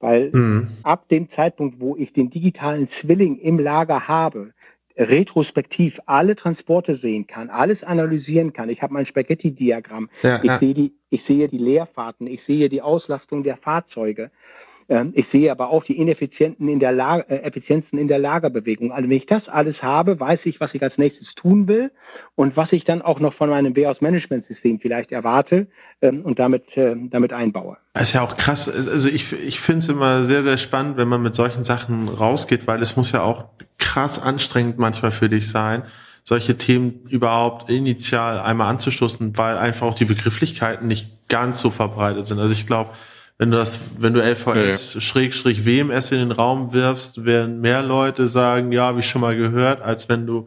Weil 0.00 0.30
mhm. 0.32 0.68
ab 0.82 1.08
dem 1.08 1.28
Zeitpunkt, 1.28 1.80
wo 1.80 1.96
ich 1.96 2.12
den 2.12 2.30
digitalen 2.30 2.88
Zwilling 2.88 3.38
im 3.38 3.58
Lager 3.58 4.06
habe, 4.06 4.52
retrospektiv 4.96 6.00
alle 6.06 6.34
Transporte 6.34 6.96
sehen 6.96 7.26
kann, 7.26 7.50
alles 7.50 7.84
analysieren 7.84 8.52
kann. 8.52 8.68
Ich 8.68 8.82
habe 8.82 8.92
mein 8.92 9.06
Spaghetti-Diagramm. 9.06 10.10
Ja, 10.22 10.38
ich, 10.38 10.44
ja. 10.44 10.58
sehe 10.58 10.74
die, 10.74 10.94
ich 11.08 11.24
sehe 11.24 11.48
die 11.48 11.58
Leerfahrten, 11.58 12.26
ich 12.26 12.42
sehe 12.42 12.68
die 12.68 12.82
Auslastung 12.82 13.44
der 13.44 13.56
Fahrzeuge. 13.56 14.30
Ähm, 14.88 15.12
ich 15.14 15.28
sehe 15.28 15.50
aber 15.50 15.68
auch 15.68 15.84
die 15.84 15.98
Ineffizienten 15.98 16.68
in 16.68 16.80
der 16.80 16.92
Lager, 16.92 17.30
äh, 17.30 17.42
Effizienzen 17.42 17.98
in 17.98 18.08
der 18.08 18.18
Lagerbewegung. 18.18 18.90
Also 18.92 19.08
wenn 19.08 19.16
ich 19.16 19.26
das 19.26 19.48
alles 19.48 19.82
habe, 19.82 20.18
weiß 20.18 20.46
ich, 20.46 20.60
was 20.60 20.74
ich 20.74 20.82
als 20.82 20.96
nächstes 20.96 21.34
tun 21.34 21.68
will 21.68 21.90
und 22.34 22.56
was 22.56 22.72
ich 22.72 22.84
dann 22.84 23.02
auch 23.02 23.20
noch 23.20 23.34
von 23.34 23.50
meinem 23.50 23.76
Warehouse-Management-System 23.76 24.80
vielleicht 24.80 25.12
erwarte 25.12 25.66
ähm, 26.00 26.22
und 26.22 26.38
damit, 26.38 26.76
äh, 26.76 26.96
damit 27.10 27.32
einbaue. 27.32 27.76
Das 27.92 28.04
ist 28.04 28.12
ja 28.14 28.22
auch 28.22 28.36
krass. 28.36 28.68
Also 28.68 29.08
ich, 29.08 29.32
ich 29.32 29.60
finde 29.60 29.80
es 29.80 29.88
immer 29.88 30.24
sehr, 30.24 30.42
sehr 30.42 30.56
spannend, 30.56 30.96
wenn 30.96 31.08
man 31.08 31.22
mit 31.22 31.34
solchen 31.34 31.64
Sachen 31.64 32.08
rausgeht, 32.08 32.66
weil 32.66 32.82
es 32.82 32.96
muss 32.96 33.12
ja 33.12 33.22
auch 33.22 33.44
krass 33.78 34.20
anstrengend 34.20 34.78
manchmal 34.78 35.12
für 35.12 35.28
dich 35.28 35.50
sein, 35.50 35.82
solche 36.24 36.56
Themen 36.56 37.04
überhaupt 37.08 37.70
initial 37.70 38.38
einmal 38.40 38.70
anzustoßen, 38.70 39.36
weil 39.36 39.58
einfach 39.58 39.86
auch 39.86 39.94
die 39.94 40.04
Begrifflichkeiten 40.04 40.86
nicht 40.86 41.28
ganz 41.28 41.60
so 41.60 41.70
verbreitet 41.70 42.26
sind. 42.26 42.38
Also 42.38 42.52
ich 42.52 42.66
glaube, 42.66 42.90
wenn 43.38 43.52
du 43.52 43.56
das, 43.56 43.78
wenn 43.96 44.14
du 44.14 44.20
LVS 44.20 44.94
ja. 44.94 45.00
Schrägstrich 45.00 45.64
WMS 45.64 46.10
in 46.10 46.18
den 46.18 46.32
Raum 46.32 46.72
wirfst, 46.72 47.24
werden 47.24 47.60
mehr 47.60 47.82
Leute 47.82 48.26
sagen, 48.26 48.72
ja, 48.72 48.82
habe 48.82 49.00
ich 49.00 49.08
schon 49.08 49.20
mal 49.20 49.36
gehört, 49.36 49.80
als 49.80 50.08
wenn 50.08 50.26
du 50.26 50.46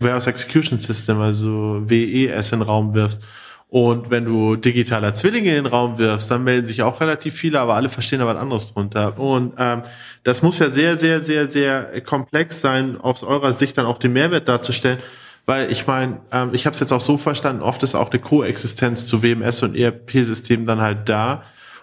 Warehouse 0.00 0.26
Execution 0.26 0.80
System, 0.80 1.20
also 1.20 1.82
WES 1.86 2.52
in 2.52 2.58
den 2.58 2.66
Raum 2.66 2.94
wirfst. 2.94 3.22
Und 3.68 4.10
wenn 4.10 4.26
du 4.26 4.56
digitaler 4.56 5.14
Zwillinge 5.14 5.50
in 5.50 5.64
den 5.64 5.66
Raum 5.66 5.98
wirfst, 5.98 6.30
dann 6.30 6.44
melden 6.44 6.66
sich 6.66 6.82
auch 6.82 7.00
relativ 7.00 7.36
viele, 7.36 7.58
aber 7.58 7.74
alle 7.74 7.88
verstehen 7.88 8.18
da 8.18 8.26
was 8.26 8.36
anderes 8.36 8.74
drunter. 8.74 9.18
Und 9.18 9.54
ähm, 9.56 9.82
das 10.24 10.42
muss 10.42 10.58
ja 10.58 10.68
sehr, 10.68 10.98
sehr, 10.98 11.22
sehr, 11.22 11.48
sehr 11.48 12.02
komplex 12.02 12.60
sein, 12.60 13.00
aus 13.00 13.22
eurer 13.22 13.52
Sicht 13.52 13.78
dann 13.78 13.86
auch 13.86 13.98
den 13.98 14.12
Mehrwert 14.12 14.48
darzustellen. 14.48 14.98
Weil 15.46 15.72
ich 15.72 15.86
meine, 15.86 16.20
ähm, 16.32 16.50
ich 16.52 16.66
habe 16.66 16.74
es 16.74 16.80
jetzt 16.80 16.92
auch 16.92 17.00
so 17.00 17.16
verstanden, 17.16 17.62
oft 17.62 17.82
ist 17.82 17.94
auch 17.94 18.10
eine 18.10 18.20
Koexistenz 18.20 19.06
zu 19.06 19.22
WMS 19.22 19.62
und 19.62 19.74
ERP-Systemen 19.74 20.66
dann 20.66 20.80
halt 20.80 21.08
da. 21.08 21.42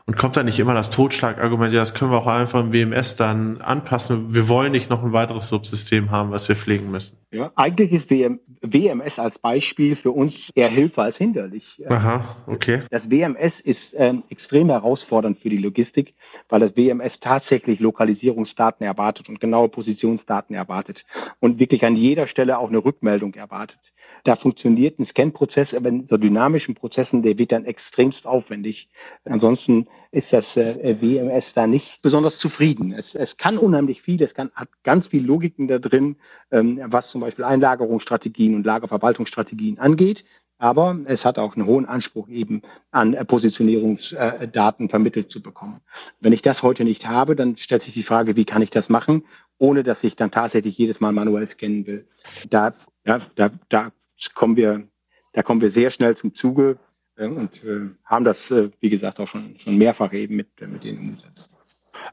Und 0.09 0.17
kommt 0.17 0.35
da 0.35 0.41
nicht 0.41 0.57
immer 0.57 0.73
das 0.73 0.89
Totschlagargument, 0.89 1.71
ja, 1.71 1.81
das 1.81 1.93
können 1.93 2.09
wir 2.09 2.17
auch 2.17 2.25
einfach 2.25 2.61
im 2.61 2.73
WMS 2.73 3.15
dann 3.15 3.61
anpassen. 3.61 4.33
Wir 4.33 4.49
wollen 4.49 4.71
nicht 4.71 4.89
noch 4.89 5.03
ein 5.03 5.13
weiteres 5.13 5.49
Subsystem 5.49 6.09
haben, 6.09 6.31
was 6.31 6.49
wir 6.49 6.55
pflegen 6.55 6.89
müssen. 6.89 7.17
Ja, 7.29 7.51
eigentlich 7.55 7.91
ist 7.91 8.09
WM, 8.09 8.39
WMS 8.61 9.19
als 9.19 9.37
Beispiel 9.37 9.95
für 9.95 10.09
uns 10.09 10.49
eher 10.55 10.67
Hilfe 10.67 11.03
als 11.03 11.17
hinderlich. 11.17 11.83
Aha, 11.89 12.25
okay. 12.47 12.81
Das 12.89 13.11
WMS 13.11 13.59
ist 13.59 13.93
ähm, 13.95 14.23
extrem 14.31 14.71
herausfordernd 14.71 15.37
für 15.37 15.51
die 15.51 15.57
Logistik, 15.57 16.15
weil 16.49 16.61
das 16.61 16.75
WMS 16.75 17.19
tatsächlich 17.19 17.79
Lokalisierungsdaten 17.79 18.83
erwartet 18.83 19.29
und 19.29 19.39
genaue 19.39 19.69
Positionsdaten 19.69 20.55
erwartet 20.55 21.05
und 21.39 21.59
wirklich 21.59 21.85
an 21.85 21.95
jeder 21.95 22.25
Stelle 22.25 22.57
auch 22.57 22.69
eine 22.69 22.83
Rückmeldung 22.83 23.35
erwartet. 23.35 23.93
Da 24.23 24.35
funktioniert 24.35 24.99
ein 24.99 25.05
Scan-Prozess, 25.05 25.73
aber 25.73 25.89
in 25.89 26.07
so 26.07 26.17
dynamischen 26.17 26.75
Prozessen, 26.75 27.23
der 27.23 27.37
wird 27.37 27.51
dann 27.51 27.65
extremst 27.65 28.25
aufwendig. 28.25 28.89
Ansonsten 29.25 29.87
ist 30.11 30.33
das 30.33 30.57
äh, 30.57 30.97
WMS 31.01 31.53
da 31.53 31.67
nicht 31.67 32.01
besonders 32.01 32.37
zufrieden. 32.37 32.93
Es, 32.97 33.15
es 33.15 33.37
kann 33.37 33.57
unheimlich 33.57 34.01
viel, 34.01 34.21
es 34.21 34.33
kann, 34.33 34.51
hat 34.53 34.69
ganz 34.83 35.07
viel 35.07 35.25
Logiken 35.25 35.67
da 35.67 35.79
drin, 35.79 36.17
ähm, 36.51 36.81
was 36.85 37.11
zum 37.11 37.21
Beispiel 37.21 37.45
Einlagerungsstrategien 37.45 38.55
und 38.55 38.65
Lagerverwaltungsstrategien 38.65 39.79
angeht. 39.79 40.25
Aber 40.61 40.99
es 41.05 41.23
hat 41.23 41.39
auch 41.39 41.55
einen 41.55 41.65
hohen 41.65 41.85
Anspruch 41.85 42.27
eben 42.27 42.63
an 42.91 43.13
äh, 43.13 43.23
Positionierungsdaten 43.23 44.89
vermittelt 44.89 45.31
zu 45.31 45.41
bekommen. 45.41 45.79
Wenn 46.19 46.33
ich 46.33 46.41
das 46.41 46.63
heute 46.63 46.83
nicht 46.83 47.07
habe, 47.07 47.35
dann 47.35 47.55
stellt 47.55 47.81
sich 47.81 47.93
die 47.93 48.03
Frage, 48.03 48.35
wie 48.35 48.45
kann 48.45 48.61
ich 48.61 48.69
das 48.69 48.89
machen? 48.89 49.23
ohne 49.59 49.83
dass 49.83 50.03
ich 50.03 50.15
dann 50.15 50.31
tatsächlich 50.31 50.77
jedes 50.77 50.99
Mal 51.01 51.11
manuell 51.11 51.47
scannen 51.47 51.85
will. 51.85 52.07
Da, 52.49 52.73
ja, 53.05 53.19
da, 53.35 53.51
da 53.67 53.91
kommen 54.33 54.55
wir, 54.55 54.87
da 55.33 55.43
kommen 55.43 55.61
wir 55.61 55.69
sehr 55.69 55.91
schnell 55.91 56.15
zum 56.15 56.33
Zuge 56.33 56.77
äh, 57.15 57.27
und 57.27 57.63
äh, 57.63 57.89
haben 58.05 58.25
das, 58.25 58.51
äh, 58.51 58.69
wie 58.79 58.89
gesagt, 58.89 59.19
auch 59.19 59.27
schon, 59.27 59.55
schon 59.59 59.77
mehrfach 59.77 60.13
eben 60.13 60.35
mit, 60.35 60.47
mit 60.61 60.83
denen 60.83 60.99
umgesetzt. 60.99 61.59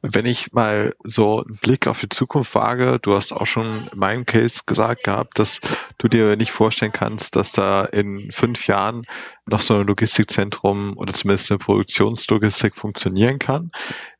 Wenn 0.03 0.27
ich 0.27 0.53
mal 0.53 0.95
so 1.05 1.43
einen 1.43 1.57
Blick 1.63 1.87
auf 1.87 2.01
die 2.01 2.09
Zukunft 2.09 2.55
wage, 2.55 2.99
du 3.01 3.15
hast 3.15 3.33
auch 3.33 3.47
schon 3.47 3.89
in 3.93 3.99
meinem 3.99 4.27
Case 4.27 4.63
gesagt 4.67 5.05
gehabt, 5.05 5.39
dass 5.39 5.61
du 5.99 6.09
dir 6.09 6.37
nicht 6.37 6.53
vorstellen 6.53 6.93
kannst, 6.93 7.37
dass 7.37 7.53
da 7.53 7.85
in 7.85 8.31
fünf 8.33 8.67
Jahren 8.67 9.05
noch 9.47 9.61
so 9.61 9.75
ein 9.75 9.87
Logistikzentrum 9.87 10.97
oder 10.97 11.15
zumindest 11.15 11.51
eine 11.51 11.59
Produktionslogistik 11.59 12.75
funktionieren 12.75 13.39
kann. 13.39 13.71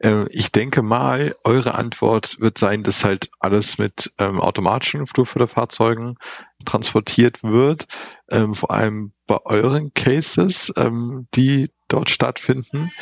Ähm, 0.01 0.29
ich 0.31 0.53
denke 0.53 0.83
mal, 0.83 1.35
eure 1.45 1.75
Antwort 1.75 2.41
wird 2.41 2.59
sein, 2.59 2.83
dass 2.83 3.05
halt 3.05 3.31
alles 3.41 3.79
mit 3.79 4.13
ähm, 4.19 4.41
automatischen 4.41 5.07
Flugförderfahrzeugen 5.07 6.17
transportiert 6.65 7.43
wird, 7.43 7.87
ähm, 8.31 8.55
vor 8.55 8.71
allem 8.71 9.13
bei 9.27 9.39
euren 9.45 9.93
Cases, 9.95 10.73
die 11.35 11.71
dort 11.89 12.11
stattfinden. 12.11 12.93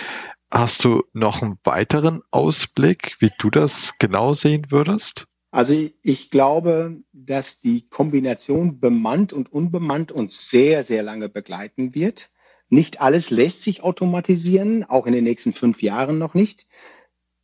Hast 0.51 0.85
du 0.85 1.03
noch 1.13 1.43
einen 1.43 1.59
weiteren 1.65 2.23
Ausblick, 2.31 3.17
wie 3.19 3.31
du 3.39 3.51
das 3.51 3.99
genau 3.99 4.35
sehen 4.35 4.71
würdest? 4.71 5.27
Also 5.51 5.75
ich 6.03 6.31
glaube, 6.31 7.03
dass 7.13 7.61
die 7.61 7.87
Kombination 7.87 8.81
bemannt 8.81 9.33
und 9.33 9.53
unbemannt 9.53 10.11
uns 10.13 10.49
sehr, 10.51 10.83
sehr 10.83 11.03
lange 11.03 11.29
begleiten 11.29 11.95
wird. 11.95 12.31
Nicht 12.69 13.01
alles 13.01 13.31
lässt 13.31 13.63
sich 13.63 13.83
automatisieren, 13.83 14.85
auch 14.85 15.07
in 15.07 15.13
den 15.13 15.25
nächsten 15.25 15.53
fünf 15.53 15.83
Jahren 15.83 16.19
noch 16.19 16.35
nicht. 16.35 16.67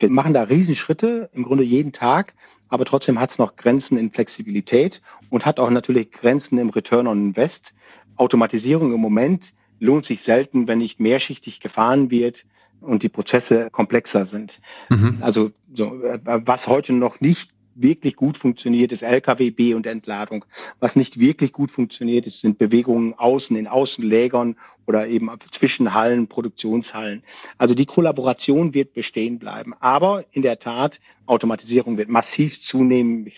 Wir 0.01 0.11
machen 0.11 0.35
da 0.35 0.43
Riesenschritte, 0.43 1.31
im 1.33 1.45
Grunde 1.45 1.63
jeden 1.63 1.93
Tag, 1.93 2.35
aber 2.71 2.85
trotzdem 2.85 3.21
hat 3.21 3.31
es 3.31 3.39
noch 3.39 3.57
Grenzen 3.57 3.99
in 3.99 4.11
Flexibilität 4.11 5.03
und 5.29 5.45
hat 5.45 5.61
auch 5.61 5.71
natürlich 5.71 6.13
Grenzen 6.13 6.59
im 6.59 6.71
Return 6.71 7.07
on 7.07 7.19
Invest. 7.19 7.75
Automatisierung 8.17 8.93
im 8.95 9.01
Moment 9.01 9.53
lohnt 9.81 10.07
sich 10.07 10.23
selten, 10.23 10.69
wenn 10.69 10.79
nicht 10.79 11.01
mehrschichtig 11.01 11.61
gefahren 11.61 12.11
wird 12.11 12.47
und 12.81 13.03
die 13.03 13.09
Prozesse 13.09 13.69
komplexer 13.71 14.27
sind. 14.27 14.61
Mhm. 14.89 15.19
Also 15.21 15.51
so, 15.75 16.01
was 16.25 16.67
heute 16.67 16.93
noch 16.93 17.21
nicht 17.21 17.51
wirklich 17.75 18.17
gut 18.17 18.37
funktioniert, 18.37 18.93
ist 18.93 19.03
LKWB 19.03 19.75
und 19.75 19.87
Entladung. 19.87 20.45
Was 20.81 20.97
nicht 20.97 21.19
wirklich 21.19 21.53
gut 21.53 21.71
funktioniert, 21.71 22.27
ist, 22.27 22.41
sind 22.41 22.59
Bewegungen 22.59 23.15
außen 23.15 23.57
in 23.57 23.67
Außenlägern 23.67 24.57
oder 24.87 25.09
eben 25.09 25.31
zwischen 25.51 25.95
Hallen, 25.95 26.29
Produktionshallen. 26.29 27.23
Also 27.59 27.75
die 27.75 27.87
Kollaboration 27.87 28.75
wird 28.75 28.93
bestehen 28.93 29.39
bleiben. 29.39 29.75
Aber 29.81 30.25
in 30.33 30.43
der 30.43 30.59
Tat, 30.59 31.01
Automatisierung 31.27 31.97
wird 31.97 32.09
massiv 32.09 32.61
zunehmen. 32.61 33.31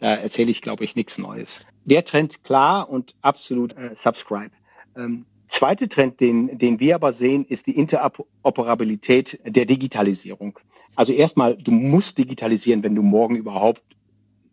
Da 0.00 0.14
erzähle 0.14 0.50
ich, 0.50 0.62
glaube 0.62 0.84
ich, 0.84 0.96
nichts 0.96 1.18
Neues. 1.18 1.64
Der 1.84 2.04
Trend 2.04 2.44
klar 2.44 2.88
und 2.88 3.14
absolut 3.22 3.76
äh, 3.76 3.90
subscribe. 3.94 4.50
Ähm, 4.96 5.26
Zweite 5.54 5.88
Trend, 5.88 6.20
den, 6.20 6.58
den 6.58 6.80
wir 6.80 6.96
aber 6.96 7.12
sehen, 7.12 7.44
ist 7.44 7.68
die 7.68 7.76
Interoperabilität 7.76 9.38
der 9.44 9.66
Digitalisierung. 9.66 10.58
Also 10.96 11.12
erstmal, 11.12 11.56
du 11.56 11.70
musst 11.70 12.18
digitalisieren, 12.18 12.82
wenn 12.82 12.94
du 12.94 13.02
morgen 13.02 13.36
überhaupt 13.36 13.82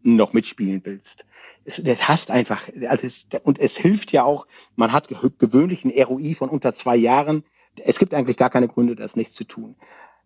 noch 0.04 0.34
mitspielen 0.34 0.82
willst. 0.84 1.26
Es, 1.64 1.82
das 1.84 2.08
hast 2.08 2.32
einfach, 2.32 2.64
also 2.88 3.08
es, 3.08 3.28
und 3.44 3.60
es 3.60 3.78
hilft 3.78 4.12
ja 4.12 4.24
auch, 4.24 4.48
man 4.76 4.92
hat 4.92 5.10
gewöhnlich 5.38 5.86
ein 5.86 5.92
ROI 5.92 6.34
von 6.34 6.50
unter 6.50 6.74
zwei 6.74 6.96
Jahren. 6.96 7.44
Es 7.84 8.00
gibt 8.00 8.14
eigentlich 8.14 8.38
gar 8.38 8.50
keine 8.50 8.68
Gründe, 8.68 8.96
das 8.96 9.16
nicht 9.16 9.36
zu 9.36 9.44
tun. 9.44 9.76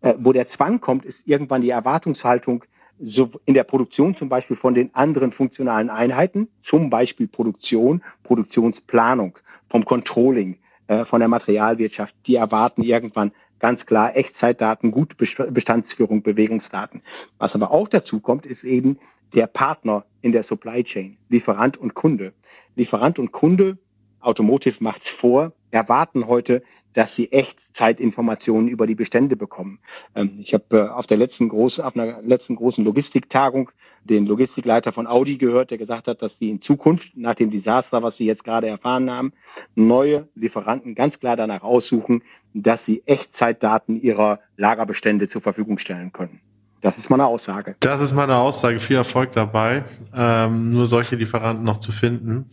Äh, 0.02 0.16
wo 0.18 0.32
der 0.32 0.48
Zwang 0.48 0.80
kommt, 0.80 1.06
ist 1.06 1.28
irgendwann 1.28 1.62
die 1.62 1.70
Erwartungshaltung, 1.70 2.64
so 2.98 3.30
in 3.46 3.54
der 3.54 3.66
Produktion 3.66 4.16
zum 4.16 4.30
Beispiel 4.30 4.56
von 4.56 4.74
den 4.74 4.96
anderen 4.96 5.34
funktionalen 5.34 5.90
Einheiten, 5.90 6.48
zum 6.62 6.90
Beispiel 6.90 7.28
Produktion, 7.28 8.02
Produktionsplanung, 8.24 9.38
vom 9.70 9.84
Controlling, 9.84 10.58
äh, 10.88 11.04
von 11.04 11.20
der 11.20 11.28
Materialwirtschaft, 11.28 12.16
die 12.28 12.36
erwarten 12.36 12.84
irgendwann 12.84 13.32
ganz 13.60 13.86
klar 13.86 14.16
Echtzeitdaten, 14.16 14.92
gute 14.92 15.16
Bestandsführung, 15.16 16.22
Bewegungsdaten. 16.24 17.02
Was 17.38 17.56
aber 17.56 17.72
auch 17.72 17.88
dazu 17.88 18.20
kommt, 18.20 18.46
ist 18.46 18.64
eben 18.64 19.00
der 19.34 19.48
Partner 19.48 20.06
in 20.22 20.32
der 20.32 20.44
Supply 20.44 20.84
Chain, 20.84 21.18
Lieferant 21.30 21.78
und 21.78 21.94
Kunde. 21.94 22.34
Lieferant 22.76 23.20
und 23.20 23.32
Kunde, 23.32 23.78
Automotive 24.20 24.84
macht's 24.84 25.10
vor, 25.10 25.54
erwarten 25.72 26.28
heute 26.28 26.64
dass 26.96 27.14
sie 27.14 27.32
Echtzeitinformationen 27.32 28.70
über 28.70 28.88
die 28.88 28.96
Bestände 28.96 29.36
bekommen. 29.36 29.80
Ähm, 30.16 30.40
ich 30.40 30.54
habe 30.54 30.78
äh, 30.78 30.88
auf 30.88 31.06
der 31.06 31.18
letzten 31.18 31.50
großen, 31.50 31.84
auf 31.84 31.96
einer 31.96 32.22
letzten 32.22 32.56
großen 32.56 32.84
Logistiktagung 32.84 33.70
den 34.06 34.26
Logistikleiter 34.26 34.94
von 34.94 35.08
Audi 35.08 35.38
gehört, 35.38 35.72
der 35.72 35.78
gesagt 35.78 36.08
hat, 36.08 36.22
dass 36.22 36.38
die 36.38 36.50
in 36.50 36.62
Zukunft 36.62 37.18
nach 37.18 37.36
dem 37.36 37.52
Desaster, 37.52 38.04
was 38.04 38.18
sie 38.18 38.26
jetzt 38.26 38.44
gerade 38.44 38.68
erfahren 38.68 39.10
haben, 39.10 39.34
neue 39.76 40.28
Lieferanten 40.36 40.96
ganz 40.96 41.20
klar 41.20 41.36
danach 41.36 41.64
aussuchen, 41.64 42.24
dass 42.54 42.86
sie 42.86 43.04
Echtzeitdaten 43.06 44.00
ihrer 44.00 44.40
Lagerbestände 44.58 45.28
zur 45.28 45.42
Verfügung 45.42 45.80
stellen 45.80 46.14
können. 46.14 46.40
Das 46.82 46.98
ist 46.98 47.10
meine 47.10 47.26
Aussage. 47.26 47.76
Das 47.80 48.00
ist 48.00 48.14
meine 48.14 48.36
Aussage. 48.36 48.80
Viel 48.80 48.98
Erfolg 48.98 49.32
dabei, 49.32 49.84
ähm, 50.16 50.72
nur 50.72 50.86
solche 50.86 51.16
Lieferanten 51.16 51.66
noch 51.66 51.80
zu 51.80 51.92
finden 51.92 52.50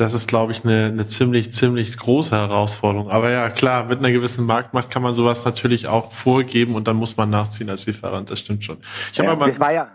das 0.00 0.14
ist, 0.14 0.28
glaube 0.28 0.52
ich, 0.52 0.64
eine, 0.64 0.86
eine 0.86 1.06
ziemlich, 1.06 1.52
ziemlich 1.52 1.96
große 1.98 2.34
Herausforderung. 2.34 3.10
Aber 3.10 3.30
ja, 3.30 3.50
klar, 3.50 3.84
mit 3.84 3.98
einer 3.98 4.10
gewissen 4.10 4.46
Marktmacht 4.46 4.90
kann 4.90 5.02
man 5.02 5.12
sowas 5.12 5.44
natürlich 5.44 5.88
auch 5.88 6.12
vorgeben 6.12 6.74
und 6.74 6.88
dann 6.88 6.96
muss 6.96 7.18
man 7.18 7.28
nachziehen 7.28 7.68
als 7.68 7.86
Lieferant. 7.86 8.30
Das 8.30 8.40
stimmt 8.40 8.64
schon. 8.64 8.78
Ich 9.12 9.18
ja, 9.18 9.36
mal, 9.36 9.46
das 9.46 9.60
war 9.60 9.72
ja, 9.72 9.88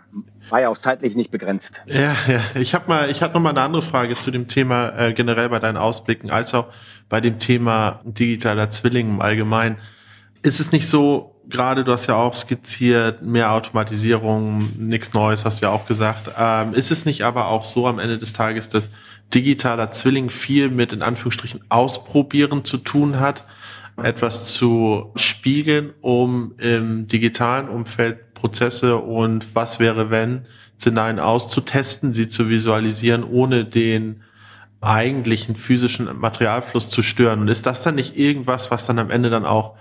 war 0.48 0.60
ja 0.60 0.68
auch 0.68 0.78
zeitlich 0.78 1.16
nicht 1.16 1.32
begrenzt. 1.32 1.82
Ja, 1.86 2.14
ja. 2.28 2.40
Ich 2.54 2.74
habe 2.74 2.88
mal, 2.88 3.10
ich 3.10 3.20
hatte 3.20 3.34
noch 3.34 3.40
mal 3.40 3.50
eine 3.50 3.62
andere 3.62 3.82
Frage 3.82 4.16
zu 4.16 4.30
dem 4.30 4.46
Thema 4.46 4.90
äh, 4.96 5.12
generell 5.12 5.48
bei 5.48 5.58
deinen 5.58 5.76
Ausblicken, 5.76 6.30
als 6.30 6.54
auch 6.54 6.66
bei 7.08 7.20
dem 7.20 7.40
Thema 7.40 8.00
digitaler 8.04 8.70
Zwilling 8.70 9.08
im 9.08 9.20
Allgemeinen. 9.20 9.76
Ist 10.42 10.60
es 10.60 10.70
nicht 10.70 10.86
so, 10.86 11.34
gerade 11.48 11.82
du 11.82 11.90
hast 11.90 12.06
ja 12.06 12.14
auch 12.14 12.36
skizziert, 12.36 13.22
mehr 13.22 13.52
Automatisierung, 13.52 14.68
nichts 14.78 15.12
Neues, 15.14 15.44
hast 15.44 15.60
du 15.60 15.66
ja 15.66 15.72
auch 15.72 15.86
gesagt. 15.86 16.30
Ähm, 16.38 16.74
ist 16.74 16.92
es 16.92 17.04
nicht 17.06 17.22
aber 17.22 17.48
auch 17.48 17.64
so 17.64 17.88
am 17.88 17.98
Ende 17.98 18.18
des 18.18 18.32
Tages, 18.32 18.68
dass 18.68 18.90
digitaler 19.34 19.92
Zwilling 19.92 20.30
viel 20.30 20.70
mit 20.70 20.92
in 20.92 21.02
Anführungsstrichen 21.02 21.60
Ausprobieren 21.68 22.64
zu 22.64 22.78
tun 22.78 23.20
hat, 23.20 23.44
etwas 24.02 24.52
zu 24.54 25.12
spiegeln, 25.16 25.92
um 26.00 26.54
im 26.58 27.08
digitalen 27.08 27.68
Umfeld 27.68 28.34
Prozesse 28.34 28.96
und 28.98 29.54
was 29.54 29.80
wäre 29.80 30.10
wenn 30.10 30.46
Szenarien 30.78 31.18
auszutesten, 31.18 32.12
sie 32.12 32.28
zu 32.28 32.48
visualisieren, 32.50 33.24
ohne 33.24 33.64
den 33.64 34.22
eigentlichen 34.80 35.56
physischen 35.56 36.08
Materialfluss 36.18 36.90
zu 36.90 37.02
stören. 37.02 37.40
Und 37.40 37.48
ist 37.48 37.66
das 37.66 37.82
dann 37.82 37.94
nicht 37.94 38.16
irgendwas, 38.16 38.70
was 38.70 38.86
dann 38.86 38.98
am 38.98 39.10
Ende 39.10 39.30
dann 39.30 39.46
auch 39.46 39.74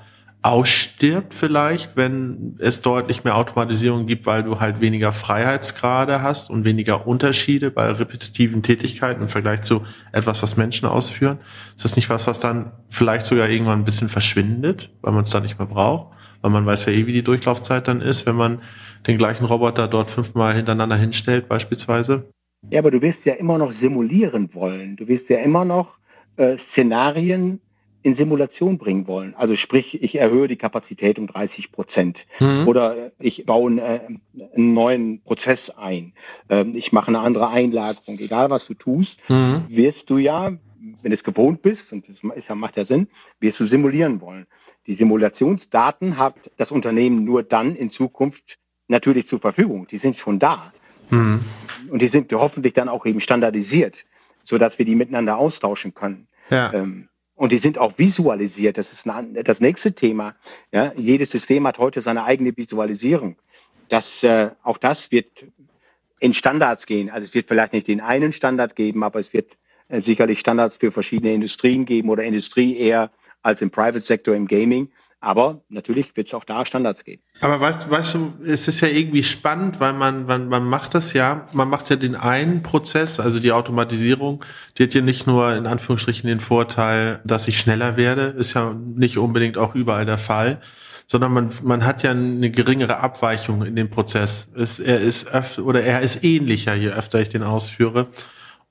ausstirbt 0.45 1.33
vielleicht, 1.33 1.97
wenn 1.97 2.55
es 2.59 2.81
deutlich 2.81 3.23
mehr 3.23 3.35
Automatisierung 3.35 4.05
gibt, 4.05 4.27
weil 4.27 4.43
du 4.43 4.59
halt 4.59 4.79
weniger 4.79 5.11
Freiheitsgrade 5.11 6.21
hast 6.21 6.51
und 6.51 6.65
weniger 6.65 7.07
Unterschiede 7.07 7.71
bei 7.71 7.89
repetitiven 7.89 8.61
Tätigkeiten 8.61 9.23
im 9.23 9.27
Vergleich 9.27 9.63
zu 9.63 9.81
etwas, 10.11 10.43
was 10.43 10.55
Menschen 10.55 10.87
ausführen. 10.87 11.39
Ist 11.75 11.83
das 11.83 11.95
nicht 11.95 12.11
was, 12.11 12.27
was 12.27 12.39
dann 12.39 12.73
vielleicht 12.89 13.25
sogar 13.25 13.49
irgendwann 13.49 13.79
ein 13.79 13.85
bisschen 13.85 14.07
verschwindet, 14.07 14.91
weil 15.01 15.13
man 15.13 15.23
es 15.23 15.31
dann 15.31 15.41
nicht 15.41 15.57
mehr 15.57 15.67
braucht? 15.67 16.13
Weil 16.41 16.51
man 16.51 16.63
weiß 16.67 16.85
ja 16.85 16.93
eh, 16.93 17.07
wie 17.07 17.13
die 17.13 17.23
Durchlaufzeit 17.23 17.87
dann 17.87 18.01
ist, 18.01 18.27
wenn 18.27 18.35
man 18.35 18.59
den 19.07 19.17
gleichen 19.17 19.45
Roboter 19.45 19.87
dort 19.87 20.11
fünfmal 20.11 20.53
hintereinander 20.53 20.95
hinstellt 20.95 21.49
beispielsweise. 21.49 22.29
Ja, 22.69 22.81
aber 22.81 22.91
du 22.91 23.01
wirst 23.01 23.25
ja 23.25 23.33
immer 23.33 23.57
noch 23.57 23.71
simulieren 23.71 24.53
wollen. 24.53 24.95
Du 24.95 25.07
wirst 25.07 25.29
ja 25.29 25.39
immer 25.39 25.65
noch 25.65 25.97
äh, 26.37 26.55
Szenarien 26.59 27.61
in 28.05 28.13
Simulation 28.13 28.77
bringen 28.77 29.07
wollen. 29.07 29.33
Also 29.33 29.55
sprich, 29.55 30.03
ich 30.03 30.13
erhöhe 30.13 30.47
die 30.47 30.57
Kapazität 30.57 31.17
um 31.17 31.25
30 31.25 31.71
Prozent 31.71 32.27
mhm. 32.39 32.67
oder 32.67 33.11
ich 33.17 33.47
baue 33.47 33.71
einen, 33.71 33.79
äh, 33.79 33.99
einen 34.55 34.73
neuen 34.75 35.23
Prozess 35.23 35.71
ein. 35.71 36.13
Ähm, 36.47 36.75
ich 36.75 36.91
mache 36.91 37.07
eine 37.07 37.21
andere 37.21 37.49
Einlagerung. 37.49 38.19
Egal 38.19 38.51
was 38.51 38.67
du 38.67 38.75
tust, 38.75 39.27
mhm. 39.27 39.63
wirst 39.69 40.11
du 40.11 40.19
ja, 40.19 40.49
wenn 40.49 41.09
du 41.09 41.13
es 41.15 41.23
gewohnt 41.23 41.63
bist, 41.63 41.93
und 41.93 42.07
das 42.07 42.17
ist, 42.35 42.53
macht 42.53 42.77
ja 42.77 42.85
Sinn, 42.85 43.07
wirst 43.39 43.59
du 43.59 43.65
simulieren 43.65 44.21
wollen. 44.21 44.45
Die 44.85 44.93
Simulationsdaten 44.93 46.19
hat 46.19 46.35
das 46.57 46.69
Unternehmen 46.69 47.23
nur 47.23 47.41
dann 47.41 47.75
in 47.75 47.89
Zukunft 47.89 48.59
natürlich 48.87 49.27
zur 49.27 49.39
Verfügung. 49.39 49.87
Die 49.87 49.97
sind 49.97 50.15
schon 50.15 50.37
da. 50.37 50.73
Mhm. 51.09 51.39
Und 51.89 52.03
die 52.03 52.07
sind 52.07 52.31
hoffentlich 52.33 52.73
dann 52.73 52.87
auch 52.87 53.07
eben 53.07 53.19
standardisiert, 53.19 54.05
sodass 54.43 54.77
wir 54.77 54.85
die 54.85 54.93
miteinander 54.93 55.39
austauschen 55.39 55.95
können. 55.95 56.27
Ja. 56.51 56.71
Ähm, 56.71 57.09
und 57.35 57.51
die 57.51 57.57
sind 57.57 57.77
auch 57.77 57.97
visualisiert. 57.97 58.77
Das 58.77 58.93
ist 58.93 59.07
eine, 59.07 59.43
das 59.43 59.59
nächste 59.59 59.93
Thema. 59.93 60.35
Ja, 60.71 60.93
jedes 60.95 61.31
System 61.31 61.67
hat 61.67 61.77
heute 61.77 62.01
seine 62.01 62.23
eigene 62.23 62.55
Visualisierung. 62.55 63.35
Das, 63.89 64.23
äh, 64.23 64.51
auch 64.63 64.77
das 64.77 65.11
wird 65.11 65.27
in 66.19 66.33
Standards 66.33 66.85
gehen. 66.85 67.09
Also 67.09 67.25
es 67.27 67.33
wird 67.33 67.47
vielleicht 67.47 67.73
nicht 67.73 67.87
den 67.87 68.01
einen 68.01 68.31
Standard 68.31 68.75
geben, 68.75 69.03
aber 69.03 69.19
es 69.19 69.33
wird 69.33 69.57
äh, 69.89 70.01
sicherlich 70.01 70.39
Standards 70.39 70.77
für 70.77 70.91
verschiedene 70.91 71.33
Industrien 71.33 71.85
geben 71.85 72.09
oder 72.09 72.23
Industrie 72.23 72.77
eher 72.77 73.11
als 73.41 73.61
im 73.61 73.69
Private 73.69 73.99
Sector 73.99 74.33
im 74.35 74.47
Gaming. 74.47 74.89
Aber 75.25 75.61
natürlich 75.69 76.15
wird 76.15 76.27
es 76.27 76.35
auch 76.35 76.43
da 76.43 76.67
Standards 76.67 77.03
geben. 77.03 77.23
Aber 77.41 77.59
weißt, 77.59 77.89
weißt 77.89 78.13
du, 78.13 78.33
es 78.43 78.67
ist 78.67 78.81
ja 78.81 78.89
irgendwie 78.89 79.23
spannend, 79.23 79.79
weil 79.79 79.93
man, 79.93 80.27
man, 80.27 80.49
man 80.49 80.63
macht 80.63 80.93
das 80.93 81.13
ja, 81.13 81.47
man 81.51 81.67
macht 81.67 81.89
ja 81.89 81.95
den 81.95 82.15
einen 82.15 82.61
Prozess, 82.61 83.19
also 83.19 83.39
die 83.39 83.51
Automatisierung, 83.51 84.45
die 84.77 84.83
hat 84.83 84.93
ja 84.93 85.01
nicht 85.01 85.25
nur 85.25 85.55
in 85.55 85.65
Anführungsstrichen 85.65 86.27
den 86.27 86.39
Vorteil, 86.41 87.21
dass 87.23 87.47
ich 87.47 87.59
schneller 87.59 87.97
werde, 87.97 88.35
ist 88.37 88.53
ja 88.53 88.75
nicht 88.75 89.17
unbedingt 89.17 89.57
auch 89.57 89.73
überall 89.73 90.05
der 90.05 90.19
Fall, 90.19 90.61
sondern 91.07 91.33
man, 91.33 91.49
man 91.63 91.87
hat 91.87 92.03
ja 92.03 92.11
eine 92.11 92.51
geringere 92.51 92.97
Abweichung 92.99 93.65
in 93.65 93.75
dem 93.75 93.89
Prozess. 93.89 94.49
Es, 94.55 94.77
er 94.77 94.99
ist 94.99 95.33
öfter, 95.33 95.65
oder 95.65 95.81
er 95.81 96.01
ist 96.01 96.23
ähnlicher, 96.23 96.75
je 96.75 96.89
öfter 96.89 97.19
ich 97.19 97.29
den 97.29 97.41
ausführe. 97.41 98.09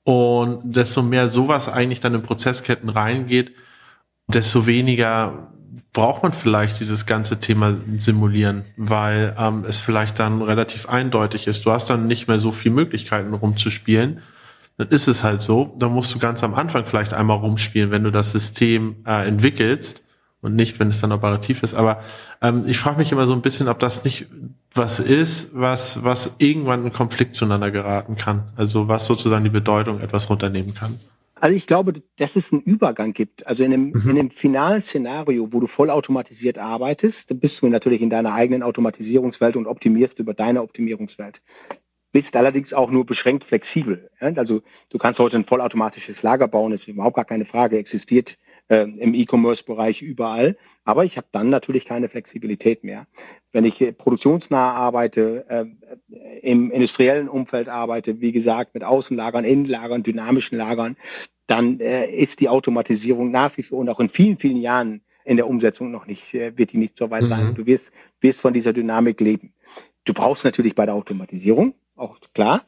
Und 0.05 0.61
desto 0.63 1.01
mehr 1.01 1.27
sowas 1.27 1.67
eigentlich 1.67 1.99
dann 1.99 2.13
in 2.13 2.21
Prozessketten 2.21 2.87
reingeht, 2.87 3.51
desto 4.29 4.65
weniger 4.65 5.51
braucht 5.95 6.23
man 6.23 6.33
vielleicht 6.33 6.79
dieses 6.81 7.05
ganze 7.05 7.39
Thema 7.39 7.73
simulieren, 7.97 8.65
weil 8.75 9.33
ähm, 9.39 9.63
es 9.67 9.77
vielleicht 9.77 10.19
dann 10.19 10.41
relativ 10.41 10.89
eindeutig 10.89 11.47
ist. 11.47 11.65
Du 11.65 11.71
hast 11.71 11.89
dann 11.89 12.05
nicht 12.05 12.27
mehr 12.27 12.37
so 12.37 12.51
viel 12.51 12.71
Möglichkeiten 12.71 13.33
rumzuspielen. 13.33 14.21
Dann 14.77 14.89
ist 14.89 15.07
es 15.07 15.23
halt 15.23 15.41
so. 15.41 15.73
Dann 15.79 15.93
musst 15.93 16.13
du 16.13 16.19
ganz 16.19 16.43
am 16.43 16.53
Anfang 16.53 16.85
vielleicht 16.85 17.13
einmal 17.13 17.37
rumspielen, 17.37 17.91
wenn 17.91 18.03
du 18.03 18.11
das 18.11 18.33
System 18.33 18.97
äh, 19.07 19.25
entwickelst 19.25 20.03
und 20.41 20.55
nicht, 20.55 20.79
wenn 20.81 20.89
es 20.89 20.99
dann 20.99 21.13
operativ 21.13 21.63
ist. 21.63 21.73
Aber 21.73 22.01
ähm, 22.41 22.65
ich 22.67 22.77
frage 22.77 22.97
mich 22.97 23.13
immer 23.13 23.25
so 23.25 23.33
ein 23.33 23.41
bisschen, 23.41 23.69
ob 23.69 23.79
das 23.79 24.03
nicht 24.03 24.27
was 24.73 24.99
ist, 24.99 25.51
was, 25.53 26.03
was 26.03 26.35
irgendwann 26.39 26.85
in 26.85 26.91
Konflikt 26.91 27.35
zueinander 27.35 27.71
geraten 27.71 28.17
kann. 28.17 28.51
Also 28.57 28.89
was 28.89 29.07
sozusagen 29.07 29.45
die 29.45 29.49
Bedeutung 29.49 30.01
etwas 30.01 30.29
runternehmen 30.29 30.75
kann. 30.75 30.99
Also 31.45 31.55
ich 31.55 31.67
glaube, 31.67 32.01
dass 32.17 32.35
es 32.35 32.51
einen 32.51 32.63
Übergang 32.63 33.13
gibt. 33.13 33.45
Also 33.45 33.63
in 33.63 33.71
einem, 33.71 33.89
mhm. 33.89 34.09
in 34.09 34.17
einem 34.17 34.31
finalen 34.31 34.81
Szenario, 34.81 35.53
wo 35.53 35.59
du 35.59 35.67
vollautomatisiert 35.67 36.57
arbeitest, 36.57 37.29
dann 37.29 37.39
bist 37.39 37.61
du 37.61 37.67
natürlich 37.67 38.01
in 38.01 38.09
deiner 38.09 38.33
eigenen 38.33 38.63
Automatisierungswelt 38.63 39.55
und 39.55 39.67
optimierst 39.67 40.17
über 40.17 40.33
deine 40.33 40.63
Optimierungswelt. 40.63 41.43
Bist 42.11 42.35
allerdings 42.35 42.73
auch 42.73 42.89
nur 42.89 43.05
beschränkt 43.05 43.43
flexibel. 43.43 44.09
Also 44.19 44.63
du 44.89 44.97
kannst 44.97 45.19
heute 45.19 45.37
ein 45.37 45.45
vollautomatisches 45.45 46.23
Lager 46.23 46.47
bauen, 46.47 46.71
ist 46.71 46.87
überhaupt 46.87 47.15
gar 47.15 47.25
keine 47.25 47.45
Frage, 47.45 47.77
existiert 47.77 48.39
äh, 48.67 48.83
im 48.83 49.13
E-Commerce-Bereich 49.13 50.01
überall. 50.01 50.57
Aber 50.83 51.05
ich 51.05 51.17
habe 51.17 51.27
dann 51.31 51.49
natürlich 51.49 51.85
keine 51.85 52.09
Flexibilität 52.09 52.83
mehr. 52.83 53.07
Wenn 53.51 53.65
ich 53.65 53.79
produktionsnah 53.97 54.73
arbeite, 54.73 55.45
äh, 55.49 55.65
im 56.41 56.71
industriellen 56.71 57.29
Umfeld 57.29 57.69
arbeite, 57.69 58.21
wie 58.21 58.31
gesagt, 58.31 58.73
mit 58.73 58.83
Außenlagern, 58.83 59.45
Innenlagern, 59.45 60.03
dynamischen 60.03 60.57
Lagern, 60.57 60.97
dann 61.47 61.79
äh, 61.79 62.09
ist 62.09 62.39
die 62.39 62.49
Automatisierung 62.49 63.31
nach 63.31 63.55
wie 63.57 63.63
vor 63.63 63.79
und 63.79 63.89
auch 63.89 63.99
in 63.99 64.09
vielen, 64.09 64.37
vielen 64.37 64.57
Jahren 64.57 65.01
in 65.23 65.37
der 65.37 65.47
Umsetzung 65.47 65.91
noch 65.91 66.07
nicht, 66.07 66.33
äh, 66.33 66.57
wird 66.57 66.71
die 66.71 66.77
nicht 66.77 66.97
so 66.97 67.09
weit 67.09 67.23
mhm. 67.23 67.29
sein. 67.29 67.55
Du 67.55 67.65
wirst, 67.65 67.91
wirst 68.21 68.41
von 68.41 68.53
dieser 68.53 68.73
Dynamik 68.73 69.19
leben. 69.19 69.53
Du 70.05 70.13
brauchst 70.13 70.45
natürlich 70.45 70.75
bei 70.75 70.85
der 70.85 70.95
Automatisierung, 70.95 71.73
auch 71.95 72.19
klar, 72.33 72.65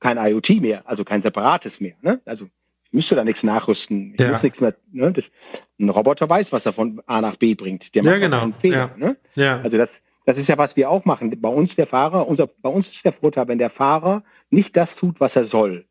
kein 0.00 0.18
IoT 0.18 0.60
mehr, 0.60 0.82
also 0.86 1.04
kein 1.04 1.22
separates 1.22 1.80
mehr. 1.80 1.94
Ne? 2.02 2.20
Also 2.26 2.46
müsste 2.94 3.16
da 3.16 3.24
nichts 3.24 3.42
nachrüsten. 3.42 4.14
Ich 4.14 4.20
ja. 4.20 4.30
muss 4.30 4.42
nichts 4.42 4.60
mehr. 4.60 4.74
Ne? 4.92 5.12
Das, 5.12 5.30
ein 5.78 5.90
Roboter 5.90 6.28
weiß, 6.28 6.52
was 6.52 6.64
er 6.64 6.72
von 6.72 7.02
A 7.06 7.20
nach 7.20 7.36
B 7.36 7.54
bringt. 7.54 7.94
Der 7.94 8.04
macht 8.04 8.12
ja, 8.14 8.18
genau. 8.18 8.40
keinen 8.40 8.54
Fehler. 8.54 8.90
Ja. 8.98 9.06
Ne? 9.06 9.16
Ja. 9.34 9.60
Also 9.62 9.76
das, 9.76 10.02
das 10.24 10.38
ist 10.38 10.48
ja, 10.48 10.56
was 10.56 10.76
wir 10.76 10.88
auch 10.88 11.04
machen. 11.04 11.38
Bei 11.40 11.48
uns 11.48 11.76
der 11.76 11.86
Fahrer, 11.86 12.26
unser, 12.26 12.46
bei 12.46 12.70
uns 12.70 12.88
ist 12.88 13.04
der 13.04 13.12
Vorteil, 13.12 13.48
wenn 13.48 13.58
der 13.58 13.70
Fahrer 13.70 14.22
nicht 14.48 14.76
das 14.76 14.96
tut, 14.96 15.20
was 15.20 15.36
er 15.36 15.44
soll, 15.44 15.86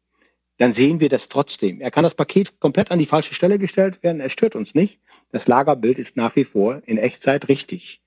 dann 0.58 0.72
sehen 0.72 1.00
wir 1.00 1.10
das 1.10 1.30
trotzdem. 1.30 1.82
Er 1.82 1.92
kann 1.92 2.04
das 2.04 2.16
Paket 2.16 2.60
komplett 2.60 2.92
an 2.92 3.00
die 3.00 3.06
falsche 3.06 3.34
Stelle 3.34 3.60
gestellt 3.60 4.02
werden, 4.04 4.22
es 4.22 4.32
stört 4.32 4.56
uns 4.56 4.76
nicht. 4.76 5.00
Das 5.32 5.48
Lagerbild 5.48 6.00
ist 6.00 6.16
nach 6.16 6.36
wie 6.36 6.46
vor 6.46 6.82
in 6.86 6.98
Echtzeit 6.98 7.50
richtig. 7.50 8.02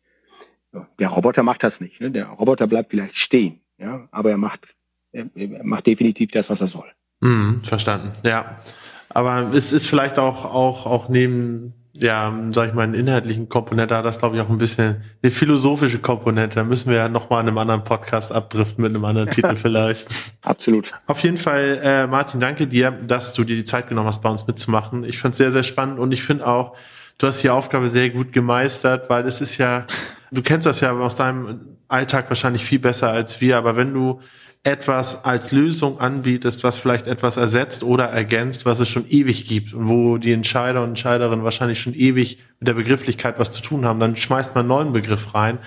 Der 0.98 1.08
Roboter 1.08 1.42
macht 1.42 1.62
das 1.62 1.80
nicht. 1.80 2.00
Ne? 2.00 2.10
Der 2.10 2.26
Roboter 2.28 2.66
bleibt 2.66 2.90
vielleicht 2.90 3.16
stehen, 3.16 3.60
ja, 3.78 4.08
aber 4.10 4.30
er 4.30 4.36
macht, 4.36 4.76
er, 5.12 5.28
er 5.34 5.64
macht 5.64 5.86
definitiv 5.86 6.30
das, 6.30 6.48
was 6.50 6.60
er 6.60 6.68
soll. 6.68 6.90
Mhm, 7.20 7.62
verstanden, 7.64 8.12
ja. 8.24 8.56
Aber 9.08 9.50
es 9.54 9.72
ist 9.72 9.86
vielleicht 9.86 10.18
auch, 10.18 10.44
auch, 10.44 10.86
auch 10.86 11.08
neben 11.08 11.74
ja, 11.98 12.32
sag 12.52 12.68
ich 12.68 12.74
mal, 12.74 12.82
einen 12.82 12.94
inhaltlichen 12.94 13.48
Komponente 13.48 13.96
hat 13.96 14.04
das, 14.04 14.18
glaube 14.18 14.36
ich, 14.36 14.42
auch 14.42 14.50
ein 14.50 14.58
bisschen 14.58 15.02
eine 15.22 15.32
philosophische 15.32 15.98
Komponente. 15.98 16.56
Da 16.56 16.64
müssen 16.64 16.90
wir 16.90 16.96
ja 16.96 17.08
nochmal 17.08 17.42
in 17.42 17.48
einem 17.48 17.58
anderen 17.58 17.84
Podcast 17.84 18.32
abdriften 18.32 18.82
mit 18.82 18.94
einem 18.94 19.04
anderen 19.04 19.30
Titel 19.30 19.56
vielleicht. 19.56 20.08
Absolut. 20.42 20.92
Auf 21.06 21.20
jeden 21.20 21.38
Fall, 21.38 21.80
äh, 21.82 22.06
Martin, 22.06 22.40
danke 22.40 22.66
dir, 22.66 22.90
dass 22.90 23.32
du 23.32 23.44
dir 23.44 23.56
die 23.56 23.64
Zeit 23.64 23.88
genommen 23.88 24.08
hast, 24.08 24.20
bei 24.20 24.28
uns 24.28 24.46
mitzumachen. 24.46 25.04
Ich 25.04 25.18
fand 25.18 25.32
es 25.32 25.38
sehr, 25.38 25.52
sehr 25.52 25.62
spannend 25.62 25.98
und 25.98 26.12
ich 26.12 26.22
finde 26.22 26.46
auch, 26.46 26.76
du 27.18 27.26
hast 27.26 27.42
die 27.42 27.50
Aufgabe 27.50 27.88
sehr 27.88 28.10
gut 28.10 28.32
gemeistert, 28.32 29.08
weil 29.08 29.26
es 29.26 29.40
ist 29.40 29.56
ja, 29.56 29.86
du 30.30 30.42
kennst 30.42 30.66
das 30.66 30.80
ja 30.80 30.92
aus 30.92 31.16
deinem 31.16 31.78
Alltag 31.88 32.28
wahrscheinlich 32.28 32.64
viel 32.64 32.78
besser 32.78 33.10
als 33.10 33.40
wir, 33.40 33.56
aber 33.56 33.76
wenn 33.76 33.94
du 33.94 34.20
etwas 34.66 35.24
als 35.24 35.52
Lösung 35.52 36.00
anbietest, 36.00 36.64
was 36.64 36.76
vielleicht 36.76 37.06
etwas 37.06 37.36
ersetzt 37.36 37.84
oder 37.84 38.06
ergänzt, 38.06 38.66
was 38.66 38.80
es 38.80 38.88
schon 38.88 39.06
ewig 39.06 39.46
gibt 39.46 39.72
und 39.72 39.88
wo 39.88 40.18
die 40.18 40.32
Entscheider 40.32 40.82
und 40.82 40.90
Entscheiderinnen 40.90 41.44
wahrscheinlich 41.44 41.80
schon 41.80 41.94
ewig 41.94 42.38
mit 42.58 42.66
der 42.66 42.74
Begrifflichkeit 42.74 43.38
was 43.38 43.52
zu 43.52 43.62
tun 43.62 43.84
haben, 43.84 44.00
dann 44.00 44.16
schmeißt 44.16 44.56
man 44.56 44.62
einen 44.62 44.68
neuen 44.68 44.92
Begriff 44.92 45.34
rein. 45.34 45.58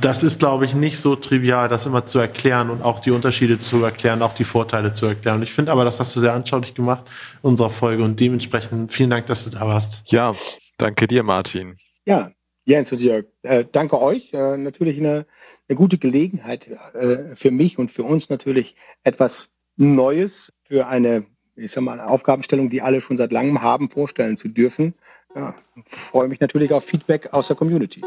Das 0.00 0.22
ist, 0.22 0.38
glaube 0.38 0.64
ich, 0.64 0.74
nicht 0.74 0.98
so 1.00 1.16
trivial, 1.16 1.68
das 1.68 1.86
immer 1.86 2.06
zu 2.06 2.20
erklären 2.20 2.70
und 2.70 2.82
auch 2.82 3.00
die 3.00 3.10
Unterschiede 3.10 3.58
zu 3.58 3.82
erklären, 3.82 4.22
auch 4.22 4.34
die 4.34 4.44
Vorteile 4.44 4.94
zu 4.94 5.06
erklären. 5.06 5.38
Und 5.38 5.42
ich 5.42 5.52
finde 5.52 5.72
aber, 5.72 5.84
das 5.84 5.98
hast 5.98 6.14
du 6.14 6.20
sehr 6.20 6.32
anschaulich 6.32 6.72
gemacht 6.72 7.10
in 7.42 7.50
unserer 7.50 7.70
Folge 7.70 8.04
und 8.04 8.20
dementsprechend 8.20 8.92
vielen 8.92 9.10
Dank, 9.10 9.26
dass 9.26 9.44
du 9.44 9.50
da 9.50 9.66
warst. 9.66 10.02
Ja, 10.06 10.32
danke 10.78 11.08
dir, 11.08 11.24
Martin. 11.24 11.76
Ja, 12.06 12.30
Jens 12.64 12.92
und 12.92 13.00
Jörg, 13.00 13.24
äh, 13.42 13.64
danke 13.72 14.00
euch. 14.00 14.32
Äh, 14.32 14.56
natürlich 14.56 14.98
eine, 14.98 15.26
eine 15.70 15.76
gute 15.76 15.98
Gelegenheit 15.98 16.66
äh, 16.94 17.36
für 17.36 17.52
mich 17.52 17.78
und 17.78 17.92
für 17.92 18.02
uns 18.02 18.28
natürlich 18.28 18.74
etwas 19.04 19.50
Neues 19.76 20.52
für 20.64 20.88
eine, 20.88 21.24
ich 21.54 21.70
sag 21.70 21.82
mal, 21.82 22.00
eine 22.00 22.10
Aufgabenstellung, 22.10 22.70
die 22.70 22.82
alle 22.82 23.00
schon 23.00 23.16
seit 23.16 23.30
langem 23.30 23.62
haben, 23.62 23.88
vorstellen 23.88 24.36
zu 24.36 24.48
dürfen. 24.48 24.94
Ja, 25.34 25.54
freue 25.86 26.26
mich 26.26 26.40
natürlich 26.40 26.72
auf 26.72 26.84
Feedback 26.84 27.32
aus 27.32 27.46
der 27.46 27.56
Community. 27.56 28.02